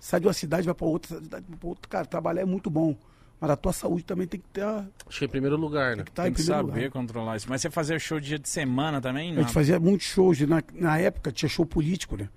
[0.00, 1.88] Sai de uma cidade, vai para outra, sai de cidade vai para outra.
[1.88, 2.96] Cara, trabalhar é muito bom.
[3.40, 4.62] Mas a tua saúde também tem que ter.
[4.62, 5.96] a- Acho que é em primeiro lugar, né?
[5.96, 6.90] Tem que estar Tem em que saber lugar.
[6.92, 7.46] controlar isso.
[7.50, 9.32] Mas você fazia show dia de semana também?
[9.32, 9.42] A Não.
[9.42, 10.40] gente fazia muitos shows.
[10.42, 12.28] Na, na época tinha show político, né?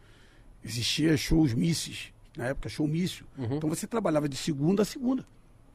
[0.64, 2.12] Existia shows misses.
[2.38, 3.26] Na época, show mício.
[3.38, 3.58] Uhum.
[3.58, 5.26] Então você trabalhava de segunda a segunda.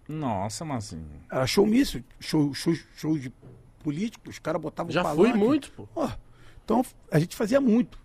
[0.09, 0.97] Nossa, mas.
[1.31, 3.33] Era show mício, show, show, show de
[3.83, 5.31] político, os caras botavam Já palanque.
[5.31, 5.89] fui muito, pô.
[5.95, 6.11] Ó,
[6.65, 7.99] então a gente fazia muito.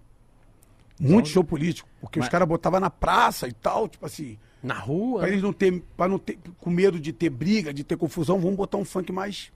[0.99, 1.89] Muito show político.
[1.99, 4.37] Porque Mas- os caras botavam na praça e tal, tipo assim.
[4.63, 5.19] Na rua?
[5.19, 8.39] Pra eles não ter, pra não ter, com medo de ter briga, de ter confusão,
[8.39, 9.51] vamos botar um funk mais,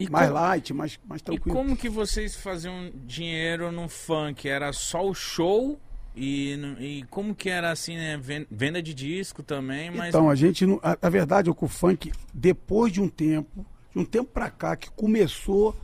[0.00, 1.54] E, mais como, light, mais, mais e tranquilo.
[1.56, 4.48] como que vocês faziam dinheiro no funk?
[4.48, 5.78] Era só o show?
[6.14, 8.16] E, e como que era assim, né?
[8.18, 10.08] ven- Venda de disco também, mas.
[10.10, 13.64] Então, a gente, não- a, a verdade é que o funk, depois de um tempo,
[13.92, 15.74] de um tempo pra cá, que começou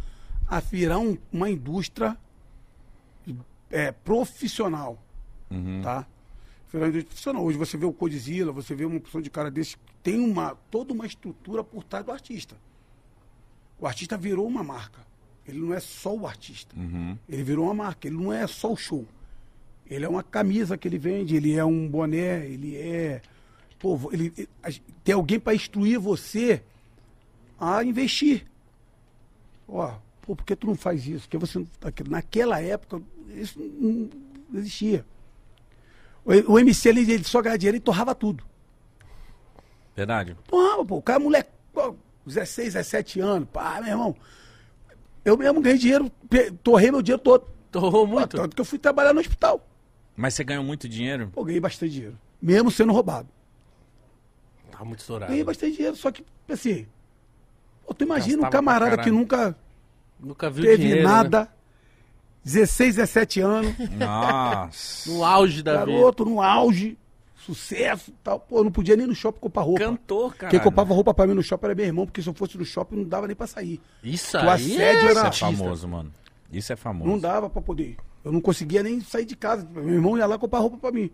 [0.46, 2.16] a virar um- uma indústria
[3.70, 5.02] é, profissional,
[5.50, 5.82] Uhum.
[5.82, 6.06] tá?
[6.72, 7.44] Virar uma indústria profissional.
[7.44, 10.54] Hoje você vê o Codizila, você vê uma opção de cara desse, que tem uma,
[10.70, 12.56] toda uma estrutura por trás do artista.
[13.78, 15.06] O artista virou uma marca.
[15.46, 16.74] Ele não é só o artista.
[16.76, 17.16] Uhum.
[17.28, 19.06] Ele virou uma marca, ele não é só o show.
[19.90, 23.22] Ele é uma camisa que ele vende, ele é um boné, ele é.
[23.78, 24.48] Pô, ele,
[25.02, 26.62] tem alguém para instruir você
[27.58, 28.46] a investir.
[29.66, 31.28] Ó, pô, por que tu não faz isso?
[31.28, 31.64] Porque você
[32.08, 34.10] Naquela época, isso não
[34.54, 35.04] existia.
[36.24, 38.44] O, o MC ele, ele só ganhava dinheiro e torrava tudo.
[39.96, 40.36] Verdade.
[40.46, 40.96] Torrava, pô.
[40.96, 43.48] O cara, moleque, pô, 16, 17 anos.
[43.50, 44.16] Pá, meu irmão.
[45.24, 46.10] Eu mesmo ganhei dinheiro,
[46.62, 47.46] torrei meu dinheiro todo.
[47.70, 48.36] Torrou muito.
[48.36, 49.67] Tanto que eu fui trabalhar no hospital.
[50.18, 51.30] Mas você ganhou muito dinheiro?
[51.32, 52.18] Pô, ganhei bastante dinheiro.
[52.42, 53.28] Mesmo sendo roubado.
[54.72, 55.30] Tá muito estourado.
[55.30, 56.86] Ganhei bastante dinheiro, só que, assim.
[57.86, 59.56] Pô, tu imagina um Gastava camarada que nunca
[60.18, 61.08] Nunca viu teve dinheiro, né?
[61.14, 61.48] nada.
[62.44, 63.74] 16, 17 anos.
[63.96, 65.08] Nossa.
[65.10, 65.92] No auge da vida.
[65.98, 66.98] garoto no auge.
[67.36, 68.40] sucesso e tal.
[68.40, 69.80] Pô, eu não podia nem no shopping comprar roupa.
[69.84, 70.50] Cantor, cara.
[70.50, 72.64] Quem comprava roupa pra mim no shopping era meu irmão, porque se eu fosse no
[72.64, 73.80] shopping não dava nem pra sair.
[74.02, 75.10] Isso O aí assédio é...
[75.10, 76.12] era- Isso é famoso, mano.
[76.52, 77.08] Isso é famoso.
[77.10, 77.96] Não dava pra poder.
[78.28, 79.66] Eu não conseguia nem sair de casa.
[79.74, 81.10] Meu irmão ia lá comprar roupa pra mim.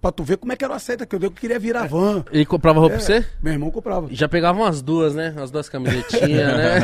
[0.00, 2.24] Pra tu ver como é que era o assédio, que eu queria virar van.
[2.32, 3.26] Ele comprava roupa É, pra você?
[3.42, 4.08] Meu irmão comprava.
[4.10, 5.34] Já pegava umas duas, né?
[5.38, 6.78] As duas camisetinhas, né?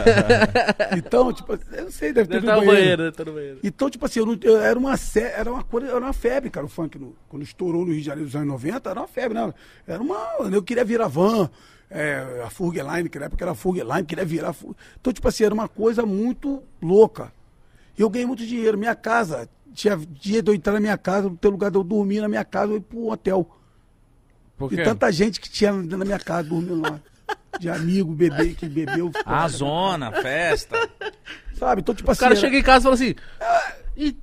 [0.97, 2.77] Então, tipo, eu não sei, deve ter Deve estar no banheiro.
[2.77, 3.59] banheiro, deve estar no banheiro.
[3.65, 4.95] Então, tipo assim, eu não- eu- era, uma,
[5.35, 6.99] era, uma coisa, era uma febre, cara, o funk.
[6.99, 9.53] no- quando estourou no Rio de Janeiro dos anos 90, era uma febre, né?
[9.87, 10.19] Era uma.
[10.53, 11.49] Eu queria virar van,
[11.91, 14.55] é, a Furgline, que na época era Furgline, queria virar.
[15.01, 17.33] Então, tipo assim, era uma coisa muito louca.
[17.97, 18.77] E eu ganhei muito dinheiro.
[18.79, 21.85] Minha casa, tinha dia de eu entrar na minha casa, não ter lugar de eu
[21.85, 23.49] dormir na minha casa, eu ir pro hotel.
[24.57, 24.83] Por E quê?
[24.83, 27.01] tanta gente que tinha dentro da minha casa dormindo lá.
[27.59, 29.11] De amigo, bebê, que bebeu.
[29.25, 30.77] A zona, festa.
[31.55, 31.81] Sabe?
[31.81, 32.21] Então, tipo O assim.
[32.21, 33.15] cara era- chega em casa e fala assim...
[33.97, 34.17] Ih,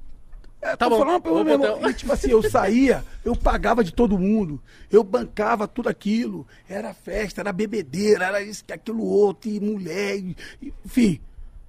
[0.61, 1.81] É, Tá tô bom, falando pelo meu irmão.
[1.81, 6.47] o- E, tipo assim, eu saía, eu pagava de todo mundo, eu bancava tudo aquilo.
[6.69, 11.19] Era festa, era bebedeira, era isso, aquilo outro, e mulher, e- e- enfim.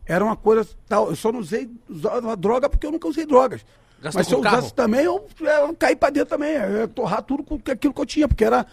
[0.07, 1.09] Era uma coisa tal.
[1.11, 3.64] Eu só não usei usava droga porque eu nunca usei drogas.
[4.02, 4.59] Gastou Mas se eu carro?
[4.59, 6.52] usasse também, eu, eu caí pra dentro também.
[6.55, 8.66] Eu ia torrar tudo com aquilo que eu tinha, porque era.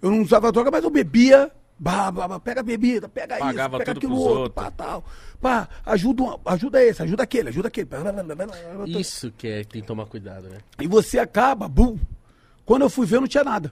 [0.00, 1.50] Eu não usava droga, mas eu bebia.
[1.78, 4.54] Bah, bah, bah, pega a bebida, pega Pagava isso, pega aquilo outro, outros.
[4.64, 5.04] pá, tal.
[5.38, 7.86] Pá, ajuda, um- ajuda esse, ajuda aquele, ajuda aquele.
[8.98, 10.58] isso que é que tem que tomar cuidado, né?
[10.80, 11.98] E você acaba, bum.
[12.64, 13.70] Quando eu fui ver, não tinha nada.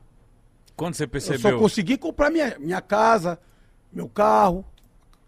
[0.76, 1.58] Quando você Eu só percebeu?
[1.58, 3.38] consegui comprar minha, minha casa,
[3.90, 4.64] meu carro.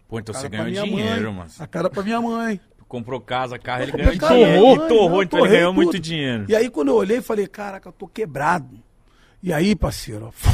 [0.07, 1.51] Pô, então você ganhou dinheiro, mãe, mano.
[1.59, 2.59] A cara pra minha mãe.
[2.87, 4.27] Comprou casa, carro, ele ganhou dinheiro.
[4.27, 5.83] casa, E mãe, torrou, não, então ele ganhou tudo.
[5.83, 6.45] muito dinheiro.
[6.47, 8.79] E aí, quando eu olhei, falei, caraca, eu tô quebrado.
[9.43, 10.51] E aí, parceiro, ó,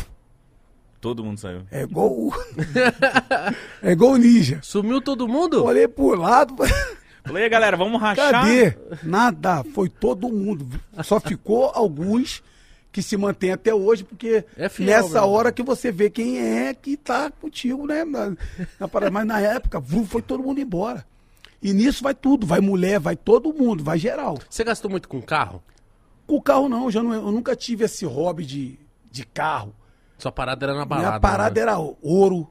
[0.99, 1.62] Todo mundo saiu.
[1.70, 2.08] é igual.
[2.10, 2.34] o-
[3.84, 4.60] é igual o ninja.
[4.64, 5.64] Sumiu todo mundo?
[5.64, 6.56] Olhei pro lado,
[7.26, 8.32] Falei, "E aí, galera, vamos rachar.
[8.32, 8.76] cadê?
[9.04, 10.68] Nada, foi todo mundo.
[11.04, 12.41] Só ficou alguns
[12.94, 15.30] que se mantêm até hoje, porque É fiel, nessa meu.
[15.32, 18.06] hora que você vê quem é que tá contigo, né?
[18.06, 18.34] Na,
[18.80, 19.12] na parada.
[19.12, 21.04] Mas na época, foi todo mundo embora.
[21.62, 24.38] E nisso vai tudo, vai mulher, vai todo mundo, vai geral.
[24.50, 25.64] Você gastou muito com carro?
[26.28, 28.80] Com carro não, eu, já não, eu nunca tive esse hobby de,
[29.12, 29.74] de carro.
[30.20, 31.10] Sua parada era na balada.
[31.10, 31.62] Minha parada né?
[31.62, 32.48] era ouro,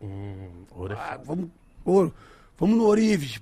[0.00, 1.48] Hum, ouro é Ah, vamos,
[1.84, 2.12] ouro.
[2.62, 3.40] Vamos no Orives.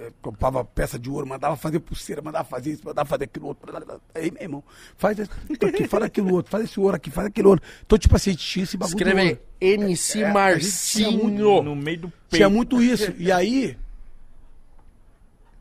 [0.00, 3.70] Eu comprava peça de ouro, mandava fazer pulseira, mandava fazer isso, mandava fazer aquilo outro.
[4.14, 4.64] Aí, meu irmão,
[4.96, 5.30] faz isso
[5.66, 7.68] aqui, faz aquilo outro, faz esse ouro aqui, faz aquilo outro.
[7.84, 8.96] Então, tipo assim, tinha esse bagulho.
[8.96, 9.38] Escreve aí.
[9.74, 11.62] MC É, tinha Marcinho.
[11.62, 12.36] No meio do peito.
[12.36, 13.12] Tinha muito isso.
[13.18, 13.76] E aí.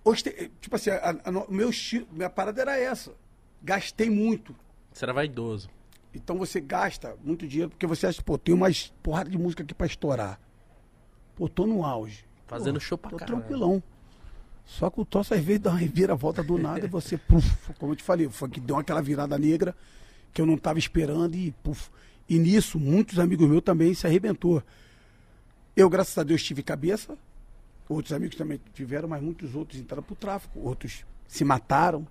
[0.05, 3.11] oste- Tipo assim, a, a, meu estilo, minha parada era essa.
[3.61, 4.55] Gastei muito.
[4.93, 5.69] Você era vaidoso.
[6.13, 9.73] Então você gasta muito dinheiro porque você acha, pô, tem umas porrada de música aqui
[9.73, 10.39] pra estourar.
[11.35, 12.30] Pô, tô no auge.
[12.51, 13.39] Fazendo Pô, show pra Tô caralho.
[13.39, 13.81] tranquilão.
[14.65, 17.93] Só que o troço às vezes dá uma reviravolta do nada e você, puf, como
[17.93, 19.75] eu te falei, foi que deu aquela virada negra
[20.33, 21.89] que eu não tava esperando e puf.
[22.29, 24.61] E nisso, muitos amigos meus também se arrebentou.
[25.75, 27.17] Eu, graças a Deus, tive cabeça.
[27.89, 30.59] Outros amigos também tiveram, mas muitos outros entraram pro tráfico.
[30.59, 32.05] Outros se mataram,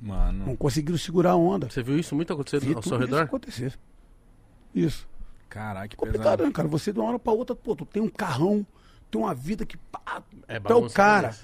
[0.00, 1.70] Mano, não conseguiram segurar a onda.
[1.70, 3.22] Você viu isso muito acontecer Vi ao tudo seu isso redor?
[3.22, 3.78] acontecer.
[4.74, 5.08] Isso.
[5.48, 6.42] caralho, que Complicado, pesado.
[6.44, 6.68] né, cara?
[6.68, 8.66] Você de uma hora pra outra, pô, tu tem um carrão,
[9.14, 11.36] tem uma vida que pá, É tu o bagunça cara.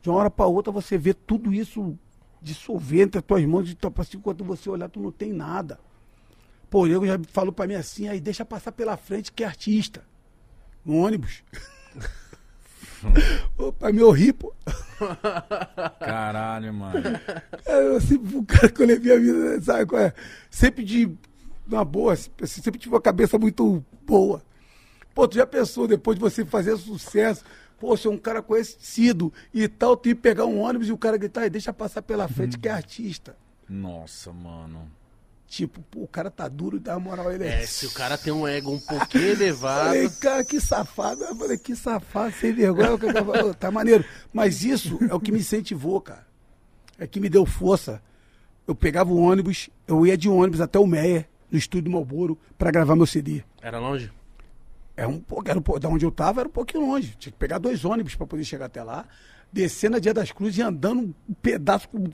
[0.00, 1.94] De uma hora pra outra você vê tudo isso
[2.40, 5.78] dissolver entre as tuas mãos, então, assim, quando você olhar, tu não tem nada.
[6.70, 10.02] Pô, eu já falou pra mim assim, aí deixa passar pela frente que é artista.
[10.84, 11.42] No ônibus.
[13.58, 14.54] Opa, meu ri, pô.
[16.00, 17.02] Caralho, mano.
[17.66, 20.14] É, Eu sempre fui um cara que eu levei a vida, sabe qual é?
[20.50, 21.10] Sempre de
[21.66, 24.42] uma boa, assim, sempre tive uma cabeça muito boa.
[25.18, 27.44] Pô, tu já pensou, depois de você fazer sucesso,
[27.76, 30.96] pô, você é um cara conhecido e tal, tu ir pegar um ônibus e o
[30.96, 33.34] cara gritar, "Ei, deixa passar pela frente que é artista.
[33.68, 34.88] Nossa, mano.
[35.48, 37.42] Tipo, pô, o cara tá duro e dá uma moral ele.
[37.48, 39.86] É, se o cara tem um ego um pouquinho elevado.
[39.86, 41.24] Falei, cara, que safado.
[41.24, 42.94] Eu falei, que safado, sem vergonha.
[42.94, 44.04] O cara falou, tá maneiro.
[44.32, 46.28] Mas isso é o que me incentivou, cara.
[46.96, 48.00] É que me deu força.
[48.68, 52.70] Eu pegava o ônibus, eu ia de ônibus até o Meia, no estúdio Malboro, pra
[52.70, 53.42] gravar meu CD.
[53.60, 54.12] Era longe?
[54.98, 57.14] É um pouco, era um pouco, da onde eu tava era um pouquinho longe.
[57.20, 59.06] Tinha que pegar dois ônibus pra poder chegar até lá,
[59.52, 62.04] descer na Dia das Cruzes e andando um pedaço com.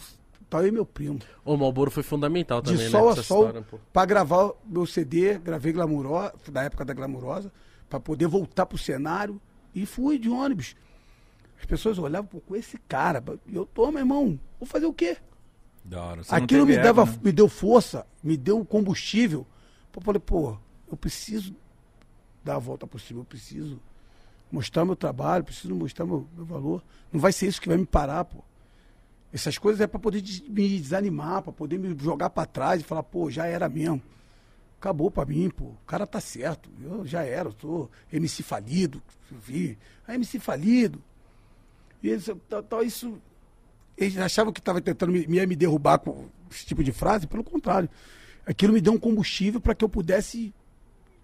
[0.52, 1.18] Eu e meu primo.
[1.44, 3.18] O Malboro foi fundamental De também, sol né?
[3.18, 3.52] a sol,
[3.92, 7.50] pra gravar meu CD, gravei Glamurosa, da época da Glamurosa,
[7.88, 9.40] pra poder voltar pro cenário
[9.74, 10.76] e fui de ônibus.
[11.58, 14.92] As pessoas olhavam, pô, com esse cara, e eu tô, meu irmão, vou fazer o
[14.92, 15.16] quê?
[15.84, 16.22] Da hora.
[16.22, 17.18] Você Aquilo me, dava, ego, né?
[17.24, 19.44] me deu força, me deu combustível.
[19.96, 20.56] Eu falei, pô,
[20.88, 21.52] eu preciso
[22.44, 23.80] dar a volta por cima, eu preciso
[24.52, 26.82] mostrar meu trabalho, preciso mostrar meu, meu valor.
[27.12, 28.44] Não vai ser isso que vai me parar, pô.
[29.32, 33.02] Essas coisas é pra poder me desanimar, pra poder me jogar pra trás e falar,
[33.02, 34.00] pô, já era mesmo.
[34.78, 35.64] acabou pra mim, pô.
[35.64, 36.70] O cara tá certo.
[36.80, 39.02] Eu já era, eu sou MC falido.
[39.28, 39.76] Vi.
[40.06, 41.02] Ah, MC falido.
[42.00, 42.30] E eles,
[42.68, 43.20] tal, isso.
[43.96, 47.88] Eles achavam que estava tentando me, me derrubar com esse tipo de frase, pelo contrário.
[48.46, 50.54] Aquilo me deu um combustível para que eu pudesse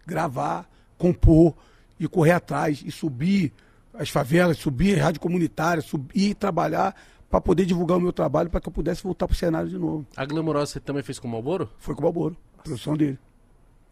[0.06, 0.68] gravar,
[1.00, 1.54] compor
[1.98, 3.52] e correr atrás e subir
[3.94, 6.94] as favelas, subir a rádio comunitária, subir e trabalhar
[7.28, 10.06] para poder divulgar o meu trabalho para que eu pudesse voltar pro cenário de novo.
[10.16, 11.70] A Glamourosa você também fez com o Malboro?
[11.78, 13.18] Foi com o Malboro, produção dele.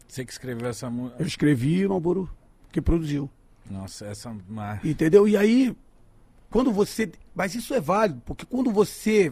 [0.07, 1.21] Você que escreveu essa música?
[1.21, 2.29] Eu escrevi e o Malboro
[2.71, 3.29] que produziu.
[3.69, 4.35] Nossa, essa...
[4.83, 5.27] Entendeu?
[5.27, 5.75] E aí,
[6.49, 7.11] quando você...
[7.33, 9.31] Mas isso é válido, porque quando você...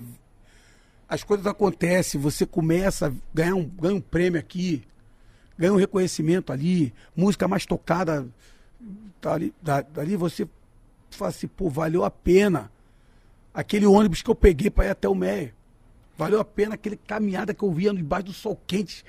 [1.09, 4.83] As coisas acontecem, você começa a ganhar um, ganha um prêmio aqui,
[5.57, 8.27] ganha um reconhecimento ali, música mais tocada
[9.19, 9.53] tá ali,
[9.93, 10.47] dali você
[11.09, 12.71] fala assim, pô, valeu a pena
[13.53, 15.51] aquele ônibus que eu peguei para ir até o Meio.
[16.17, 19.03] Valeu a pena aquele caminhada que eu via debaixo do sol quente,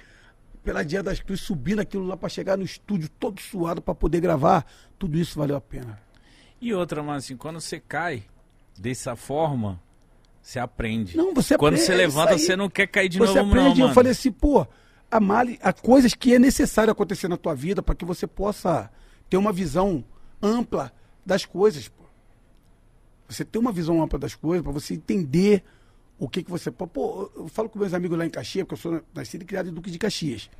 [0.62, 4.20] pela Dia das Cruzes, subindo aquilo lá para chegar no estúdio todo suado para poder
[4.20, 4.66] gravar.
[4.98, 5.98] Tudo isso valeu a pena.
[6.60, 8.24] E outra, mas assim, quando você cai
[8.78, 9.80] dessa forma,
[10.42, 11.16] você aprende.
[11.16, 13.88] Não, você Quando aprende, você levanta, você não quer cair de você novo, aprende, não,
[13.88, 14.66] Eu falei assim, pô,
[15.10, 18.90] a male, há coisas que é necessário acontecer na tua vida para que você possa
[19.28, 20.05] ter uma visão
[20.43, 20.93] ampla
[21.24, 21.89] das coisas.
[21.89, 22.05] Pô.
[23.28, 25.62] Você ter uma visão ampla das coisas para você entender
[26.18, 26.70] o que, que você.
[26.70, 29.68] Pô, eu falo com meus amigos lá em Caxias, porque eu sou nascido e criado
[29.68, 30.51] em Duque de Caxias.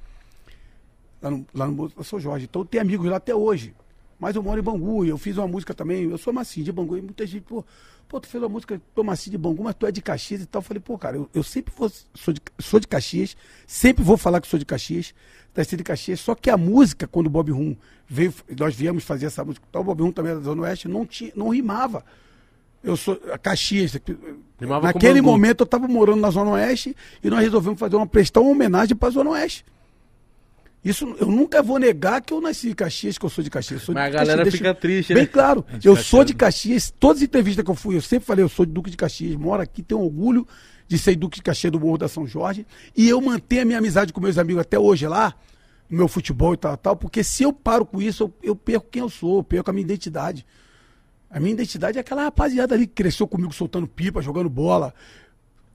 [1.21, 2.47] Lá no, lá no São Jorge.
[2.47, 3.75] Então tem amigos lá até hoje.
[4.19, 6.11] Mas eu moro em Bangu e eu fiz uma música também.
[6.11, 7.65] Eu sou macio de Bangu e muita gente, pô,
[8.09, 10.47] pô, tu fez uma música, tô macio de Bangu, mas tu é de Caxias e
[10.47, 10.61] tal.
[10.61, 13.37] Eu falei, pô, cara, eu, eu sempre vou, sou de, sou de Caxias,
[13.67, 15.15] sempre vou falar que sou de Caxias,
[15.55, 16.19] nascido de Caxias.
[16.19, 17.77] Só que a música, quando o Bob Rum
[18.09, 20.89] veio, nós viemos fazer essa música, então, o Bob Rum também era da Zona Oeste,
[20.89, 22.05] não, tinha, não rimava.
[22.83, 23.97] Eu sou a Caxias.
[24.59, 28.41] Rimava Naquele momento eu estava morando na Zona Oeste e nós resolvemos fazer uma prestar
[28.41, 29.65] uma homenagem para a Zona Oeste.
[30.85, 33.83] Isso eu nunca vou negar que eu nasci em Caxias, que eu sou de Caxias.
[33.83, 35.29] Sou Mas de a galera Caxias, fica triste, Bem né?
[35.29, 36.35] claro, De eu sou de?
[36.35, 36.93] Caxias.
[36.99, 39.35] Todas as entrevistas que eu fui, eu sempre falei, eu sou de Duque de Caxias,
[39.35, 40.47] moro aqui, tenho orgulho
[40.87, 42.67] de ser Duque de Caxias do Morro da São Jorge.
[42.97, 45.35] E eu mantenho a minha amizade com meus amigos até hoje lá,
[45.91, 48.87] no meu futebol e tal, tal, porque se eu paro com isso, eu, eu perco
[48.91, 50.47] quem eu sou, eu perco a minha identidade.
[51.31, 54.95] A minha identidade é aquela rapaziada ali que cresceu comigo soltando pipa, jogando bola.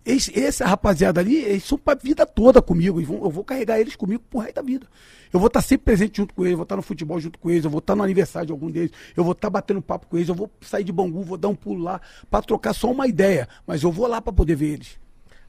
[0.06, 3.00] Esse, essa rapaziada ali, eles são pra vida toda comigo.
[3.00, 4.86] E vão- eu vou carregar eles comigo pro resto da vida.
[5.32, 7.64] Eu vou estar sempre presente junto com eles, vou estar no futebol junto com eles,
[7.66, 10.30] eu vou estar no aniversário de algum deles, eu vou estar batendo papo com eles,
[10.30, 12.00] eu vou sair de Bangu, vou dar um pulo lá
[12.30, 13.48] pra trocar só uma ideia.
[13.66, 15.00] Mas eu vou lá pra poder ver eles.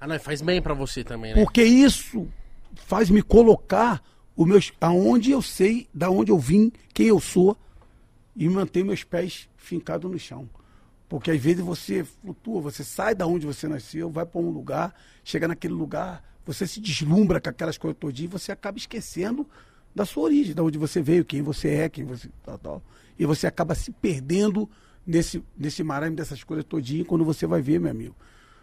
[0.01, 1.43] Ah, não, faz bem pra você também, né?
[1.43, 2.29] Porque isso
[2.75, 4.03] faz me colocar
[4.37, 7.57] o meus, aonde eu sei, da onde eu vim, quem eu sou,
[8.37, 10.49] e manter meus pés fincados no chão.
[11.15, 14.93] Porque às vezes você flutua, você sai da onde você nasceu, vai para um lugar,
[15.23, 19.49] chega naquele lugar, você se deslumbra com aquelas coisas todinhas e você acaba esquecendo
[19.95, 22.83] da sua origem, da onde você veio, quem você é, quem você tal, tal.
[23.17, 24.69] E você acaba se perdendo
[25.07, 28.17] nesse, nesse marame dessas coisas todinhas quando você vai ver, meu amigo.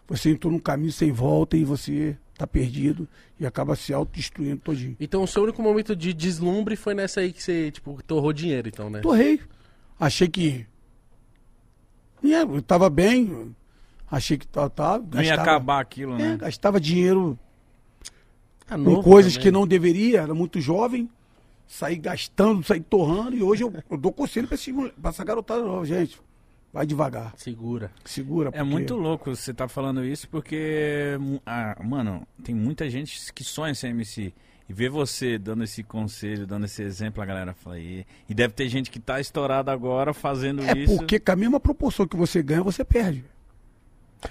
[0.09, 3.07] Você entrou num caminho sem volta e você tá perdido
[3.39, 4.97] e acaba se autodestruindo todinho.
[4.99, 8.67] Então o seu único momento de deslumbre foi nessa aí que você, tipo, torrou dinheiro,
[8.67, 8.99] então, né?
[8.99, 9.39] Torrei.
[9.97, 10.65] Achei que.
[12.23, 13.56] É, eu tava bem.
[14.10, 16.38] Achei que tá, tá, Não ia acabar aquilo, é, né?
[16.38, 17.39] gastava dinheiro
[18.69, 19.43] Ah, com coisas também.
[19.48, 21.10] que não deveria, era muito jovem.
[21.68, 25.23] Saí gastando, saí torrando, e hoje eu, eu dou conselho pra, esse mole- pra essa
[25.23, 26.19] garotada nova, gente.
[26.73, 27.91] Vai devagar, Segura.
[28.06, 28.49] segura.
[28.49, 33.43] É porque- muito louco você tá falando isso porque, ah, mano, tem muita gente que
[33.43, 34.34] sonha ser MC.
[34.69, 38.53] E ver você dando esse conselho, dando esse exemplo, a galera fala, e, e deve
[38.53, 40.95] ter gente que tá estourada agora fazendo É isso.
[40.95, 43.25] porque com a mesma proporção que você ganha, você perde.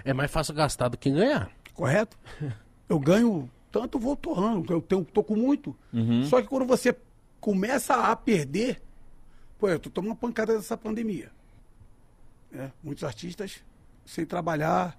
[0.05, 1.51] É mais fácil gastar do que ganhar.
[1.75, 2.17] Correto?
[2.89, 4.73] Eu ganho tanto, vou torrando.
[4.73, 5.77] Eu tenho, tô com muito.
[5.93, 6.25] Uhum.
[6.25, 6.97] Só que quando você
[7.41, 8.81] começa a perder,
[9.59, 11.31] pô, eu tô tomando uma pancada dessa pandemia.
[12.51, 12.73] né?
[12.83, 13.63] Muitos artistas
[14.07, 14.99] sem trabalhar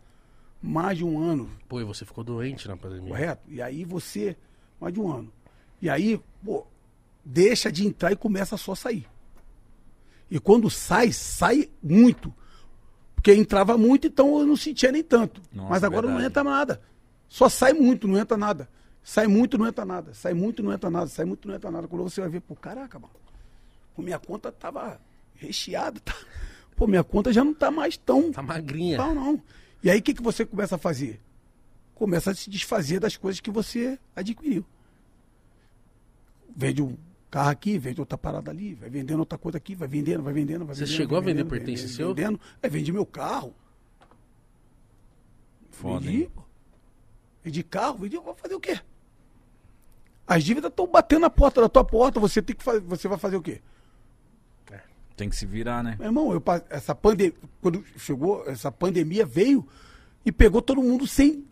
[0.62, 3.10] mais de um ano, Pô, e você ficou doente na pandemia.
[3.10, 3.42] correto?
[3.50, 4.38] E aí você,
[4.82, 5.32] mais de um ano.
[5.82, 6.66] E aí, pô,
[7.24, 9.08] deixa de entrar e começa só a sair.
[10.30, 12.34] E quando sai, sai muito.
[13.16, 15.42] Porque entrava muito, então eu não sentia nem tanto.
[15.54, 16.32] Nossa, Mas agora não verdade.
[16.32, 16.82] entra nada.
[17.30, 18.68] Só sai muito, não entra nada.
[19.04, 20.14] Sai muito, não entra nada.
[20.14, 21.08] Sai muito, não entra nada.
[21.08, 21.88] Sai muito, não entra nada.
[21.88, 23.14] Quando você vai ver, pô, caraca, mano.
[23.96, 25.00] Pô, minha conta tava
[25.36, 26.00] recheada.
[26.00, 26.16] Tá?
[26.76, 28.98] Pô, minha conta já não tá mais tão Tá magrinha.
[28.98, 29.42] não, não.
[29.84, 31.20] E aí o que, que você começa a fazer?
[32.02, 34.66] Começa a se desfazer das coisas que você adquiriu.
[36.56, 36.98] Vende um
[37.30, 40.66] carro aqui, vende outra parada ali, vai vendendo outra coisa aqui, vai vendendo, vai vendendo,
[40.66, 40.98] vai Você vendendo.
[40.98, 42.16] chegou vai a vender vendendo, pertence vendendo, seu?
[42.16, 42.40] Vendendo.
[42.60, 43.54] É, vendi meu carro.
[45.70, 46.42] Foda, vendi, pô.
[47.44, 48.80] Vendi carro, vendi, vou fazer o quê?
[50.26, 53.20] As dívidas estão batendo na porta da tua porta, você tem que fazer, você vai
[53.20, 53.62] fazer o quê?
[55.16, 55.98] Tem que se virar, né?
[56.00, 59.68] Meu irmão, eu, essa pandemia, quando chegou, essa pandemia veio
[60.26, 61.46] e pegou todo mundo sem,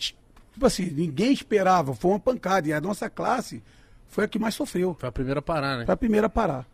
[0.59, 3.63] tipo assim, ninguém esperava, foi uma pancada e a nossa classe
[4.09, 4.93] foi a que mais sofreu.
[4.99, 5.85] Foi a primeira a parar, né?
[5.85, 6.67] Foi a primeira a parar.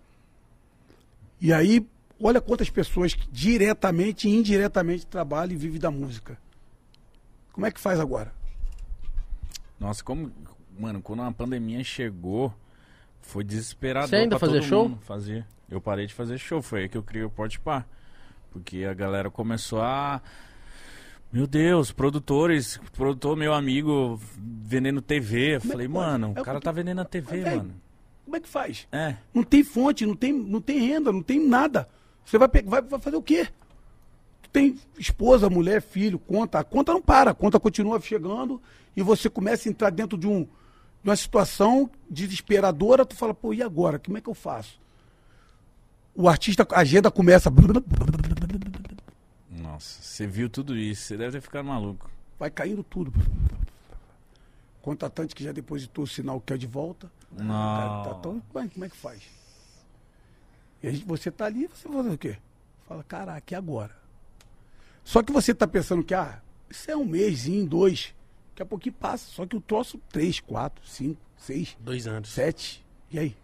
[1.39, 1.85] E aí,
[2.19, 6.37] olha quantas pessoas que diretamente e indiretamente trabalham e vivem da música.
[7.53, 8.33] Como é que faz agora?
[9.79, 10.31] Nossa, como.
[10.79, 12.53] Mano, quando a pandemia chegou,
[13.21, 14.09] foi desesperador.
[14.09, 14.89] Você ainda fazia todo show?
[14.89, 15.01] mundo.
[15.03, 15.45] Fazia.
[15.69, 17.85] Eu parei de fazer show, foi aí que eu criei o Porte Pá.
[18.51, 20.21] Porque a galera começou a.
[21.35, 25.57] Meu Deus, produtores, produtor meu amigo vendendo TV.
[25.57, 25.99] Eu Como é falei, pode?
[25.99, 27.73] mano, É o cara que tá vendendo a TV, Mas, velho, mano.
[28.23, 28.87] Como é que faz?
[28.89, 29.17] É.
[29.33, 31.89] Não tem fonte, não tem, não tem renda, não tem nada.
[32.23, 33.49] Você vai, vai, vai fazer o quê?
[34.43, 36.59] Tu tem esposa, mulher, filho, conta.
[36.59, 38.61] A conta não para, a conta continua chegando
[38.95, 43.05] e você começa a entrar dentro de, um, de uma situação desesperadora.
[43.05, 43.99] Tu fala, pô, e agora?
[43.99, 44.79] Como é que eu faço?
[46.15, 47.51] O artista, a agenda começa.
[49.75, 52.09] Nossa, você viu tudo isso, você deve ter ficado maluco.
[52.39, 53.11] Vai caindo tudo.
[54.81, 57.11] Contratante que já depositou o sinal quer de volta.
[57.31, 58.03] Não.
[58.03, 59.21] Tá tão- como, é, como é que faz?
[60.81, 62.37] E a gente, você tá ali, você vai fazer o quê?
[62.87, 63.95] Fala, caraca, e agora?
[65.03, 66.39] Só que você tá pensando que, ah,
[66.69, 68.13] isso é um mêsinho, dois.
[68.51, 69.25] Daqui a pouquinho passa.
[69.31, 72.29] Só que o troço, três, quatro, cinco, seis, Dois anos.
[72.29, 72.83] sete.
[73.11, 73.35] E aí?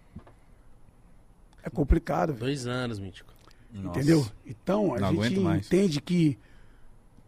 [1.64, 2.34] É complicado.
[2.34, 3.31] Dois anos, Mítico.
[3.74, 4.00] Nossa.
[4.00, 4.26] Entendeu?
[4.46, 6.38] Então, a Não gente entende que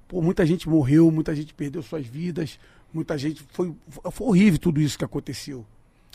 [0.07, 2.59] pô, muita gente morreu, muita gente perdeu suas vidas,
[2.93, 3.41] muita gente.
[3.49, 3.75] Foi,
[4.11, 5.65] foi horrível tudo isso que aconteceu.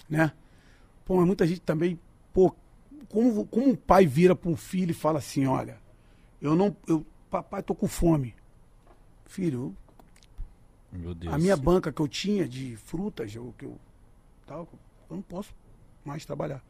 [0.08, 0.32] Né?
[1.04, 1.98] Pô, mas muita gente também.
[2.32, 2.54] Pô,
[3.08, 5.78] como, como um pai vira para um filho e fala assim: olha,
[6.40, 6.76] eu não.
[6.86, 8.34] Eu, papai, tô com fome.
[9.26, 9.76] Filho,
[11.30, 13.78] a minha banca que eu tinha de frutas, eu, que eu,
[14.46, 14.68] tal,
[15.10, 15.54] eu não posso
[16.04, 16.62] mais trabalhar.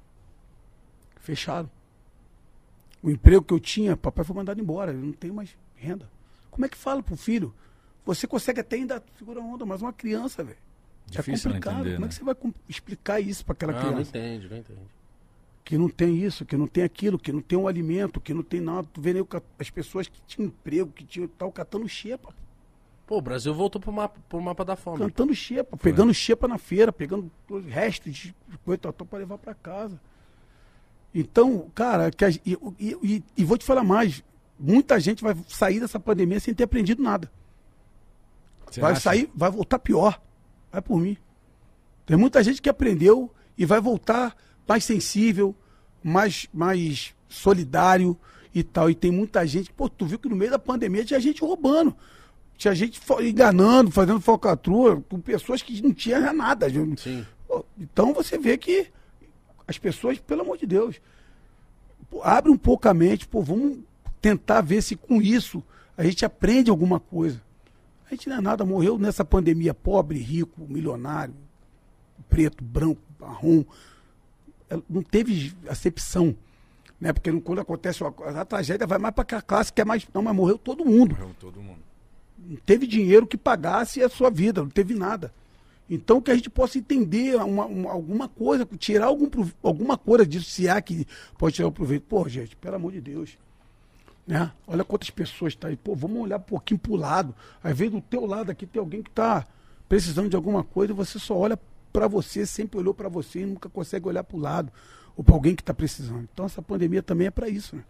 [1.21, 1.71] Fecharam.
[3.03, 6.09] O emprego que eu tinha, papai foi mandado embora, eu não tenho mais renda.
[6.51, 7.55] Como é que fala pro filho?
[8.05, 10.59] Você consegue até ainda segurar a onda, mas uma criança, velho.
[11.15, 11.81] É complicado.
[11.81, 12.09] entender, Como é né?
[12.09, 12.37] que você vai
[12.69, 14.11] explicar isso para aquela Não, não criança?
[14.19, 14.81] entende, não entende.
[15.65, 18.43] Que não tem isso, que não tem aquilo, que não tem um alimento, que não
[18.43, 18.89] tem nada.
[18.93, 19.27] Tu vê nem
[19.59, 22.35] as pessoas que tinham emprego, que tinham tal, catando xepa.
[23.07, 24.99] Pô, o Brasil voltou pro mapa, pro mapa da fome.
[24.99, 28.35] Cantando xepa, pegando xepa na feira, pegando os restos de
[28.65, 30.01] coisa para levar para casa.
[31.15, 34.23] Então, cara, que a- e, e- e- vou te falar mais:
[34.59, 37.31] muita gente vai sair dessa pandemia sem ter aprendido nada.
[38.71, 39.01] Você vai acha?
[39.01, 40.21] sair, vai voltar pior.
[40.71, 41.17] Vai por mim.
[42.05, 44.37] Tem muita gente que aprendeu e vai voltar
[44.67, 45.55] mais sensível,
[46.05, 48.17] mais, mais solidário
[48.55, 48.91] e tal.
[48.91, 51.97] E tem muita gente, pô, tu viu que no meio da pandemia tinha gente roubando.
[52.57, 56.69] Tinha gente enganando, fazendo falcatrua com pessoas que não tinham nada.
[56.97, 57.25] Sim.
[57.79, 58.89] Então você vê que
[59.69, 61.01] as pessoas, pelo amor de Deus,
[62.23, 63.79] abre um pouco a mente, pô, vamos
[64.21, 65.63] tentar ver se com isso
[65.97, 67.41] a gente aprende alguma coisa.
[68.07, 71.35] A gente não é nada, morreu nessa pandemia pobre, rico, milionário,
[72.29, 73.63] preto, branco, marrom.
[74.71, 76.35] É, Não teve acepção.
[76.99, 77.13] Né?
[77.13, 80.07] Porque quando acontece uma a tragédia vai mais para a classe que é mais.
[80.15, 81.79] Não, mas morreu todo mundo Morreu todo mundo.
[82.39, 85.33] não teve dinheiro que pagasse a sua vida, não teve nada.
[85.91, 89.29] Então que a gente possa entender uma- uma- alguma coisa, tirar algum,
[89.63, 91.07] alguma coisa disso, se há que
[91.39, 92.03] pode tirar o proveito.
[92.03, 93.39] Pô, gente, pelo amor de Deus.
[94.27, 94.53] Né?
[94.67, 95.77] Olha quantas pessoas estão aí.
[95.77, 97.35] Pô, vamos olhar um pouquinho pro lado.
[97.65, 99.47] Às vezes do teu lado aqui tem alguém que está
[99.89, 101.59] precisando de alguma coisa e você só olha
[101.91, 104.71] para você, sempre olhou para você e nunca consegue olhar pro lado.
[105.17, 106.29] Ou para alguém que está precisando.
[106.33, 107.83] Então essa pandemia também é para isso, né?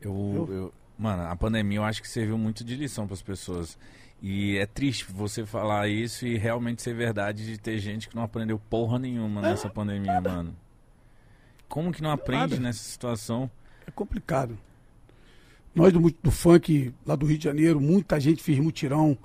[0.00, 3.78] Eu, eu- mano, a pandemia eu acho que serviu muito de lição para as pessoas.
[4.22, 8.22] E é triste você falar isso e realmente ser verdade de ter gente que não
[8.22, 10.56] aprendeu porra nenhuma nessa pandemia, mano.
[11.68, 12.60] Como que não aprende Nada.
[12.60, 13.50] nessa situação?
[13.84, 14.56] É complicado.
[15.74, 19.18] Nós do, do funk lá do Rio de Janeiro, muita gente fez mutirão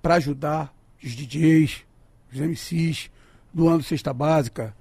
[0.00, 1.84] para ajudar os DJs,
[2.32, 3.10] os MCs,
[3.52, 4.74] doando cesta básica,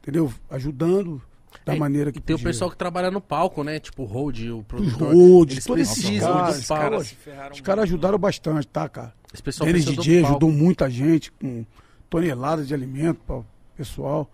[0.00, 0.34] entendeu?
[0.50, 1.22] Ajudando
[1.64, 3.78] da É, maneira que E tem o pessoal que trabalha no palco, né?
[3.78, 5.14] Tipo o Hold, o produtor.
[5.14, 7.16] road, Eles todos esses caras,
[7.52, 9.14] os caras ajudaram bastante, tá, cara?
[9.32, 11.64] Esse pessoal Eles DJ ajudou muita gente com
[12.10, 13.46] toneladas de alimento para o
[13.76, 14.30] pessoal.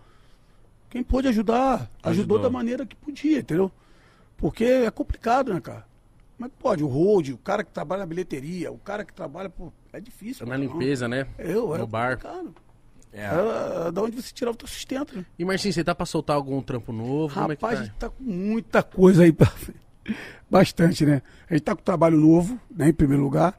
[0.90, 2.38] Quem pôde ajudar, ajudou, Ajudou.
[2.40, 3.70] da maneira que podia, entendeu?
[4.36, 5.86] Porque é complicado, né, cara?
[6.36, 6.84] Como é que pode?
[6.84, 10.46] O road, o cara que trabalha na bilheteria, o cara que trabalha, pô, é difícil.
[10.46, 10.72] Na cara, não.
[10.72, 11.26] limpeza, né?
[11.36, 12.16] Eu, é no bar.
[12.16, 12.54] complicado.
[13.12, 13.24] É,
[13.88, 15.24] É, da onde você tirar o teu sustento, né?
[15.38, 17.34] E Marcinho, você tá pra soltar algum trampo novo?
[17.34, 17.86] Como é que Rapaz, a tá?
[17.86, 19.80] gente tá com muita coisa aí pra frente.
[20.50, 21.22] Bastante, né?
[21.48, 23.58] A gente tá com trabalho novo, né, em primeiro lugar,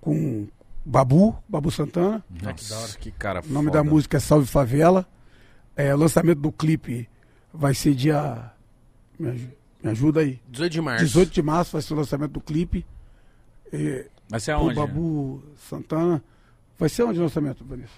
[0.00, 0.46] com
[0.84, 2.24] Babu, Babu Santana.
[2.42, 3.82] Nossa, que cara O nome foda.
[3.82, 5.06] da música é Salve Favela.
[5.76, 7.08] É, lançamento do clipe
[7.52, 8.50] vai ser dia.
[9.18, 9.50] Me, aju-
[9.82, 10.40] me ajuda aí.
[10.48, 11.04] 18 de março.
[11.04, 12.84] 18 de março vai ser o lançamento do clipe.
[13.72, 14.74] É, Vai ser o aonde?
[14.74, 16.22] Babu Santana.
[16.78, 17.92] Vai ser onde o lançamento, Vanessa?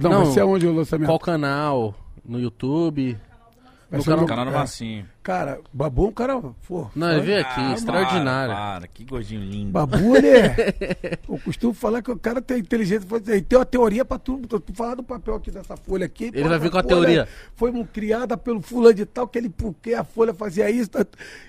[0.00, 1.06] Não, Não, vai ser onde o lançamento?
[1.08, 1.94] Qual canal?
[2.24, 3.16] No YouTube?
[3.90, 4.54] Vai no ser canal- no- Canal do é.
[4.54, 5.04] Vacinho.
[5.20, 6.40] Cara, Babu é um cara.
[6.66, 8.54] Pô, Não, ele veio aqui, Ah, extraordinário.
[8.54, 9.72] Para, para, que gordinho lindo.
[9.72, 11.18] Babu, ele é.
[11.28, 13.04] Eu costumo falar que o cara tem inteligência.
[13.26, 14.60] Ele tem uma teoria pra tudo.
[14.60, 16.30] Tu, falar do papel aqui dessa folha aqui.
[16.32, 17.26] Ele vai vir com a teoria.
[17.56, 20.90] Foi um, criada pelo fulano de tal, que ele, porque a folha fazia isso.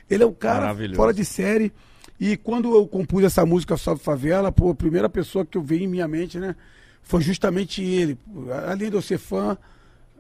[0.10, 1.72] Ele é um cara fora de série.
[2.20, 5.84] E quando eu compus essa música Salve Favela, pô, a primeira pessoa que eu vi
[5.84, 6.56] em minha mente, né?
[7.04, 8.18] Foi justamente ele.
[8.68, 9.58] Além de eu ser fã,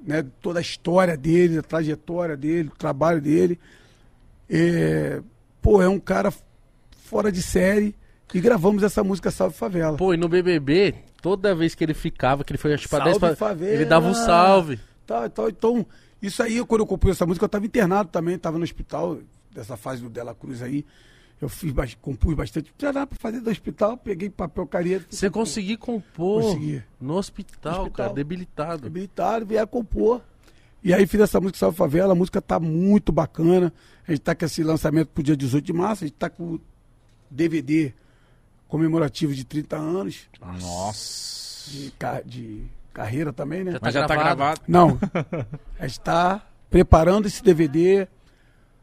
[0.01, 0.25] né?
[0.41, 3.59] Toda a história dele, a trajetória dele, o trabalho dele.
[4.49, 5.21] É,
[5.61, 6.33] pô, é um cara
[7.03, 7.95] fora de série.
[8.33, 9.97] E gravamos essa música Salve Favela.
[9.97, 13.11] Pô, e no BBB, toda vez que ele ficava, que ele foi acho, pra Salve
[13.11, 13.35] 10 pra...
[13.35, 13.73] favela.
[13.73, 14.79] ele dava um salve.
[15.05, 15.49] Tal, tal.
[15.49, 15.85] Então,
[16.21, 19.19] isso aí, quando eu compus essa música, eu estava internado também, estava no hospital,
[19.53, 20.85] dessa fase do Dela Cruz aí.
[21.41, 22.69] Eu fiz, compus bastante.
[22.69, 25.05] Não tinha nada pra fazer do hospital, peguei papel caneta.
[25.09, 26.83] Você conseguiu compor Consegui.
[26.99, 27.91] no hospital, No hospital.
[28.05, 28.85] cara, debilitado.
[28.85, 30.21] habilitado, vieram compor.
[30.83, 33.73] E aí fiz essa música Salve Favela, a música tá muito bacana.
[34.07, 36.43] A gente tá com esse lançamento pro dia 18 de março, a gente tá com
[36.55, 36.61] o
[37.29, 37.93] DVD
[38.67, 41.69] comemorativo de 30 anos Nossa.
[41.71, 41.91] de,
[42.25, 42.63] de
[42.93, 43.71] carreira também, né?
[43.73, 44.35] Já Mas já tá gravado?
[44.37, 44.61] gravado.
[44.67, 44.99] Não.
[45.79, 48.07] A gente está preparando esse DVD,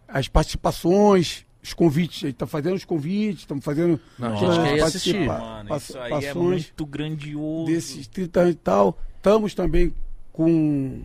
[0.07, 2.25] as participações, os convites.
[2.25, 5.27] A gente está fazendo os convites, estamos fazendo Não, a as gente quer assistir.
[5.27, 7.67] Mano, isso aí é muito grandioso.
[7.67, 8.99] desses 30 anos e tal.
[9.17, 9.95] Estamos também
[10.33, 11.05] com um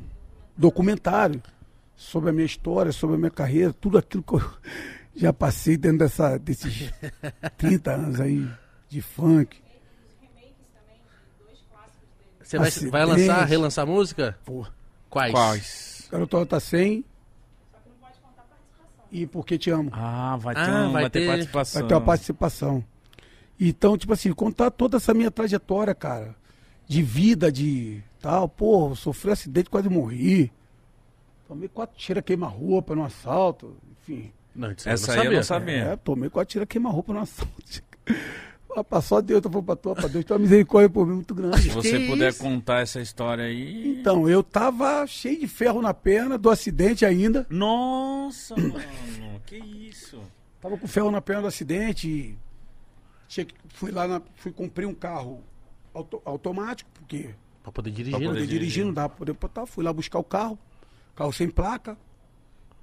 [0.57, 1.41] documentário
[1.95, 4.41] sobre a minha história, sobre a minha carreira, tudo aquilo que eu
[5.15, 6.91] já passei dentro dessa, desses
[7.57, 8.47] 30 anos aí
[8.89, 9.57] de funk.
[12.41, 12.91] Você vai, Acidente.
[12.91, 14.37] vai lançar, relançar música?
[14.45, 14.65] Pô,
[15.09, 15.31] Quais?
[15.31, 16.07] Quais?
[16.11, 17.03] Garoto Nota 100
[19.13, 19.89] e Porque Te Amo.
[19.93, 21.79] Ah, vai ter, Ah, um- vai vai ter ter- participação.
[21.81, 22.83] Vai ter uma participação.
[23.59, 26.35] Então, tipo assim, contar toda essa minha trajetória, cara,
[26.87, 30.51] de vida, de tal, pô, sofri um acidente, quase morri.
[31.47, 34.31] Tomei quatro tiras queima-roupa no assalto, enfim.
[34.55, 35.83] Não, isso Essa aí eu não sabia.
[35.83, 37.83] É, tomei quatro tiras queima-roupa no assalto.
[38.75, 41.33] Ah, Só Deus, eu vou pra tua, pra Deus, tem uma misericórdia por mim muito
[41.35, 41.61] grande.
[41.63, 42.41] Se você Que puder isso?
[42.43, 43.99] contar essa história aí.
[43.99, 47.45] Então, eu tava cheio de ferro na perna do acidente ainda.
[47.49, 48.75] Nossa, mano,
[49.45, 50.21] que isso?
[50.61, 52.37] Tava com ferro na perna do acidente e
[53.27, 55.41] tinha fui lá, na, fui comprei um carro
[55.93, 57.29] auto- automático, porque
[57.61, 58.25] Pra poder dirigir, Pra né?
[58.27, 58.59] poder dirigir.
[58.59, 59.65] dirigir, não dá pra poder botar.
[59.65, 60.59] Fui lá buscar o carro,
[61.15, 61.97] carro sem placa.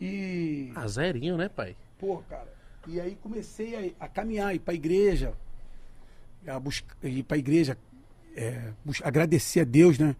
[0.01, 0.73] E.
[0.75, 1.77] Ah, zerinho, né, pai?
[1.99, 2.49] Pô, cara.
[2.89, 5.35] E aí comecei a, a caminhar, ir pra igreja.
[6.47, 7.77] A buscar, ir pra igreja,
[8.35, 8.73] é,
[9.03, 10.17] agradecer a Deus, né?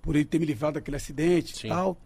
[0.00, 1.66] Por ele ter me livrado daquele acidente Sim.
[1.66, 1.96] e tal.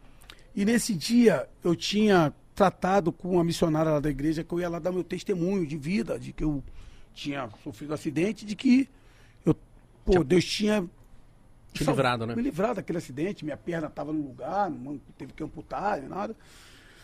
[0.54, 4.68] E nesse dia eu tinha tratado com uma missionária lá da igreja que eu ia
[4.68, 6.64] lá dar meu testemunho de vida, de que eu
[7.12, 8.88] tinha sofrido um acidente, de que
[9.44, 9.54] eu,
[10.04, 10.88] pô, Deus tinha
[11.72, 12.34] Te livrado, né?
[12.34, 16.34] Me livrado daquele acidente, minha perna estava no lugar, não teve que amputar, nem nada.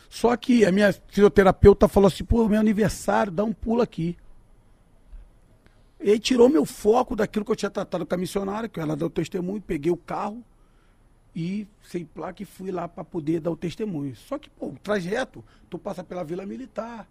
[0.09, 4.17] Só que a minha fisioterapeuta falou assim, pô, meu aniversário, dá um pulo aqui.
[6.03, 8.97] E aí tirou meu foco daquilo que eu tinha tratado com a missionária, que ela
[8.97, 10.45] deu testemunho, peguei o carro
[11.35, 14.15] e sem placa e fui lá para poder dar o testemunho.
[14.17, 17.09] Só que, pô, o trajeto, tu passa pela Vila Militar.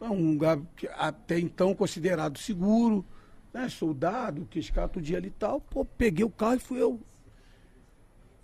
[0.00, 0.58] É um lugar
[0.96, 3.04] até então considerado seguro,
[3.52, 3.68] né?
[3.68, 5.60] Soldado, que escata o dia ali e tal.
[5.60, 7.00] Pô, peguei o carro e fui eu.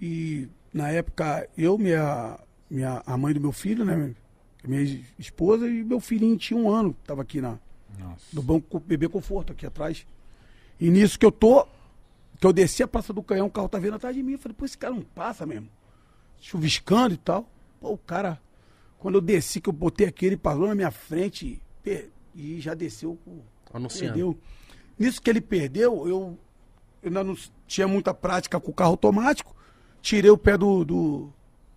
[0.00, 4.14] E na época, eu, minha, minha, a mãe do meu filho, né?
[4.62, 4.82] Minha
[5.18, 7.58] esposa e meu filhinho tinha um ano, tava aqui na,
[7.98, 8.24] Nossa.
[8.32, 10.06] do banco bebê conforto aqui atrás.
[10.78, 11.66] E nisso que eu tô,
[12.38, 14.32] que eu desci a Praça do Canhão, o carro tá vindo atrás de mim.
[14.32, 15.68] Eu falei, pô, esse cara não passa mesmo.
[16.40, 17.48] Chuviscando e tal.
[17.80, 18.40] Pô, o cara,
[18.98, 22.74] quando eu desci, que eu botei aqui, ele parou na minha frente pe- e já
[22.74, 23.18] desceu.
[23.72, 24.12] Anunciando.
[24.12, 24.38] Perdeu.
[24.98, 26.38] Nisso que ele perdeu, eu, eu
[27.04, 27.36] ainda não
[27.66, 29.54] tinha muita prática com o carro automático.
[30.02, 30.84] Tirei o pé do.
[30.84, 31.32] do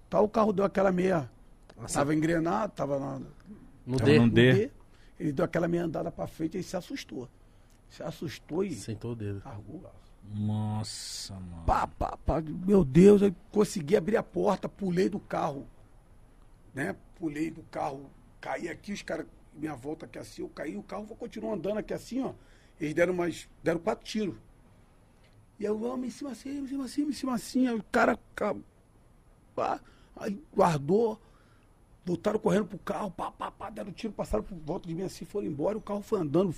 [0.09, 1.29] tal, o carro deu aquela meia.
[1.79, 1.99] Nossa.
[1.99, 3.19] Tava engrenado, tava na,
[3.85, 4.19] No Tava D.
[4.19, 4.53] no no D.
[4.67, 4.71] D.
[5.19, 7.27] Ele deu aquela meia andada pra frente e se assustou.
[7.89, 9.41] Se assustou e Sentou o dedo.
[9.41, 9.97] braço.
[10.33, 11.63] Nossa, mano.
[11.65, 12.41] Pá, pá, pá.
[12.41, 15.67] Meu Deus, eu consegui abrir a porta, pulei do carro.
[16.73, 16.95] Né?
[17.15, 18.09] Pulei do carro,
[18.39, 21.93] caí aqui, os caras, minha volta aqui assim, eu caí, o carro continuou andando aqui
[21.93, 22.33] assim, ó.
[22.79, 24.35] Eles deram mais, deram quatro tiros.
[25.59, 27.67] E eu, vamos em cima assim, em cima assim, em cima assim.
[27.67, 28.55] Aí o cara, ca-
[29.55, 29.81] pá,
[30.15, 31.19] aí guardou,
[32.05, 35.25] voltaram correndo pro carro, pá, pá, pá, deram tiro, passaram por volta de mim assim,
[35.25, 36.53] foram embora, o carro foi andando,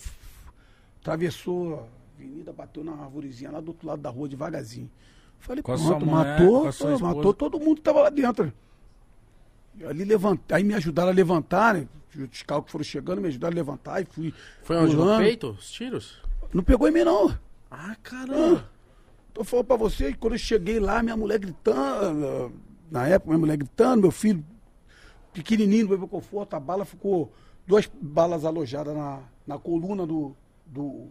[0.99, 4.89] atravessou a avenida, bateu na arvorezinha lá do outro lado da rua, devagarzinho.
[5.39, 8.53] Falei, Com pronto, mulher, matou, pô, matou todo mundo que tava lá dentro.
[9.76, 11.88] E ali levantei, aí me ajudaram a levantar, né?
[12.15, 14.34] Os carros que foram chegando me ajudaram a levantar e fui.
[14.63, 14.95] Foi onde?
[14.95, 15.23] No pulando.
[15.23, 15.49] peito?
[15.51, 16.22] Os tiros?
[16.53, 17.35] Não pegou em mim, não.
[17.69, 18.69] Ah, caramba.
[19.34, 22.51] Tô falando pra você quando eu cheguei lá, minha mulher gritando,
[22.91, 24.45] na época, minha mulher gritando, meu filho
[25.34, 27.32] pequenininho no meu conforto, a bala ficou,
[27.66, 30.36] duas balas alojadas na, na coluna do,
[30.66, 31.08] do,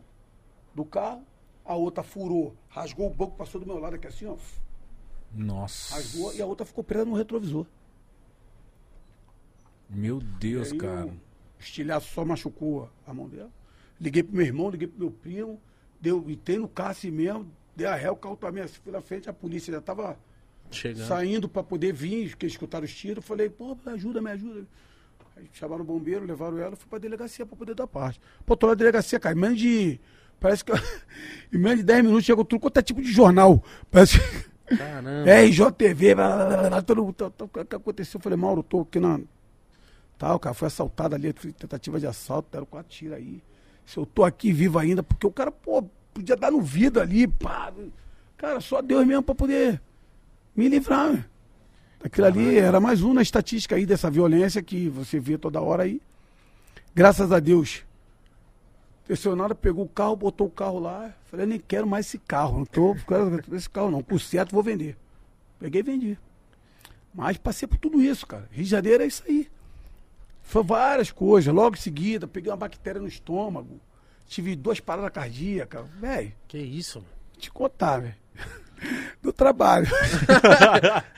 [0.75, 1.23] do carro,
[1.65, 4.37] a outra furou, rasgou o banco, passou do meu lado aqui assim, ó,
[5.33, 5.95] Nossa.
[5.95, 7.67] rasgou, e a outra ficou presa no retrovisor.
[9.89, 11.07] Meu Deus, Aí cara.
[11.07, 11.13] O
[11.59, 13.51] estilhaço só machucou a mão dela.
[14.01, 15.61] Liguei pro meu irmão, liguei pro meu primo,
[16.01, 19.01] deu, entrei no carro assim mesmo, dei a ré, o carro também assim, fui na
[19.01, 20.19] frente, a polícia já tava
[20.71, 21.07] Chegando.
[21.07, 23.25] saindo para poder vir, porque escutaram os tiros.
[23.25, 24.67] Falei, pô, me ajuda, me ajuda.
[25.37, 28.21] Aí chamaram o bombeiro, levaram ela, fui pra delegacia para poder dar parte.
[28.45, 30.01] Pô, tô na delegacia, cara, em menos de.
[30.39, 30.73] Parece que.
[31.53, 33.63] em menos de 10 minutos chegou tudo quanto é tipo de jornal.
[33.91, 34.51] Parece que.
[34.77, 35.25] Caramba.
[35.29, 37.15] É, RJTV, blá, blá, blá, blá, todo mundo.
[37.15, 38.19] tá, tá, O que que aconteceu?
[38.19, 39.21] Eu falei, Mauro, eu tô aqui na.
[40.17, 43.43] Tal, cara, foi assaltado ali, tentativa de assalto, deram quatro tiros aí.
[43.85, 45.83] Se eu tô aqui vivo ainda, porque o cara, pô,
[46.15, 47.73] podia dar no vidro ali, pá.
[48.37, 49.81] Cara, só Deus mesmo pra poder
[50.61, 51.27] me livrar?
[52.05, 55.85] Aquilo ali era mais um na estatística aí dessa violência que você vê toda hora
[55.85, 56.03] aí.
[56.95, 57.83] Graças a Deus.
[59.07, 61.15] Pressionado, pegou o carro, botou o carro lá.
[61.31, 62.59] Falei, nem quero mais esse carro.
[62.59, 64.03] Não tô quero esse carro, não.
[64.03, 64.99] Por certo, vou vender.
[65.59, 66.19] Peguei e vendi.
[67.15, 68.47] Mas passei por tudo isso, cara.
[68.53, 69.49] Rio de Janeiro é isso aí.
[70.43, 71.53] Foi várias coisas.
[71.55, 73.81] Logo em seguida, peguei uma bactéria no estômago.
[74.27, 75.87] Tive duas paradas cardíacas.
[75.99, 77.11] Velho, Que isso, mano.
[77.39, 78.15] te contar, velho.
[79.23, 79.87] Do trabalho.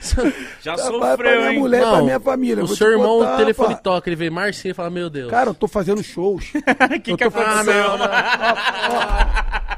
[0.61, 1.59] Já Trabalho pra sofreu, minha hein?
[1.59, 2.63] mulher, pra Não, minha família.
[2.63, 3.81] O seu te irmão, contar, o telefone pá.
[3.81, 5.29] toca, ele vê Marcinho e fala, meu Deus.
[5.31, 6.51] Cara, eu tô fazendo shows.
[6.53, 7.73] O que, que Eu tô- ah, aconteceu?
[7.83, 8.07] não, não.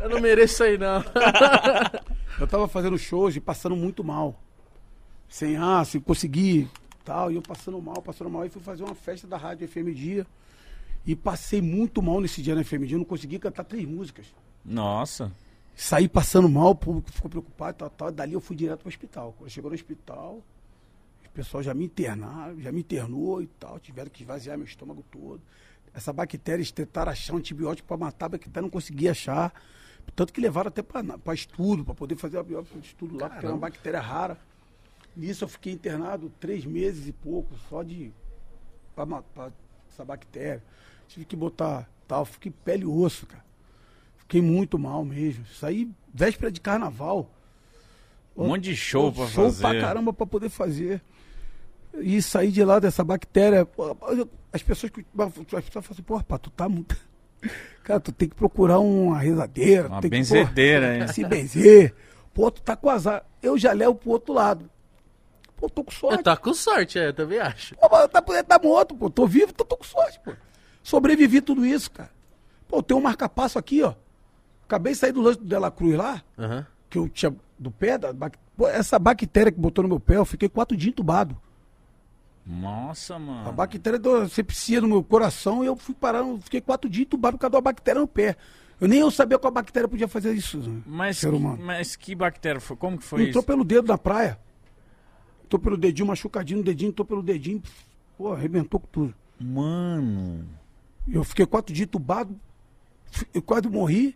[0.04, 1.04] Eu não mereço isso aí, não.
[2.40, 4.38] Eu tava fazendo shows e passando muito mal.
[5.30, 6.68] Sem ar, sem conseguir,
[7.06, 7.32] tal.
[7.32, 8.46] E eu passando mal, passando mal.
[8.46, 10.28] E fui fazer uma festa da rádio FM Dia.
[11.06, 12.96] E passei muito mal nesse dia na FM Dia.
[12.96, 14.26] Eu não consegui cantar três músicas.
[14.66, 15.32] Nossa.
[15.76, 18.12] Saí passando mal, o público ficou preocupado, tal, tal.
[18.12, 19.36] Dali eu fui direto pro hospital.
[19.38, 20.42] Quando chegou no hospital,
[21.26, 23.78] o pessoal já me internaram, já me internou e tal.
[23.80, 25.42] Tiveram que esvaziar meu estômago todo.
[25.94, 29.54] Essa bactéria, eles tentaram achar um antibiótico para matar a bactéria, não conseguia achar.
[30.16, 33.46] Tanto que levaram até para estudo, para poder fazer a biópsia de estudo lá, porque
[33.46, 34.40] era uma bactéria rara.
[35.16, 38.14] Nisso eu fiquei internado três meses e pouco, só de.
[38.96, 39.52] para
[39.90, 40.64] essa bactéria.
[41.08, 43.44] Tive que botar tal, fiquei pele e osso, cara.
[44.26, 45.46] Fiquei muito mal mesmo.
[45.60, 47.30] Saí véspera de carnaval.
[48.36, 49.62] Um monte de show pra show fazer.
[49.62, 51.02] pra caramba pra poder fazer.
[52.02, 53.68] E sair de lá dessa bactéria.
[54.52, 55.06] As pessoas que.
[55.18, 56.98] As pessoas falam assim, pô, rapaz, tu tá muito.
[57.84, 59.88] Cara, tu tem que procurar uma rezadeira.
[59.88, 61.08] Uma tem que, benzedeira, pô, hein?
[61.10, 61.94] Se benzer.
[62.34, 63.24] Pô, tu tá com azar.
[63.42, 64.70] Eu já levo pro outro lado.
[65.56, 66.24] Pô, tô com sorte.
[66.24, 67.76] Tá com sorte, é, eu também acho.
[67.76, 69.10] Pô, mas tá, tá morto, pô.
[69.10, 70.34] Tô vivo, tô, tô com sorte, pô.
[70.84, 72.10] Sobrevivi tudo isso, cara.
[72.68, 73.94] Pô, tem um marca-passo aqui, ó.
[74.66, 76.66] Acabei de sair do lanche do Dela Cruz lá, Aham.
[76.90, 78.14] que eu tinha do pé, da,
[78.58, 81.38] pô, essa bactéria que botou no meu pé, eu fiquei quatro dias entubado.
[82.46, 83.52] Nossa, A mano.
[83.54, 87.42] bactéria deu sepsia no meu coração e eu fui parar, fiquei quatro dias entubado por
[87.42, 88.36] causa uma bactéria no pé.
[88.80, 90.82] Eu nem eu sabia qual bactéria podia fazer isso, né?
[90.86, 91.64] Mas, ser humano.
[91.64, 92.76] mas que bactéria foi?
[92.76, 93.48] Como que foi Entrou isso?
[93.48, 94.38] pelo dedo na praia.
[95.46, 97.64] Entrou pelo dedinho, machucadinho no dedinho, entrou pelo dedinho,
[98.18, 99.16] pô, arrebentou com tudo.
[99.40, 100.46] Mano.
[101.08, 102.36] Eu fiquei quatro dias entubado,
[103.34, 104.16] eu quase morri.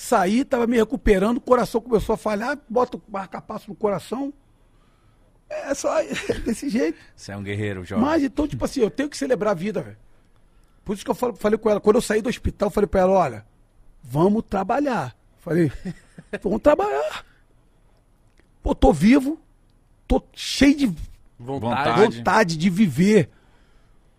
[0.00, 4.32] Saí, tava me recuperando, o coração começou a falhar, bota o marca-passo no coração.
[5.50, 5.92] É só
[6.46, 6.96] desse jeito.
[7.16, 8.04] Você é um guerreiro, jovem.
[8.04, 9.96] Mas então, tipo assim, eu tenho que celebrar a vida, velho.
[10.84, 12.86] Por isso que eu falo- falei com ela, quando eu saí do hospital, eu falei
[12.86, 13.46] pra ela, olha,
[14.00, 15.16] vamos trabalhar.
[15.38, 15.72] Falei,
[16.44, 17.24] vamos trabalhar.
[18.62, 19.40] Pô, tô vivo,
[20.06, 20.94] tô cheio de
[21.40, 22.18] Vontade.
[22.18, 22.56] Vontade.
[22.56, 23.30] de viver.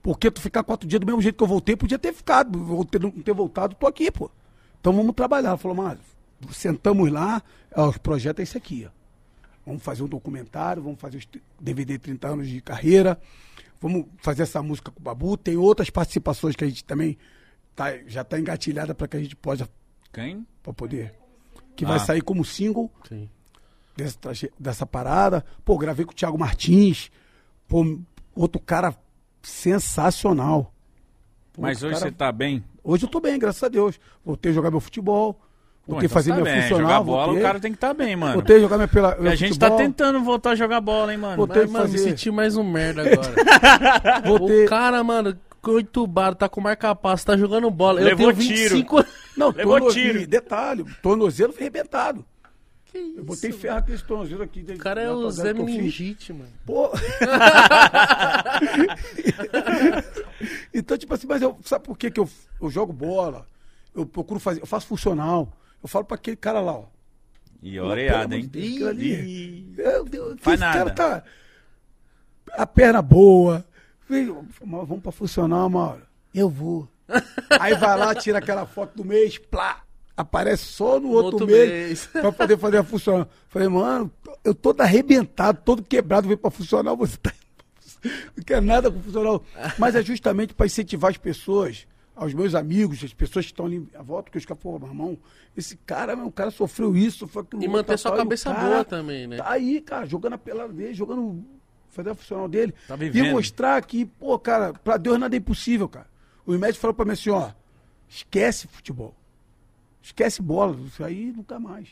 [0.03, 2.59] Porque tu ficar quatro dias do mesmo jeito que eu voltei, podia ter ficado.
[2.61, 4.29] Vou ter, não ter voltado, tô aqui, pô.
[4.79, 5.57] Então vamos trabalhar.
[5.57, 5.97] Falou, mas
[6.51, 7.41] sentamos lá,
[7.75, 8.91] ó, o projeto é esse aqui, ó.
[9.65, 11.27] Vamos fazer um documentário, vamos fazer os
[11.59, 13.19] DVD 30 anos de carreira,
[13.79, 15.37] vamos fazer essa música com o Babu.
[15.37, 17.17] Tem outras participações que a gente também
[17.75, 19.69] tá, já está engatilhada para que a gente possa
[20.11, 20.45] Quem?
[20.63, 21.13] pra poder.
[21.75, 21.89] Que Ah.
[21.89, 23.29] vai sair como single Sim.
[23.95, 24.17] dessa,
[24.59, 25.45] dessa parada.
[25.63, 27.11] Pô, gravei com o Thiago Martins.
[27.67, 27.99] Pô,
[28.33, 28.95] outro cara
[29.43, 30.73] sensacional.
[31.59, 32.63] Pô, Mas hoje cara- você tá bem?
[32.81, 33.99] Hoje eu tô bem, graças a Deus.
[34.23, 35.37] Voltei a jogar meu futebol.
[35.85, 36.61] Voltei a então fazer tá bem.
[36.61, 36.81] funcional.
[36.87, 38.33] Jogar bola, voltei, o cara tem que estar tá bem, mano.
[38.35, 39.15] voltei a jogar minha pela.
[39.19, 41.35] Meu a gente futebol, tá tentando voltar a jogar bola, hein, mano.
[41.35, 44.21] Voltei Mas, mano, me fazer- senti mais um merda agora.
[44.25, 44.65] Voltei.
[44.65, 45.37] O cara, mano,
[45.79, 47.99] entubado, tá com marca-passo, tá jogando bola.
[47.99, 48.75] Levou eu tenho tiro.
[48.75, 49.03] 25
[49.35, 50.25] Não, Levou torno- tiro.
[50.27, 52.23] Detalhe, tornozelo foi arrebentado.
[52.85, 53.17] Que isso?
[53.19, 54.65] Eu botei ferro aqui, tornozelo aqui.
[54.67, 56.49] O cara é o Zé Meningite, mano.
[56.65, 56.89] Pô.
[60.73, 62.29] então, tipo assim, mas eu, sabe por que, que eu,
[62.61, 63.45] eu jogo bola?
[63.93, 65.51] Eu procuro fazer, eu faço funcional.
[65.81, 66.85] Eu falo pra aquele cara lá, ó.
[67.61, 68.47] E oreada, hein?
[68.47, 69.73] Deus, ali.
[69.75, 70.91] Meu Deus, que esse cara nada.
[70.91, 71.23] tá.
[72.53, 73.65] A perna boa.
[74.07, 76.01] Filho, Vamos pra funcional, Mauro.
[76.33, 76.87] Eu vou.
[77.59, 79.83] Aí vai lá, tira aquela foto do mês, plá.
[80.15, 82.05] Aparece só no outro, outro mês, mês.
[82.11, 83.27] pra poder fazer a funcional.
[83.47, 84.11] Falei, mano,
[84.43, 87.31] eu todo arrebentado, todo quebrado, veio pra funcional, você tá.
[88.03, 89.43] Não quer nada com funcional.
[89.77, 93.87] Mas é justamente para incentivar as pessoas, aos meus amigos, as pessoas que estão ali
[93.95, 95.17] à volta, porque os caras, pô, meu irmão,
[95.55, 97.63] esse cara, meu, o cara sofreu isso, sofreu aquilo.
[97.63, 99.37] E manter sua o cabeça boa também, né?
[99.37, 101.43] Tá aí, cara, jogando a pelada dele, jogando.
[101.89, 102.73] Fazer a funcional dele.
[102.87, 106.05] Tá e mostrar que, pô, cara, pra Deus nada é impossível, cara.
[106.45, 107.49] O médico falou pra mim assim, ó,
[108.07, 109.15] esquece futebol.
[110.01, 111.89] Esquece bola, isso aí nunca mais.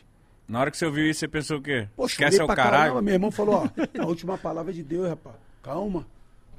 [0.48, 1.88] Na hora que você ouviu isso, você pensou o quê?
[1.94, 2.72] Pô, Esquece é o caralho.
[2.72, 3.02] caramba.
[3.02, 3.68] Meu irmão falou, ó,
[4.02, 5.36] a última palavra é de Deus, rapaz.
[5.62, 6.06] Calma.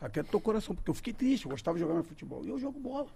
[0.01, 2.41] Aqui é do teu coração, porque eu fiquei triste, eu gostava de jogar mais futebol.
[2.45, 3.07] E eu jogo bola.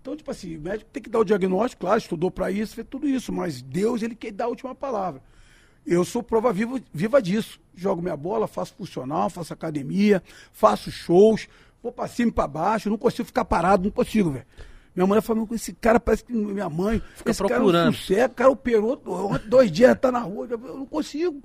[0.00, 2.86] Então, tipo assim, o médico tem que dar o diagnóstico, claro, estudou pra isso, fez
[2.88, 5.20] tudo isso, mas Deus, ele quer dar a última palavra.
[5.86, 7.60] Eu sou prova viva, viva disso.
[7.74, 11.48] Jogo minha bola, faço funcional, faço academia, faço shows,
[11.82, 14.46] vou pra cima e pra baixo, não consigo ficar parado, não consigo, velho.
[14.94, 17.72] Minha mulher falou, esse cara parece que minha mãe, Fica esse procurando.
[17.72, 19.02] cara é um sucesso, o cara operou,
[19.46, 21.42] dois dias tá na rua, eu não consigo.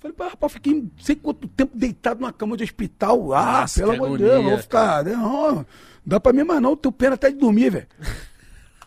[0.00, 3.32] Falei, pá, rapaz, fiquei não sei quanto tempo deitado numa cama de hospital.
[3.34, 5.04] Ah, Nossa, pelo amor de Deus, vou ficar.
[5.04, 5.66] Não, não
[6.06, 7.86] dá pra mim mais não, tenho pena até de dormir, velho.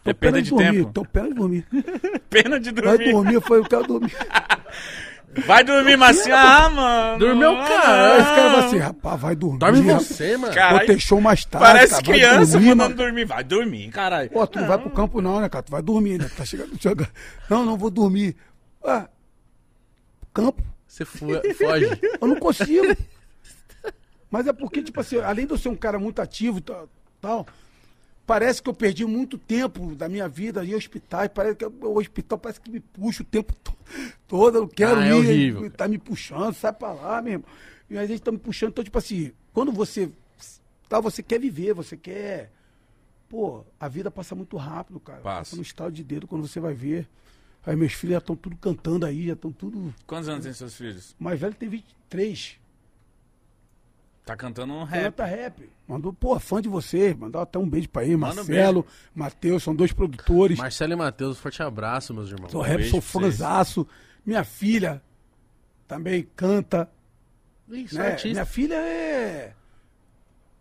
[0.04, 0.92] É Tô perda de dormir, tempo.
[0.94, 1.66] Tô pena de dormir.
[2.30, 3.12] Pena de Vai dormir.
[3.12, 4.16] dormir, eu falei, eu quero dormir.
[5.46, 6.36] Vai dormir, Marcinho.
[6.36, 7.20] Ah, mano.
[7.20, 8.18] Dormiu, Aí cara.
[8.18, 9.60] esse cara vai assim, rapaz, vai dormir.
[9.60, 10.54] Dorme você, mano.
[10.54, 11.68] Cara, Vou ter show mais tarde.
[11.68, 12.96] Parece cara, vai criança dormir, mandando mano.
[12.98, 13.26] dormir.
[13.26, 14.30] Vai dormir, caralho.
[14.30, 15.64] Pô, tu não vai pro campo não, né, cara?
[15.64, 16.30] Tu vai dormir, né?
[16.36, 17.08] Tá chegando, chega...
[17.50, 18.36] Não, não vou dormir.
[18.84, 19.08] Ah,
[20.34, 20.62] campo?
[20.92, 21.86] Você foge.
[22.20, 22.96] Eu não consigo.
[24.30, 26.90] Mas é porque, tipo assim, além de eu ser um cara muito ativo e tal,
[27.20, 27.48] tal,
[28.26, 31.30] parece que eu perdi muito tempo da minha vida em hospitais.
[31.34, 33.76] Parece que o hospital parece que me puxa o tempo to-
[34.28, 34.56] todo.
[34.58, 35.14] Eu não quero Ah, é ir.
[35.14, 37.46] horrível, Tá me puxando, sai pra lá mesmo.
[37.90, 38.70] E a gente tá me puxando.
[38.72, 40.10] Então, tipo assim, quando você.
[40.90, 42.52] Tá, você quer viver, você quer.
[43.30, 45.22] Pô, a vida passa muito rápido, cara.
[45.22, 45.56] Passa.
[45.56, 47.08] no estado de dedo quando você vai ver.
[47.66, 49.94] Aí meus filhos já estão tudo cantando aí, já estão tudo.
[50.08, 51.16] Quantos anos tem seus filhos?
[51.20, 52.60] O mais velho tem 23.
[54.26, 55.04] Tá cantando um rap.
[55.04, 55.70] Canta rap.
[55.88, 57.14] Mandou, pô, fã de você.
[57.14, 58.16] Mandou até um beijo pra ele.
[58.18, 60.58] Manda um Marcelo, Matheus, são dois produtores.
[60.58, 62.52] Marcelo e Matheus, forte abraço, meus irmãos.
[62.52, 63.12] sou rap, beijo sou vocês.
[63.38, 63.88] fãzaço.
[64.26, 65.02] Minha filha
[65.88, 66.90] também canta.
[67.70, 68.08] Ih, sou Né?
[68.08, 68.30] artista.
[68.30, 69.54] Minha filha é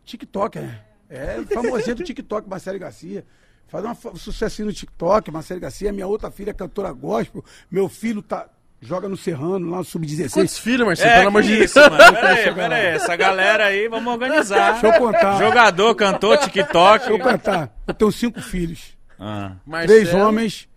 [0.04, 0.84] TikTok, né?
[1.08, 3.24] É famosinha do TikTok, Marcelo Garcia.
[3.70, 5.92] Faz uma fa- sucessinho no TikTok, Marcelo Garcia.
[5.92, 7.44] Minha outra filha é cantora gospel.
[7.70, 8.48] Meu filho tá,
[8.80, 10.32] joga no Serrano, lá no Sub-16.
[10.32, 11.10] Quantos filhos, Marcelo?
[11.10, 11.72] É, Pelo amor de Deus.
[11.72, 12.86] Pera aí, pera aí.
[12.86, 14.72] Essa galera aí, vamos organizar.
[14.72, 15.38] Deixa eu contar.
[15.38, 16.98] Jogador, cantor, TikTok.
[17.06, 17.72] Deixa eu cantar.
[17.86, 18.96] Eu tenho cinco filhos.
[19.18, 20.68] Ah, Três homens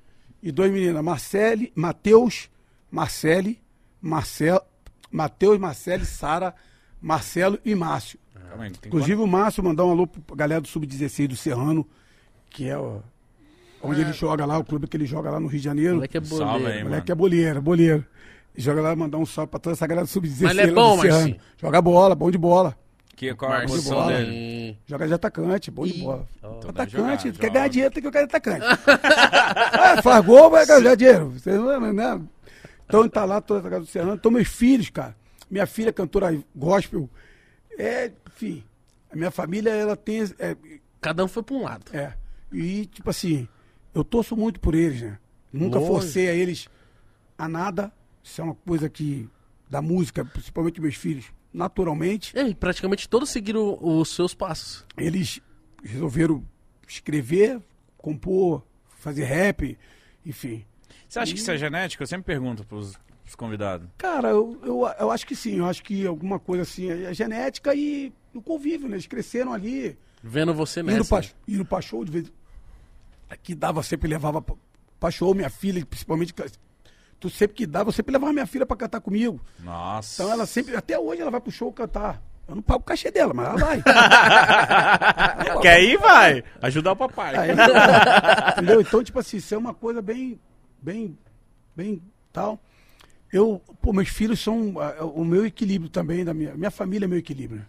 [0.41, 1.03] e duas meninas.
[1.03, 2.49] Marcele, Matheus,
[2.91, 3.59] Marcele,
[4.01, 4.61] Marcelo,
[5.09, 6.53] Matheus, Marcele, Sara,
[7.01, 8.19] Marcelo e Márcio.
[8.49, 11.87] calma aí, tem Inclusive o Márcio mandar um alô pra galera do Sub-16 do Serrano,
[12.53, 12.99] que é ó,
[13.81, 15.95] onde ele joga lá, o clube que ele joga lá no Rio de Janeiro.
[15.95, 16.61] Moleque é Salve boleiro.
[16.63, 16.89] O mano.
[16.89, 18.05] moleque é boleiro, boleiro.
[18.55, 20.65] E joga lá, mandar um salve pra toda essa galera do Sub-16 Mas ele é
[20.67, 20.97] lá bom.
[20.97, 21.37] Marcinho?
[21.59, 22.77] Joga bola, bom de bola.
[23.15, 23.77] Que, qual a Marcelo.
[23.77, 24.13] posição bola.
[24.13, 24.77] dele?
[24.85, 26.27] Joga de atacante, bom de bola.
[26.41, 27.49] dá atacante, jogar, quer joga.
[27.49, 28.65] ganhar dinheiro, tem que jogar de atacante.
[29.73, 31.33] ah, faz gol, vai ganhar dinheiro.
[31.93, 32.21] Né?
[32.85, 34.13] Então tá lá toda a casa do Serrano.
[34.13, 35.15] Então meus filhos, cara.
[35.49, 37.09] Minha filha é cantora gospel.
[37.77, 38.63] É, enfim.
[39.11, 40.23] A minha família, ela tem.
[40.39, 40.55] É,
[41.01, 41.83] Cada um foi pra um lado.
[41.91, 42.13] é.
[42.53, 43.47] E, tipo assim,
[43.93, 45.17] eu torço muito por eles, né?
[45.51, 45.99] Nunca Lógico.
[45.99, 46.67] forcei a eles
[47.37, 47.91] a nada.
[48.23, 49.29] Isso é uma coisa que.
[49.69, 52.37] Da música, principalmente meus filhos, naturalmente.
[52.37, 54.85] E praticamente todos seguiram os seus passos.
[54.95, 55.41] eles
[55.83, 56.45] resolveram
[56.87, 57.59] escrever,
[57.97, 58.63] compor,
[58.99, 59.77] fazer rap,
[60.25, 60.63] enfim.
[61.09, 62.03] Você acha que isso é genético?
[62.03, 62.93] Eu sempre pergunto pros,
[63.23, 63.89] pros convidados.
[63.97, 67.73] Cara, eu, eu, eu acho que sim, eu acho que alguma coisa assim é genética
[67.73, 68.95] e o convívio, né?
[68.95, 71.19] Eles cresceram ali, Vendo você indo nessa.
[71.19, 72.31] pra, indo pra show, de vez
[73.33, 76.33] aqui dava, sempre levava pra, show, minha filha, principalmente,
[77.19, 79.41] tu sempre que dava, eu sempre levava minha filha pra cantar comigo.
[79.59, 80.21] Nossa.
[80.21, 82.21] Então ela sempre, até hoje ela vai pro show cantar.
[82.47, 83.81] Eu não pago o cachê dela, mas ela vai.
[85.61, 86.43] Quer ir, vai.
[86.61, 87.35] Ajudar o papai.
[87.37, 87.51] Aí,
[88.51, 88.81] entendeu?
[88.81, 90.37] Então, tipo assim, isso é uma coisa bem,
[90.81, 91.17] bem,
[91.73, 92.01] bem
[92.33, 92.59] tal.
[93.31, 97.07] Eu, pô, meus filhos são ah, o meu equilíbrio também, da minha, minha família é
[97.07, 97.65] meu equilíbrio.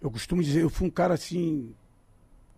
[0.00, 1.74] Eu costumo dizer, eu fui um cara assim,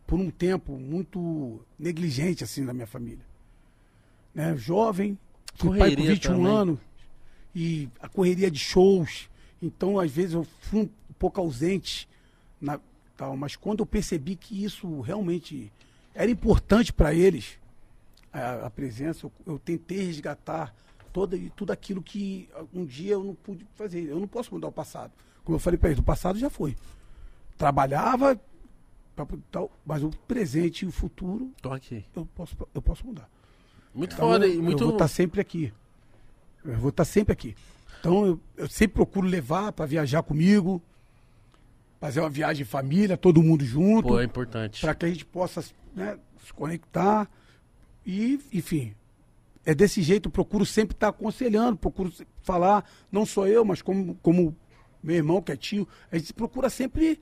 [0.06, 3.24] por um tempo, muito negligente assim na minha família.
[4.34, 4.56] Né?
[4.56, 5.18] Jovem,
[5.54, 6.46] Fui pai com Correria 21 também.
[6.52, 6.78] anos.
[7.54, 9.28] E a correria de shows.
[9.60, 10.88] Então, às vezes, eu fui um
[11.18, 12.08] pouco ausente.
[12.60, 12.78] Na,
[13.16, 15.72] tal, mas quando eu percebi que isso realmente
[16.14, 17.58] era importante para eles,
[18.32, 20.74] a, a presença, eu, eu tentei resgatar
[21.12, 24.04] toda, tudo aquilo que um dia eu não pude fazer.
[24.04, 25.12] Eu não posso mudar o passado.
[25.42, 26.76] Como eu falei para eles, o passado já foi.
[27.56, 28.38] Trabalhava,
[29.50, 32.04] tal, mas o presente e o futuro Tô aqui.
[32.14, 33.28] eu posso, eu posso mudar.
[33.94, 34.84] Muito Então, foda, eu, e eu muito.
[34.84, 35.72] vou estar sempre aqui.
[36.64, 37.56] Eu vou estar sempre aqui.
[38.00, 40.82] Então eu, eu sempre procuro levar para viajar comigo,
[42.00, 44.80] fazer uma viagem em família, todo mundo junto, Pô, é importante.
[44.80, 45.64] para que a gente possa
[45.94, 47.28] né, se conectar.
[48.04, 48.94] E, enfim,
[49.64, 52.12] é desse jeito, eu procuro sempre estar aconselhando, procuro
[52.42, 54.54] falar, não só eu, mas como, como
[55.02, 57.20] meu irmão, que é tio, a gente procura sempre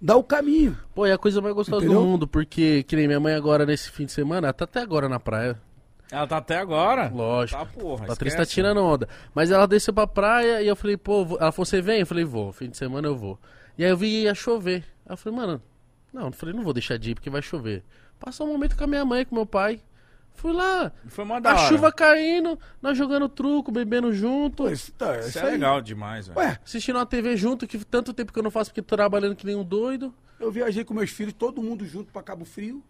[0.00, 0.76] dar o caminho.
[0.94, 2.00] Pô, é a coisa mais gostosa Entendeu?
[2.02, 4.80] do mundo, porque, que nem minha mãe agora nesse fim de semana, ela tá até
[4.80, 5.60] agora na praia.
[6.10, 7.10] Ela tá até agora?
[7.12, 7.58] Lógico.
[7.58, 8.06] Tá, porra.
[8.06, 8.50] Patrícia esquece.
[8.50, 9.06] tá tirando onda.
[9.34, 12.00] Mas ela desceu pra praia e eu falei, pô, vou- ela falou, você vem?
[12.00, 13.38] Eu falei, vou, fim de semana eu vou.
[13.76, 14.84] E aí eu vi ia chover.
[15.04, 15.62] Aí eu falei, mano,
[16.12, 17.84] não, eu falei, não vou deixar de ir porque vai chover.
[18.18, 19.80] Passou um momento com a minha mãe, com meu pai.
[20.38, 21.68] Fui lá, Foi uma da a hora.
[21.68, 25.50] chuva caindo, nós jogando truco, bebendo junto, Pô, isso, tá, Isso isso é aí.
[25.52, 26.38] legal demais, velho.
[26.38, 29.34] Ué, assistindo uma TV junto, que tanto tempo que eu não faço porque tô trabalhando
[29.34, 30.14] que nem um doido.
[30.38, 32.80] Eu viajei com meus filhos, todo mundo junto pra Cabo Frio.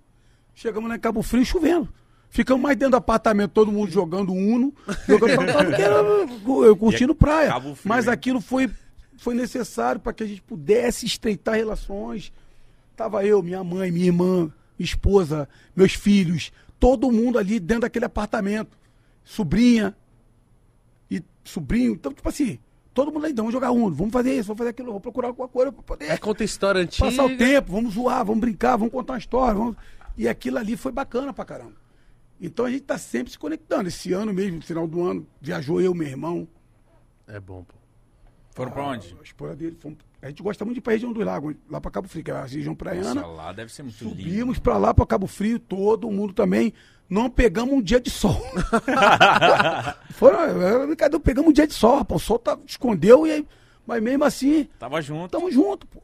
[0.54, 1.88] Chegamos lá em Cabo Frio chovendo.
[2.28, 4.74] Ficamos mais dentro do apartamento, todo mundo jogando Uno,
[5.08, 6.02] jogando porque era,
[6.66, 7.48] eu curtindo praia.
[7.48, 8.12] Cabo Frio, Mas hein?
[8.12, 8.70] aquilo foi,
[9.16, 12.30] foi necessário para que a gente pudesse estreitar relações.
[12.94, 18.04] Tava eu, minha mãe, minha irmã, minha esposa, meus filhos, todo mundo ali dentro daquele
[18.04, 18.76] apartamento.
[19.24, 19.96] Sobrinha
[21.10, 21.92] e sobrinho.
[21.92, 22.58] Então, tipo assim,
[22.94, 25.28] todo mundo aí, então, vamos jogar Uno, vamos fazer isso, vamos fazer aquilo, vamos procurar
[25.28, 27.06] alguma coisa pra poder É conta história antiga.
[27.06, 29.54] passar o tempo, vamos zoar, vamos brincar, vamos contar uma história.
[29.54, 29.76] vamos-
[30.16, 31.76] E aquilo ali foi bacana pra caramba.
[32.40, 33.88] Então a gente tá sempre se conectando.
[33.88, 36.46] Esse ano mesmo, no final do ano, viajou eu, meu irmão.
[37.26, 37.74] É bom, pô.
[38.54, 39.16] Foram pra onde?
[39.20, 39.76] A esposa dele.
[39.80, 39.98] Fomos...
[40.20, 42.30] A gente gosta muito de ir pra região dos lagos, lá pra Cabo Frio, que
[42.30, 43.14] é a região praiana.
[43.14, 44.16] Nossa, lá deve ser muito lindo.
[44.16, 46.72] Subimos pra lá, pra Cabo Frio, todo mundo também.
[47.08, 48.36] Não pegamos um dia de sol.
[50.10, 52.20] Foram, é, brincadeira, pegamos um dia de sol, rapaz.
[52.20, 53.46] O sol tá, escondeu, e aí,
[53.86, 55.30] mas mesmo assim, Tava junto.
[55.30, 56.02] Tamo junto, pô.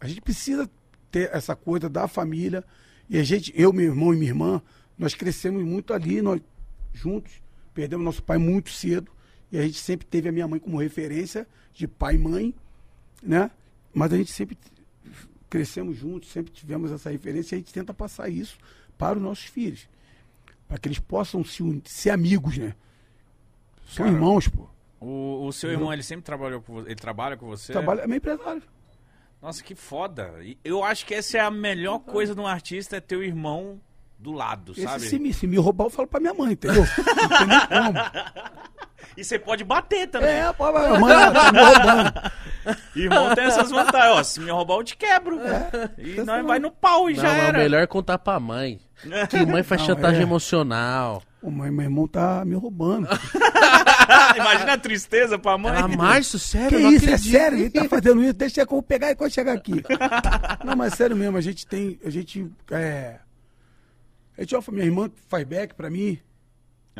[0.00, 0.68] A gente precisa
[1.10, 2.64] ter essa coisa da família.
[3.10, 4.62] E a gente, eu, meu irmão e minha irmã,
[4.98, 6.40] nós crescemos muito ali, nós
[6.92, 7.32] juntos.
[7.74, 9.12] Perdemos nosso pai muito cedo.
[9.52, 12.54] E a gente sempre teve a minha mãe como referência de pai e mãe,
[13.22, 13.50] né?
[13.92, 14.56] Mas a gente sempre
[15.48, 18.58] crescemos juntos, sempre tivemos essa referência e a gente tenta passar isso
[18.96, 19.88] para os nossos filhos.
[20.66, 22.74] Para que eles possam se ser amigos, né?
[23.86, 24.68] São Cara, irmãos, pô.
[25.00, 26.88] O, o seu irmão, ele sempre trabalhou com você?
[26.88, 27.72] Ele trabalha com você?
[27.72, 28.62] Trabalha, é meu empresário.
[29.40, 30.34] Nossa, que foda.
[30.64, 33.80] Eu acho que essa é a melhor coisa de um artista, é ter o irmão
[34.18, 35.00] do lado, Esse, sabe?
[35.08, 36.84] se, me, se me roubar, eu falo pra minha mãe, entendeu?
[36.84, 37.98] Não tem nem como.
[39.16, 40.28] E você pode bater também.
[40.28, 42.12] É, pô, mas, mano, tá me roubando.
[42.94, 44.16] Irmão tem essas vantagens.
[44.16, 45.40] Ó, se me roubar, eu te quebro.
[45.96, 47.58] E nós vai no pau e Não, já era.
[47.58, 48.78] é melhor contar pra mãe.
[49.28, 50.22] Que mãe faz Não, chantagem é.
[50.22, 51.22] emocional.
[51.42, 53.08] Ô, mãe, meu irmão tá me roubando.
[54.36, 55.72] Imagina a tristeza pra mãe.
[55.76, 56.68] Ah, Márcio, sério?
[56.78, 57.32] que não isso, é acredito.
[57.32, 57.58] sério?
[57.58, 58.34] Ele tá fazendo isso?
[58.34, 59.82] Deixa eu pegar e quando chegar aqui.
[60.64, 61.98] Não, mas sério mesmo, a gente tem.
[62.04, 62.48] A gente.
[62.70, 63.16] É.
[64.38, 66.18] A gente, ó, minha irmã faz back pra mim.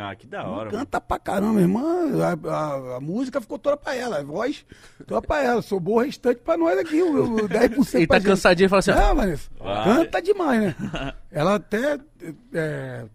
[0.00, 0.70] Ah, que da Minha hora.
[0.70, 1.82] canta pra caramba, irmã.
[2.22, 4.64] A, a- a música ficou toda pra ela, a voz
[5.06, 5.60] toda pra ela.
[5.62, 8.26] Sobrou o restante pra nós aqui, o, o 10% Ele tá gente.
[8.26, 9.84] cansadinho e fala assim: Ah, Vanessa, Vai.
[9.84, 10.74] canta demais, né?
[11.32, 11.98] Ela até
[12.54, 13.06] é,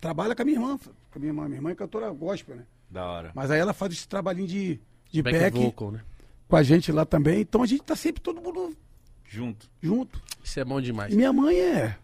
[0.00, 0.78] trabalha com a minha irmã.
[0.78, 1.44] Com a minha irmã.
[1.46, 2.64] Minha irmã é cantora gospel, né?
[2.90, 3.30] Da hora.
[3.34, 4.78] Mas aí ela faz esse trabalhinho de,
[5.10, 6.00] de back, back, vocal, né?
[6.48, 7.40] com a gente lá também.
[7.40, 8.76] Então a gente tá sempre todo mundo
[9.28, 9.68] Junto.
[9.82, 10.20] junto.
[10.44, 11.12] Isso é bom demais.
[11.12, 11.96] E minha mãe é.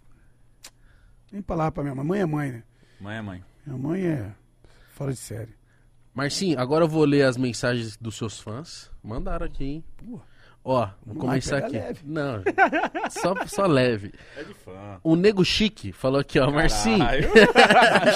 [1.33, 2.05] Nem palavra pra minha mãe.
[2.07, 2.63] Mãe é mãe, né?
[3.01, 3.45] Mãe é mãe.
[3.67, 4.33] Minha mãe é.
[4.91, 5.55] Fora de série.
[6.15, 8.91] Marcinho, agora eu vou ler as mensagens dos seus fãs.
[9.03, 9.85] Mandaram aqui, hein?
[9.97, 10.21] Pô,
[10.65, 11.73] Ó, vou começar aqui.
[11.73, 12.01] leve.
[12.05, 12.43] Não,
[13.11, 14.13] só, só leve.
[14.37, 15.01] É de fã.
[15.03, 17.05] O Nego Chique falou aqui, ó, Marcinho.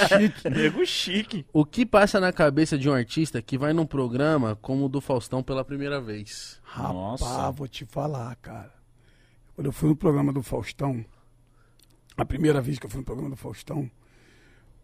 [0.09, 0.47] chique.
[0.49, 1.45] Nego chique.
[1.53, 5.01] O que passa na cabeça de um artista que vai num programa como o do
[5.01, 6.61] Faustão pela primeira vez?
[6.63, 7.51] rapaz, Nossa.
[7.51, 8.73] vou te falar, cara.
[9.57, 11.05] Quando eu fui no programa do Faustão,
[12.17, 13.91] a primeira vez que eu fui no programa do Faustão,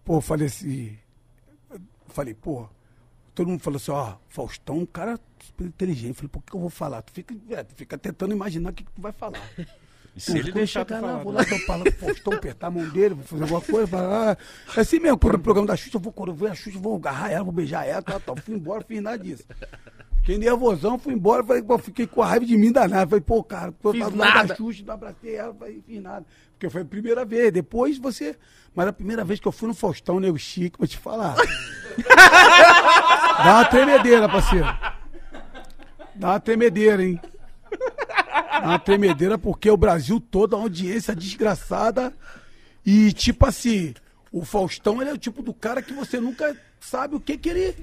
[0.05, 0.99] pô, eu falei assim.
[1.71, 2.69] eu falei, pô,
[3.35, 6.09] todo mundo falou assim, ó, Faustão, um cara super inteligente.
[6.11, 7.03] Eu falei, pô, o que eu vou falar?
[7.03, 9.41] Tu fica, é, tu fica tentando imaginar o que, que tu vai falar.
[10.15, 11.23] E se ele Quando deixar tu lá, falar?
[11.23, 14.37] vou lá, falando pro Faustão, apertar a mão dele, vou fazer alguma coisa, falar, ah,
[14.77, 16.77] é assim mesmo, quando o programa da Xuxa, eu vou, quando eu ver a Xuxa,
[16.77, 18.37] eu vou agarrar ela, vou beijar ela, tal, tal.
[18.37, 19.45] Fui embora, fiz nada disso.
[20.23, 23.11] Fiquei nervosão, fui embora, falei, pô, fiquei com a raiva de mim danado.
[23.11, 24.45] Falei, pô, cara, tô Fiz falando nada.
[24.47, 26.25] da Xuxa, não abracei ela, falei, fiz nada.
[26.53, 28.37] Porque foi a primeira vez, depois você.
[28.73, 31.35] Mas a primeira vez que eu fui no Faustão, Nego Chique, vou te falar.
[33.45, 34.67] Dá uma tremedeira, parceiro.
[36.15, 37.21] Dá uma tremedeira, hein?
[38.53, 42.15] Dá uma tremedeira porque o Brasil todo, a audiência desgraçada.
[42.87, 43.93] E tipo assim,
[44.31, 47.49] o Faustão ele é o tipo do cara que você nunca sabe o que que
[47.49, 47.77] ele.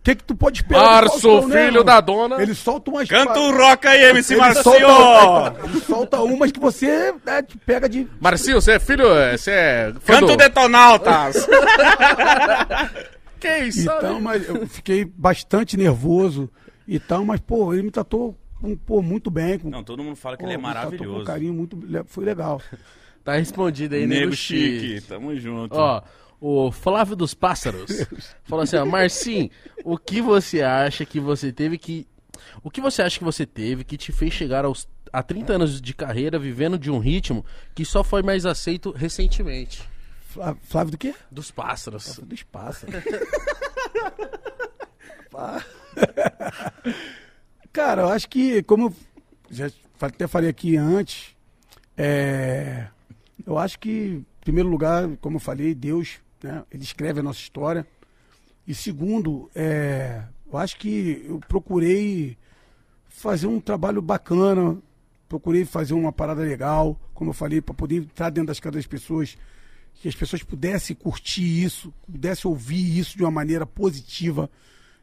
[0.00, 0.82] O que que tu pode esperar?
[0.82, 2.40] do Arso, né, filho da dona.
[2.42, 3.06] Ele solta umas.
[3.06, 4.62] Canta o rock aí, MC ele Marcio!
[4.62, 8.08] solta, ele solta umas que você né, te pega de.
[8.18, 9.04] Marcinho, você é filho.
[9.36, 9.92] Você é.
[10.06, 11.46] Canta o Detonautas!
[13.40, 13.90] Que isso?
[13.90, 16.50] Então, mas eu fiquei bastante nervoso
[16.86, 19.58] e tal, mas, pô, ele me tratou um, pô, muito bem.
[19.58, 21.24] Com, Não, todo mundo fala que pô, ele é tratou Com maravilhoso.
[21.24, 22.60] carinho, muito, foi legal.
[23.24, 25.06] Tá respondido aí, Nego nego chique, chique.
[25.08, 25.74] tamo junto.
[25.74, 26.02] Ó,
[26.40, 28.06] o Flávio dos Pássaros
[28.44, 29.50] falou assim, ó, Marcinho,
[29.84, 32.06] o que você acha que você teve que...
[32.62, 35.80] O que você acha que você teve que te fez chegar aos, a 30 anos
[35.80, 37.44] de carreira vivendo de um ritmo
[37.74, 39.82] que só foi mais aceito recentemente?
[40.28, 41.14] Flá- Flávio do quê?
[41.30, 42.04] Dos Pássaros.
[42.04, 42.86] Flávio do espaço.
[45.30, 45.64] Pá.
[47.72, 48.94] Cara, eu acho que, como eu
[49.50, 51.36] já até falei aqui antes,
[51.96, 52.86] é,
[53.46, 57.38] eu acho que, em primeiro lugar, como eu falei, Deus, né, ele escreve a nossa
[57.40, 57.86] história.
[58.66, 62.36] E segundo, é, eu acho que eu procurei
[63.08, 64.76] fazer um trabalho bacana,
[65.28, 68.86] procurei fazer uma parada legal, como eu falei, para poder entrar dentro das casas das
[68.86, 69.36] pessoas,
[69.94, 74.50] que as pessoas pudessem curtir isso, pudessem ouvir isso de uma maneira positiva,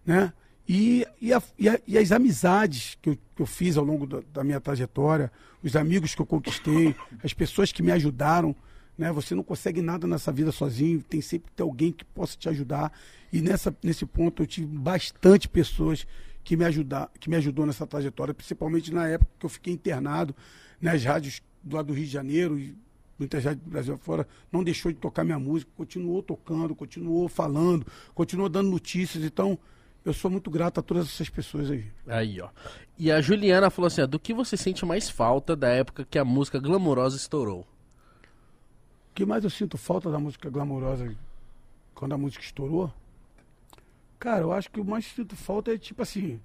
[0.06, 0.32] né?
[0.70, 4.06] E, e, a- e a- e as amizades que eu, que eu fiz ao longo
[4.06, 5.32] da, da minha trajetória,
[5.64, 6.94] os amigos que eu conquistei,
[7.24, 8.54] as pessoas que me ajudaram,
[8.98, 9.12] né?
[9.12, 12.50] Você não consegue nada nessa vida sozinho, tem sempre que ter alguém que possa te
[12.50, 12.92] ajudar.
[13.32, 16.08] E nessa, nesse ponto eu tive bastante pessoas
[16.44, 20.36] que me ajudar, que me ajudou nessa trajetória, principalmente na época que eu fiquei internado
[20.82, 22.76] nas rádios do lado do Rio de Janeiro e
[23.20, 27.86] muitas rádios do Brasil afora, não deixou de tocar minha música, continuou tocando, continuou falando,
[28.14, 29.24] continuou dando notícias.
[29.24, 29.60] Então,
[30.06, 31.86] eu sou muito grato a todas essas pessoas aí.
[32.08, 32.50] Aí, ó.
[32.98, 36.18] E a Juliana falou assim, ó, do que você sente mais falta da época que
[36.18, 37.68] a música glamourosa estourou?
[39.18, 41.12] O que mais eu sinto falta da música glamourosa
[41.96, 42.94] quando a música estourou?
[44.20, 46.40] Cara, eu acho que o mais sinto falta é tipo assim,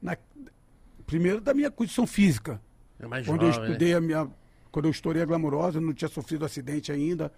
[0.00, 0.18] na-
[1.06, 2.60] primeiro da minha condição física.
[3.00, 3.66] É mais Quando eu jovem, né?
[3.74, 4.30] estudei a minha.
[4.70, 7.32] Quando eu estourei a glamourosa, eu não tinha sofrido acidente ainda.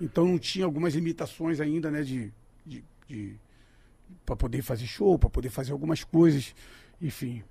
[0.00, 2.02] Então não tinha algumas limitações ainda, né?
[2.02, 2.32] De.
[2.64, 3.36] de, de
[4.24, 6.54] para poder fazer show, para poder fazer algumas coisas.
[6.98, 7.44] Enfim.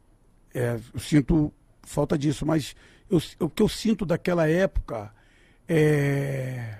[0.55, 2.75] é, eu sinto falta disso, mas
[3.11, 5.13] eu- o que eu sinto daquela época
[5.67, 6.77] é.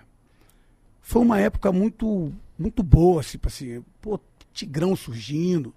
[1.01, 4.19] Foi uma época muito, muito boa, assim, assim, pô,
[4.53, 5.73] Tigrão surgindo,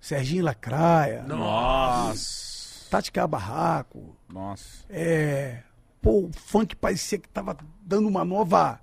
[0.00, 2.88] Serginho Lacraia, Nossa!
[2.90, 4.84] Tática Barraco, Nossa.
[4.88, 5.62] é,
[6.00, 8.80] pô, o funk parecia que tava dando uma nova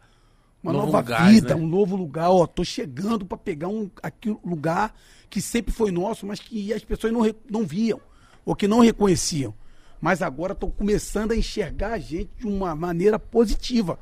[0.63, 1.61] uma Novo nova gás, vida, né?
[1.61, 4.95] um novo lugar, ó, tô chegando para pegar um aqui, lugar
[5.29, 7.99] que sempre foi nosso, mas que as pessoas não, não viam
[8.43, 9.53] ou que não reconheciam.
[10.01, 13.97] Mas agora estão começando a enxergar a gente de uma maneira positiva.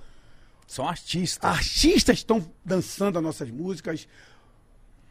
[0.68, 1.50] São artistas.
[1.50, 4.08] Artistas estão dançando as nossas músicas.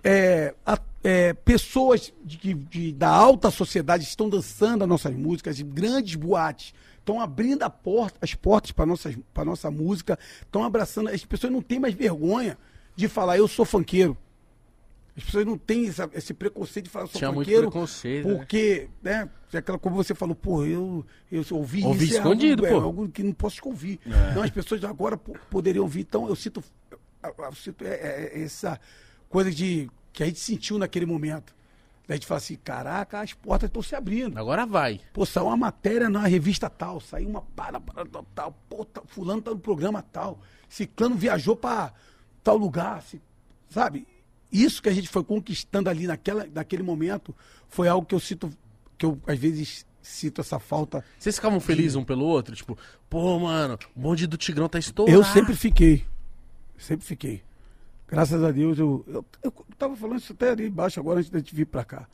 [0.05, 6.17] É, a- é, pessoas de, de- da alta sociedade estão dançando as nossas músicas, grandes
[6.17, 11.09] boates estão abrindo porta- as portas para a nossa música, estão abraçando.
[11.09, 12.57] As pessoas não têm mais vergonha
[12.97, 14.17] de falar, eu sou funkeiro.
[15.17, 17.71] As pessoas não têm essa- esse preconceito de falar, sou Tinha muito funkeiro.
[17.71, 18.35] preconceito, né?
[18.35, 19.29] Porque, né?
[19.53, 22.15] é aquela como você falou, pô, eu, eu ouvi Ouvi isso.
[22.15, 22.81] é escondido, algo, pô.
[22.81, 24.01] É algo que não posso ouvir.
[24.35, 26.01] Não, as pessoas agora po- poderiam ouvir.
[26.01, 28.81] Então, eu sinto, eu- sinto é- é- é essa
[29.29, 31.55] coisa de que a gente sentiu naquele momento.
[32.09, 34.37] A gente fala assim, caraca, as portas estão se abrindo.
[34.39, 35.01] Agora vai.
[35.13, 39.03] Pô, saiu uma matéria na revista tal, saiu uma para, para tal, tal, pô, tá-
[39.07, 41.93] fulano tá no programa tal, ciclano viajou para
[42.43, 43.21] tal lugar, se-
[43.71, 44.07] sabe?
[44.53, 47.35] Isso que a gente foi conquistando ali naquela, naquele momento
[47.69, 48.51] foi algo que eu sinto,
[48.99, 51.03] que eu às vezes sinto essa falta.
[51.19, 52.55] Vocês ficavam felizes um pelo outro?
[52.55, 52.77] Tipo,
[53.09, 55.17] pô, mano, o bonde do Tigrão tá estourado.
[55.17, 56.05] Eu sempre fiquei,
[56.77, 57.43] sempre fiquei.
[58.07, 61.39] Graças a Deus, eu, eu, eu tava falando isso até ali embaixo agora antes da
[61.39, 62.07] gente vir para cá.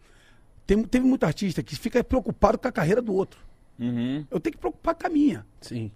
[0.64, 3.40] Tem, teve muito artista que fica preocupado com a carreira do outro.
[3.78, 4.24] Uhum.
[4.30, 5.44] Eu tenho que preocupar com a minha.
[5.60, 5.90] Sim.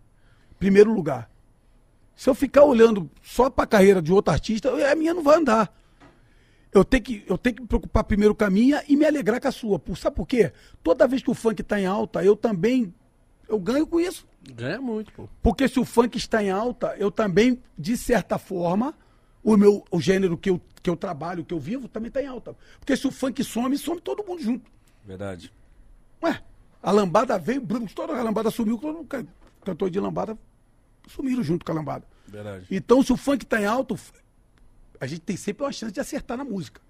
[0.59, 1.31] primeiro lugar.
[2.17, 5.37] Se eu ficar olhando só para a carreira de outro artista, a minha não vai
[5.37, 5.73] andar.
[6.73, 9.41] Eu tenho, que, eu tenho que me preocupar primeiro com a minha e me alegrar
[9.41, 9.81] com a sua.
[9.95, 10.53] Sabe por quê?
[10.83, 12.95] Toda vez que o funk está em alta, eu também
[13.49, 14.27] eu ganho com isso.
[14.55, 15.29] Ganha muito, pô.
[15.43, 18.95] Porque se o funk está em alta, eu também, de certa forma,
[19.45, 22.27] o meu o gênero que eu, que eu trabalho, que eu vivo, também está em
[22.27, 22.57] alta.
[22.79, 24.71] Porque se o funk some, some todo mundo junto.
[25.05, 25.53] Verdade.
[26.23, 26.41] Ué,
[26.83, 27.63] a lambada veio,
[27.95, 29.07] toda a lambada sumiu, todo
[29.63, 30.39] cantor de lambada
[31.09, 32.07] sumiram junto com a lambada.
[32.27, 32.67] Verdade.
[32.71, 33.99] Então, se o funk tá em alto,
[35.03, 36.81] a gente tem sempre uma chance de acertar na música.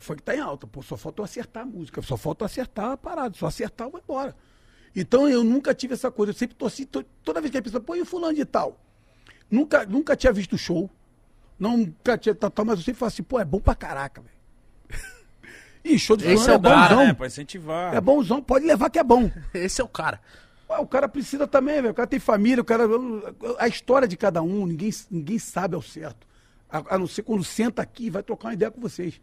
[0.00, 2.46] O funk tá em alta, pô, só falta eu acertar a música, só falta eu
[2.46, 4.34] acertar a parada, só acertar eu vou embora.
[4.96, 7.80] Então eu nunca tive essa coisa, eu sempre torci, to- toda vez que a pessoa,
[7.82, 8.80] pô, e o fulano de tal?
[9.50, 10.88] Nunca, nunca tinha visto o show,
[11.58, 14.34] nunca tinha tal, tal, mas eu sempre falo assim, pô, é bom pra caraca, velho.
[15.84, 17.06] Ih, show de Esse fulano é é, o cara, bonzão.
[17.08, 17.12] né?
[17.14, 17.94] Pra incentivar.
[17.94, 19.30] É bonzão, pode levar que é bom.
[19.52, 20.20] Esse é o cara.
[20.80, 21.90] O cara precisa também, velho.
[21.90, 22.84] O cara tem família, o cara.
[23.58, 26.26] A história de cada um, ninguém, ninguém sabe ao certo.
[26.70, 29.20] A, a não ser quando senta aqui e vai trocar uma ideia com vocês.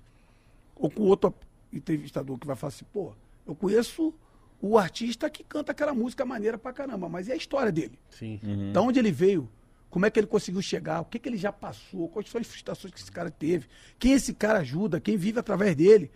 [0.75, 1.33] Ou com outro
[1.71, 3.13] entrevistador que vai falar assim, pô,
[3.45, 4.13] eu conheço
[4.61, 7.99] o artista que canta aquela música maneira pra caramba, mas é a história dele.
[8.09, 8.39] Sim.
[8.73, 9.49] Da onde ele veio,
[9.89, 12.47] como é que ele conseguiu chegar, o que, que ele já passou, quais são as
[12.47, 13.67] frustrações que esse cara teve,
[13.99, 16.11] quem esse cara ajuda, quem vive através dele.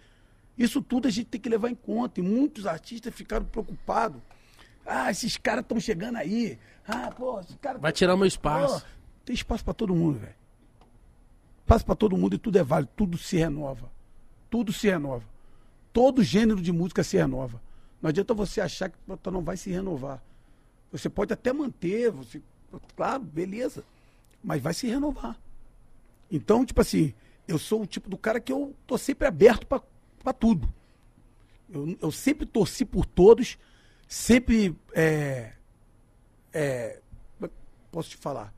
[0.57, 2.19] Isso tudo a gente tem que levar em conta.
[2.19, 4.21] E muitos artistas ficaram preocupados.
[4.85, 6.59] Ah, esses caras estão chegando aí.
[6.85, 7.77] Ah, pô, esse cara.
[7.77, 8.81] Vai tirar o meu espaço.
[8.81, 8.87] Pô,
[9.23, 10.35] tem espaço pra todo mundo, velho.
[11.69, 13.91] Espaço pra todo mundo e tudo é válido, tudo se renova.
[14.49, 15.23] Tudo se renova.
[15.93, 17.61] Todo gênero de música se renova.
[18.01, 20.19] Não adianta você achar que pô, não vai se renovar.
[20.91, 22.41] Você pode até manter, você,
[22.95, 23.83] claro, beleza,
[24.43, 25.39] mas vai se renovar.
[26.31, 27.13] Então, tipo assim,
[27.47, 30.67] eu sou o tipo do cara que eu tô sempre aberto pra tudo.
[31.69, 33.59] Eu, eu sempre torci por todos,
[34.07, 35.53] sempre é,
[36.51, 36.99] é,
[37.91, 38.51] posso te falar,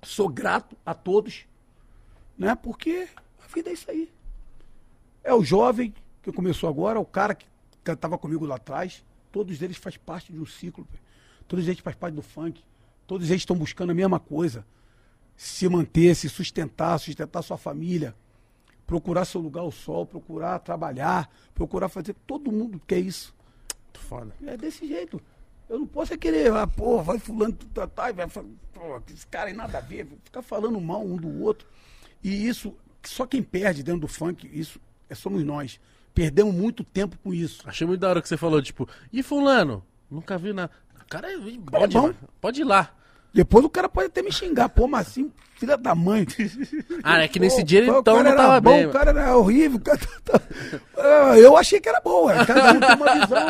[0.00, 1.44] sou grato a todos,
[2.36, 2.54] né?
[2.54, 3.08] Porque
[3.42, 4.10] a vida é isso aí.
[5.22, 7.46] É o jovem que começou agora, o cara que
[7.82, 10.86] cantava comigo lá atrás, todos eles fazem parte de um ciclo,
[11.46, 12.62] todos eles fazem parte do funk,
[13.06, 14.66] todos eles estão buscando a mesma coisa,
[15.36, 18.14] se manter, se sustentar, sustentar sua família,
[18.86, 23.34] procurar seu lugar ao sol, procurar trabalhar, procurar fazer, todo mundo quer isso.
[23.94, 24.34] Foda.
[24.46, 25.20] É desse jeito.
[25.68, 29.48] Eu não posso é querer, ah, pô, vai fulano, tá, tá, vai, pô, esse cara
[29.48, 31.66] aí nada a ver, ficar falando mal um do outro.
[32.24, 32.74] E isso,
[33.04, 34.80] só quem perde dentro do funk, isso
[35.10, 35.78] é somos nós.
[36.14, 37.62] Perdemos muito tempo com isso.
[37.66, 39.84] Achei muito da hora que você falou, tipo, e fulano?
[40.10, 40.70] Nunca vi nada.
[41.08, 41.86] Cara, é bom bom.
[41.86, 42.16] demais.
[42.40, 42.90] Pode ir lá.
[43.32, 46.24] Depois o cara pode até me xingar, pô, mas assim, filha da mãe.
[47.02, 48.86] Ah, é que nesse Pô, dia ele então não era tava bom, bem.
[48.86, 49.76] O cara era horrível.
[49.78, 50.40] o cara tá-
[50.96, 52.46] Ah, Eu achei que era ué.
[52.46, 53.46] cada um tem uma visão.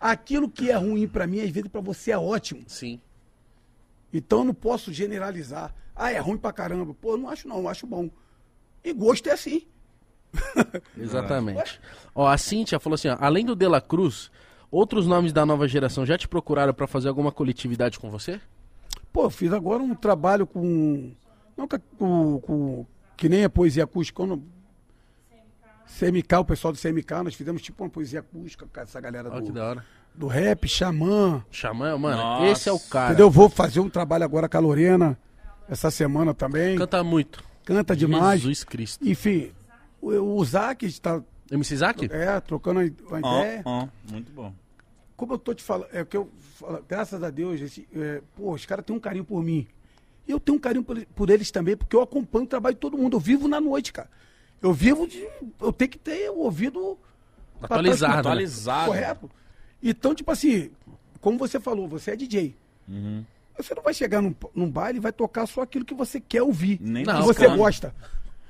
[0.00, 2.62] Aquilo que é ruim pra mim, às vezes pra você é ótimo.
[2.68, 3.00] Sim.
[4.16, 5.74] Então eu não posso generalizar.
[5.94, 6.94] Ah, é ruim pra caramba.
[6.94, 8.10] Pô, eu não acho não, eu acho bom.
[8.84, 9.66] E gosto é assim.
[10.96, 11.80] Exatamente.
[12.14, 14.30] Ó, a Cíntia falou assim, ó, além do De La Cruz,
[14.70, 18.40] outros nomes da nova geração já te procuraram pra fazer alguma coletividade com você?
[19.12, 21.12] Pô, fiz agora um trabalho com.
[21.56, 22.86] Não com, com,
[23.16, 24.26] que nem a poesia acústica.
[24.26, 24.42] Não,
[25.86, 29.52] CMK, o pessoal do CMK, nós fizemos tipo uma poesia acústica com essa galera do,
[29.52, 29.84] da hora.
[30.16, 31.44] Do rap, xamã.
[31.50, 32.46] Xamã, mano, Nossa.
[32.46, 33.08] esse é o cara.
[33.08, 33.30] Entendeu?
[33.30, 35.18] Vou fazer um trabalho agora com a Lorena
[35.68, 36.76] essa semana também.
[36.78, 37.44] Canta, Canta muito.
[37.96, 38.40] demais.
[38.40, 39.06] Jesus Cristo.
[39.06, 39.52] Enfim,
[40.00, 42.08] o, o Zac está MC Isaac?
[42.10, 43.62] é, trocando uma Ó, ideia.
[43.64, 44.52] ó, muito bom.
[45.16, 48.20] Como eu tô te falando, é o que eu falo, graças a Deus, esse, é,
[48.36, 49.66] pô, os caras têm um carinho por mim.
[50.28, 52.80] E eu tenho um carinho por, por eles também, porque eu acompanho o trabalho de
[52.80, 53.16] todo mundo.
[53.16, 54.10] Eu vivo na noite, cara.
[54.60, 55.26] Eu vivo de.
[55.60, 56.98] Eu tenho que ter o ouvido
[57.60, 58.18] pra Atualizado, né?
[58.20, 58.86] Atualizado.
[58.86, 59.30] Correto?
[59.82, 60.70] Então, tipo assim,
[61.20, 62.56] como você falou, você é DJ.
[62.88, 63.24] Uhum.
[63.56, 66.42] Você não vai chegar num, num baile e vai tocar só aquilo que você quer
[66.42, 66.78] ouvir.
[66.80, 67.56] Nem que Não, você cara.
[67.56, 67.94] gosta.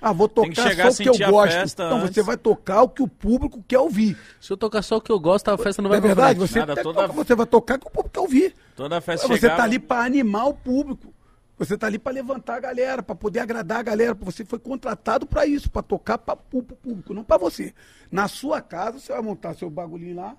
[0.00, 1.72] Ah, vou que tocar só o que eu gosto.
[1.72, 2.14] Então antes.
[2.14, 4.16] você vai tocar o que o público quer ouvir.
[4.40, 6.38] Se eu tocar só o que eu gosto, a festa não Não vai é verdade?
[6.38, 8.54] Você, Nada, toda- você vai tocar o que o público quer ouvir.
[8.74, 9.56] Toda a festa Você chegava...
[9.56, 11.14] tá ali para animar o público.
[11.58, 14.12] Você tá ali para levantar a galera, para poder agradar a galera.
[14.20, 17.72] Você foi contratado para isso, para tocar para o público, não para você.
[18.10, 20.36] Na sua casa, você vai montar seu bagulhinho lá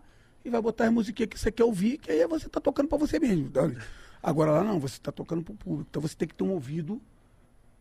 [0.48, 2.98] e vai botar as musiquinhas que você quer ouvir, que aí você tá tocando para
[2.98, 3.52] você mesmo.
[4.22, 5.88] Agora lá não, você tá tocando pro público.
[5.90, 7.02] Então você tem que ter um ouvido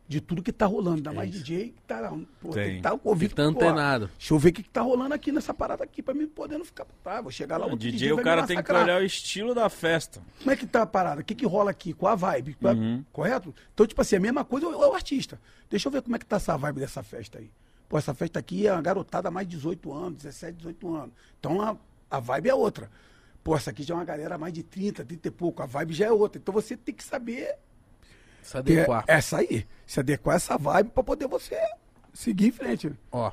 [0.09, 0.97] de tudo que tá rolando.
[0.99, 2.13] Ainda mais DJ que tá.
[2.41, 2.81] Pô, tem.
[2.81, 2.83] Tem.
[2.83, 3.35] que com o ouvido.
[3.35, 4.11] Tem que tá pô, antenado.
[4.19, 6.59] Deixa eu ver o que, que tá rolando aqui nessa parada aqui, pra mim poder
[6.59, 7.23] não ficar trás.
[7.23, 9.69] Vou chegar lá, O outro DJ, vai o cara tem que olhar o estilo da
[9.69, 10.21] festa.
[10.39, 11.21] Como é que tá a parada?
[11.23, 11.93] O que, que rola aqui?
[11.93, 12.55] Qual a vibe?
[12.55, 13.05] Qual é- Uhum.
[13.13, 13.55] Correto?
[13.75, 15.41] Então, tipo assim, a mesma coisa é o é o artista.
[15.71, 17.51] Deixa eu ver como é que tá essa vibe dessa festa aí.
[17.89, 21.11] Pô, essa festa aqui é uma garotada mais de 18 anos, 17, 18 anos.
[21.39, 21.77] Então a,
[22.17, 22.91] a vibe é outra.
[23.45, 25.63] Pô, essa aqui já é uma galera mais de 30, 30 e pouco.
[25.63, 26.41] A vibe já é outra.
[26.41, 27.55] Então você tem que saber
[28.43, 29.05] Se adequar.
[29.07, 29.67] essa aí.
[29.87, 31.57] Se adequar a essa vibe pra poder você
[32.13, 32.89] seguir em frente.
[32.91, 32.97] né?
[33.13, 33.31] Ó.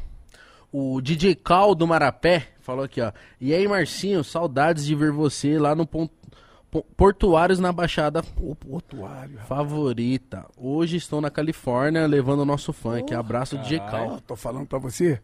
[0.72, 3.12] O DJ Cal do Marapé falou aqui, ó.
[3.40, 6.12] E aí, Marcinho, saudades de ver você lá no ponto,
[6.72, 9.48] Po- Portuários na Baixada Pô, portuário, rapaz.
[9.48, 10.48] favorita.
[10.58, 13.06] Hoje estou na Califórnia levando o nosso funk.
[13.10, 14.10] Porra, Abraço DJ caralho.
[14.10, 14.22] Cal.
[14.22, 15.22] Tô falando pra você.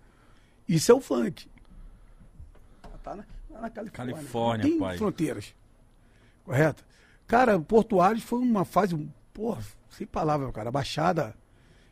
[0.68, 1.48] Isso é o funk.
[3.04, 3.24] Tá na,
[3.60, 4.16] lá na Califórnia.
[4.16, 4.98] Califórnia, tem pai.
[4.98, 5.54] fronteiras.
[6.44, 6.86] Correto?
[7.28, 8.96] Cara, Portuários foi uma fase,
[9.34, 10.70] porra, sem palavras, cara.
[10.70, 11.36] A Baixada,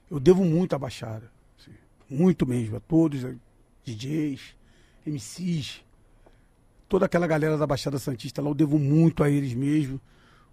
[0.10, 1.30] eu devo muito à Baixada.
[1.60, 1.72] assim,
[2.10, 2.78] muito mesmo.
[2.78, 3.34] A todos, a
[3.86, 4.56] DJs,
[5.06, 5.84] MCs,
[6.90, 10.02] toda aquela galera da Baixada Santista lá, eu devo muito a eles mesmo,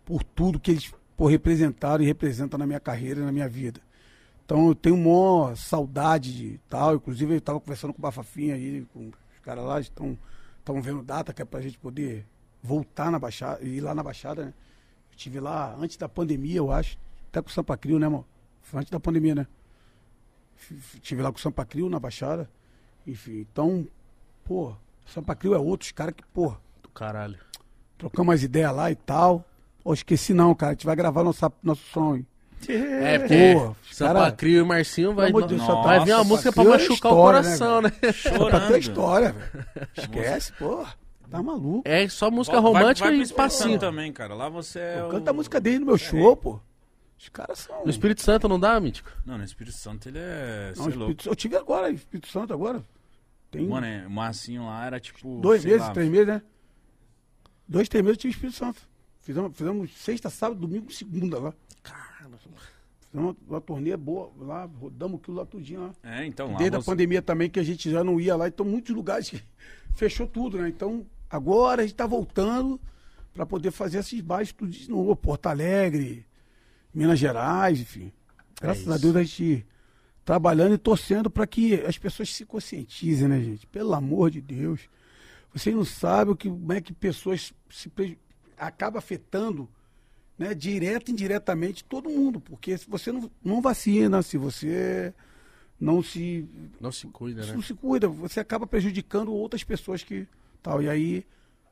[0.04, 3.80] por tudo que eles pô, representaram e representam na minha carreira e na minha vida.
[4.44, 6.96] Então eu tenho maior saudade de tal.
[6.96, 10.18] Inclusive eu estava conversando com o Bafafinha aí, com os caras lá, estão
[10.64, 12.26] estão vendo data que é pra gente poder
[12.62, 14.54] voltar na Baixada, ir lá na Baixada, né?
[15.10, 16.98] Eu estive lá antes da pandemia, eu acho.
[17.28, 18.26] Até com o Sampa Crio, né, mano?
[18.62, 19.46] Foi antes da pandemia, né?
[20.94, 22.48] Estive lá com o Sampa Crio na Baixada.
[23.06, 23.86] Enfim, então,
[24.42, 24.74] pô,
[25.04, 27.38] Sampa Crio é outros caras que, pô, Do caralho.
[27.98, 29.44] trocamos umas ideias lá e tal.
[29.82, 30.70] Pô, esqueci não, cara.
[30.70, 32.22] A gente vai gravar nossa, nosso som.
[32.72, 32.84] Hein?
[32.84, 36.62] É, porque Pô, Sampa Crio e Marcinho vai, Deus, Nossa, vai vir uma música pra
[36.62, 37.92] é machucar o história, né, coração, né?
[38.12, 39.88] Só pra ter história, velho.
[39.96, 40.84] Esquece, pô.
[41.30, 41.82] Tá maluco.
[41.84, 43.50] É só música Vai- romântica vai pro e.
[43.50, 44.34] Santo também, cara.
[44.34, 45.10] Lá você é Eu o...
[45.10, 46.60] canto a música dele no meu show, pô.
[47.18, 47.84] Os caras são.
[47.84, 49.10] No Espírito Santo não dá, Mítico?
[49.24, 50.72] Não, no Espírito Santo ele é...
[50.76, 51.12] Não, sei louco.
[51.12, 51.28] Espírito...
[51.28, 52.84] Eu tive agora, Espírito Santo agora.
[53.50, 55.40] Tem Mano, é, o Marcinho lá era tipo...
[55.40, 56.42] dois sei meses, lá, três meses, né?
[57.66, 58.80] Dois, três meses eu tive Espírito Santo.
[59.24, 61.54] Fizemos, fizemos sexta, sábado, domingo, segunda lá.
[63.06, 65.94] Fizemos uma, uma turnê boa lá, rodamos aquilo lá tudinho lá.
[66.02, 66.90] É, então lá Desde a você...
[66.90, 69.42] pandemia também, que a gente já não ia lá, então muitos lugares que
[69.96, 70.68] fechou tudo, né?
[70.68, 72.78] Então, agora a gente tá voltando
[73.32, 75.16] para poder fazer esses bairros tudo de novo.
[75.16, 76.26] Porto Alegre,
[76.92, 78.12] Minas Gerais, enfim.
[78.60, 79.02] Graças a isso.
[79.02, 79.66] Deus a gente
[80.22, 83.66] trabalhando e torcendo para que as pessoas se conscientizem, né, gente?
[83.66, 84.82] Pelo amor de Deus.
[85.50, 87.88] Vocês não sabem o que, como é que pessoas se
[88.58, 89.68] acaba afetando,
[90.38, 95.12] né, direto e indiretamente todo mundo, porque se você não, não vacina, se você
[95.80, 96.48] não se
[96.80, 97.54] Não se cuida, se né?
[97.54, 100.26] não se cuida, você acaba prejudicando outras pessoas que
[100.62, 101.26] tal e aí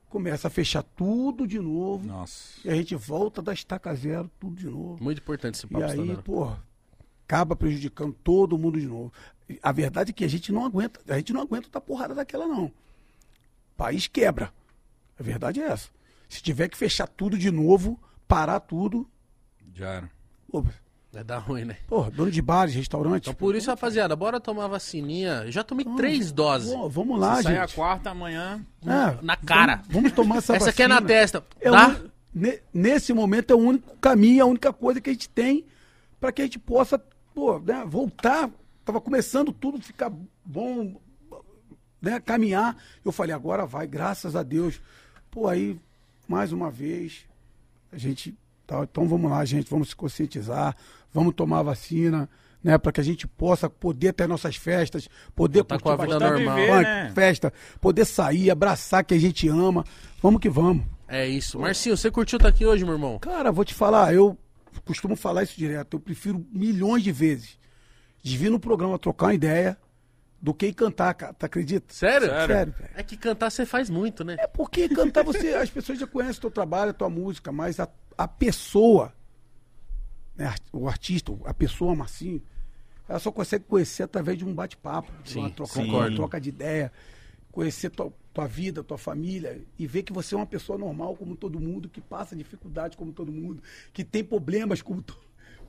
[0.09, 2.61] começa a fechar tudo de novo Nossa.
[2.65, 5.03] e a gente volta da estaca zero tudo de novo.
[5.03, 6.23] Muito importante esse E papo, aí, Cidadão.
[6.23, 6.53] pô,
[7.27, 9.11] acaba prejudicando todo mundo de novo.
[9.49, 12.15] E A verdade é que a gente não aguenta, a gente não aguenta outra porrada
[12.15, 12.67] daquela, não.
[12.67, 12.73] O
[13.77, 14.53] país quebra.
[15.19, 15.89] A verdade é essa.
[16.33, 19.07] Se tiver que fechar tudo de novo, parar tudo,
[19.75, 20.11] Já era.
[20.51, 20.65] pô,
[21.13, 21.77] Vai dar ruim, né?
[21.87, 23.29] pô, dono de bares, restaurantes.
[23.29, 25.51] Então por isso, rapaziada, bora tomar vacininha.
[25.53, 26.73] Já tomei três doses.
[26.73, 27.75] pô, vamos lá, Se sair a gente.
[27.75, 28.65] quarta amanhã...
[28.87, 29.77] É, Na cara.
[29.77, 31.09] Vamos, vamos tomar essa Essa aqui é na vacina.
[31.09, 31.45] testa.
[31.61, 31.71] É
[32.35, 35.67] ne- nesse momento é o único caminho, a única coisa que a gente tem
[36.19, 36.99] para que a gente possa
[37.35, 38.49] pô, né, voltar.
[38.83, 40.11] Tava começando tudo ficar
[40.43, 40.99] bom,
[42.01, 42.75] né, caminhar.
[43.05, 44.81] Eu falei, agora vai, graças a Deus.
[45.31, 45.79] Pô, aí,
[46.27, 47.27] mais uma vez,
[47.91, 48.35] a gente.
[48.67, 50.77] Tá, então vamos lá, gente, vamos se conscientizar,
[51.13, 52.29] vamos tomar a vacina.
[52.65, 56.17] Né, para que a gente possa poder ter nossas festas, poder Voltar com a vida
[56.17, 56.67] bastante normal.
[56.69, 57.13] funk, né?
[57.13, 59.85] festa, poder sair, abraçar que a gente ama.
[60.23, 60.85] Vamos que vamos.
[61.09, 61.59] É isso.
[61.59, 63.19] Marcinho, você curtiu estar aqui hoje, meu irmão?
[63.19, 64.39] Cara, vou te falar, eu
[64.85, 65.97] costumo falar isso direto.
[65.97, 67.59] Eu prefiro milhões de vezes
[68.23, 69.77] de vir no programa trocar uma ideia
[70.43, 71.33] do que cantar, cara.
[71.33, 71.95] Tu acredita?
[71.95, 72.27] Sério?
[72.27, 72.49] Sério.
[72.77, 72.91] velho.
[72.97, 74.35] É que cantar você faz muito, né?
[74.41, 77.79] É porque cantar você, as pessoas já conhecem o teu trabalho, a tua música, mas
[77.79, 77.89] a,
[78.19, 79.13] a pessoa,
[80.37, 82.43] né, o artista, a pessoa, Marcinho,
[83.09, 85.89] ela só consegue conhecer através de um bate-papo, de uma Sim, troca, sim.
[85.89, 86.93] uma troca de ideia,
[87.51, 91.37] conhecer tua, tua vida, tua família e ver que você é uma pessoa normal como
[91.37, 93.63] todo mundo, que passa dificuldade como todo mundo,
[93.93, 95.19] que tem problemas como, to-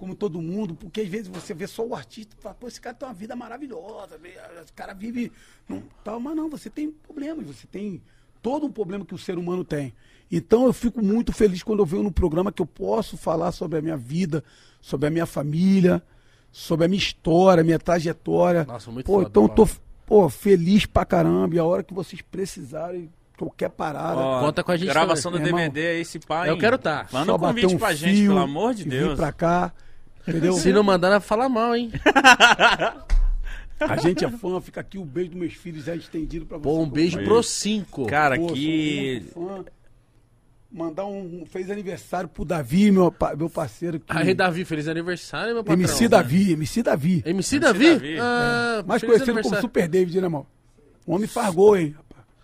[0.04, 2.82] como todo mundo, porque às vezes você vê só o artista e fala, pô, esse
[2.82, 4.20] cara tem uma vida maravilhosa,
[4.62, 5.32] esse cara vive
[5.66, 8.02] num, tal, mas não, você tem problemas, você tem
[8.42, 9.94] todo um problema que o ser humano tem.
[10.30, 13.80] Então eu fico muito feliz quando eu venho no programa que eu posso falar sobre
[13.80, 14.44] a minha vida,
[14.82, 16.04] sobre a minha família,
[16.52, 18.66] sobre a minha história, a minha trajetória.
[18.66, 19.70] Nossa, muito Pô, foda, então eu tô
[20.06, 21.56] pô, feliz pra caramba.
[21.56, 24.20] E a hora que vocês precisarem, qualquer parada.
[24.20, 25.54] Ó, Conta com a gente Gravação do também.
[25.54, 26.50] Meu DVD aí, esse pai.
[26.50, 27.08] Eu quero tá.
[27.12, 29.16] Manda só um convite um pra gente, pelo amor de vir Deus.
[29.16, 29.74] pra cá.
[30.28, 30.54] Entendeu?
[30.54, 31.92] Se não mandar, fala mal, hein?
[33.80, 36.64] A gente é fã, fica aqui o beijo dos meus filhos já estendido pra você.
[36.64, 37.26] Pô, um beijo Aí.
[37.26, 38.06] pros cinco.
[38.06, 39.26] Cara, Pô, que.
[39.34, 39.66] fã.
[40.72, 41.46] Mandar um.
[41.46, 44.00] Fez aniversário pro Davi, meu, meu parceiro.
[44.00, 44.06] Que...
[44.18, 45.80] Aí, Davi, feliz aniversário, meu patrão.
[45.80, 47.14] MC Davi, MC Davi.
[47.26, 47.90] MC MC Davi?
[47.92, 48.18] Davi.
[48.20, 49.62] Ah, Mais feliz conhecido como.
[49.62, 50.48] Super David, né, irmão?
[51.06, 51.96] O homem faz gol, hein?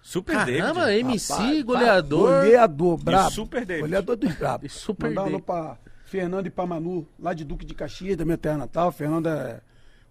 [0.02, 1.00] Super Caramba, David.
[1.00, 2.44] MC, Rapaz, goleador.
[2.44, 3.32] Goleador, brabo.
[3.32, 3.82] Super David.
[3.82, 4.66] Goleador dos brabos.
[4.66, 5.42] E Super Mandar David.
[5.44, 5.78] pra
[6.10, 8.91] Fernando e pra Manu, lá de Duque de Caxias, da minha terra natal.
[8.91, 9.61] Fernanda é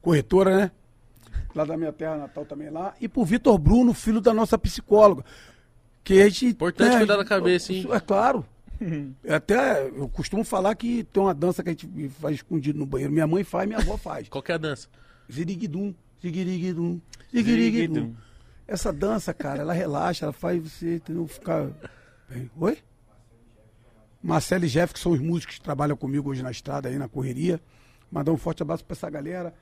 [0.01, 0.71] corretora, né?
[1.55, 2.95] Lá da minha terra natal também lá.
[3.01, 5.25] E pro Vitor Bruno, filho da nossa psicóloga.
[6.05, 6.47] Que a gente.
[6.47, 7.87] Importante né, cuidar da cabeça, hein?
[7.91, 8.47] É claro.
[9.29, 13.13] Até eu costumo falar que tem uma dança que a gente faz escondido no banheiro.
[13.13, 14.29] Minha mãe faz, minha avó faz.
[14.31, 14.89] Qual que é a dança?
[15.31, 15.93] Ziriguidum,
[16.23, 17.01] ziriguidum,
[17.35, 18.15] ziriguidum.
[18.69, 21.69] Essa dança, cara, ela relaxa, ela faz você entendeu, ficar
[22.29, 22.49] bem.
[22.57, 22.79] Oi?
[24.23, 27.09] Marcelo e Jeff, que são os músicos que trabalham comigo hoje na estrada, aí na
[27.09, 27.61] correria.
[28.11, 29.55] Mandar um forte abraço pra essa galera.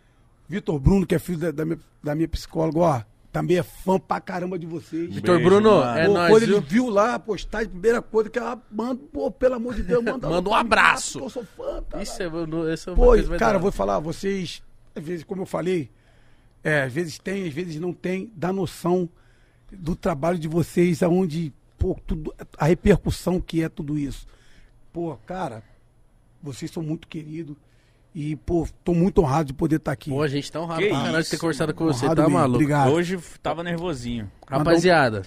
[0.49, 3.03] Vitor Bruno, que é filho da, da minha, da minha psicóloga, ó,
[3.33, 5.13] também é fã pra caramba de vocês.
[5.15, 5.99] Vitor Bruno, mano.
[5.99, 6.61] é Pô, nóis, quando ele viu?
[6.63, 10.27] viu lá a postagem, primeira coisa que ela manda, pô, pelo amor de Deus, manda,
[10.31, 11.19] Manda um abraço.
[11.19, 12.03] Eu sou fã, cara.
[12.03, 12.27] Isso é,
[12.73, 13.39] esse é uma Pô, coisa verdade.
[13.41, 14.63] cara, eu vou falar, vocês,
[14.95, 15.91] às vezes, como eu falei,
[16.63, 19.09] é, às vezes tem, às vezes não tem, dá noção
[19.71, 24.27] do trabalho de vocês, aonde, pô, tudo, a repercussão que é tudo isso.
[24.97, 25.63] Pô, cara,
[26.43, 27.55] vocês são muito queridos
[28.15, 30.09] e, pô, tô muito honrado de poder estar aqui.
[30.09, 32.23] Pô, a gente tá honrado Que pra caralho de ter conversado com você, Honrado tá
[32.23, 32.55] mesmo, maluco?
[32.55, 32.93] Obrigado.
[32.93, 34.33] Hoje tava nervosinho.
[34.49, 35.21] Rapaziada,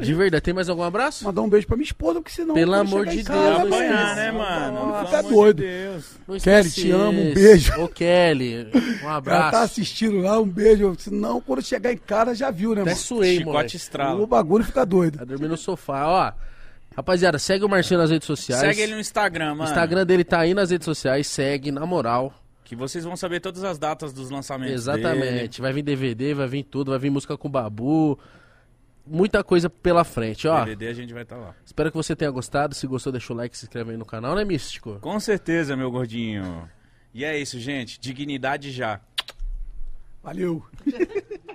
[0.00, 1.26] de verdade, tem mais algum abraço?
[1.26, 2.54] Mandar um beijo pra minha esposa, porque senão.
[2.54, 4.80] Pelo quando amor chegar em de casa, Deus, vai não apanhar, né, mano?
[4.80, 5.56] Pelo ficar amor de doido.
[5.58, 6.18] Deus.
[6.26, 7.80] Não Kelly, te amo, um beijo.
[7.82, 9.56] Ô, Kelly, um Ela tá abraço.
[9.58, 10.94] assistindo lá, um beijo.
[10.98, 13.02] Senão, quando chegar em casa, já viu, né, Até mano?
[13.02, 13.74] suei, Chicote moleque.
[13.74, 14.26] O estrala.
[14.26, 15.18] bagulho fica doido.
[15.18, 16.51] Tá dormindo no sofá, ó.
[16.96, 18.60] Rapaziada, segue o Marcinho nas redes sociais.
[18.60, 19.70] Segue ele no Instagram, O mano.
[19.70, 22.34] Instagram dele tá aí nas redes sociais, segue, na moral.
[22.64, 25.20] Que vocês vão saber todas as datas dos lançamentos Exatamente.
[25.20, 25.50] dele.
[25.60, 28.18] Vai vir DVD, vai vir tudo, vai vir música com o Babu.
[29.06, 30.64] Muita coisa pela frente, ó.
[30.64, 31.54] DVD a gente vai estar lá.
[31.66, 32.74] Espero que você tenha gostado.
[32.74, 34.98] Se gostou, deixa o like, se inscreve aí no canal, né, Místico?
[35.00, 36.68] Com certeza, meu gordinho.
[37.12, 38.00] E é isso, gente.
[38.00, 39.00] Dignidade já.
[40.22, 40.64] Valeu.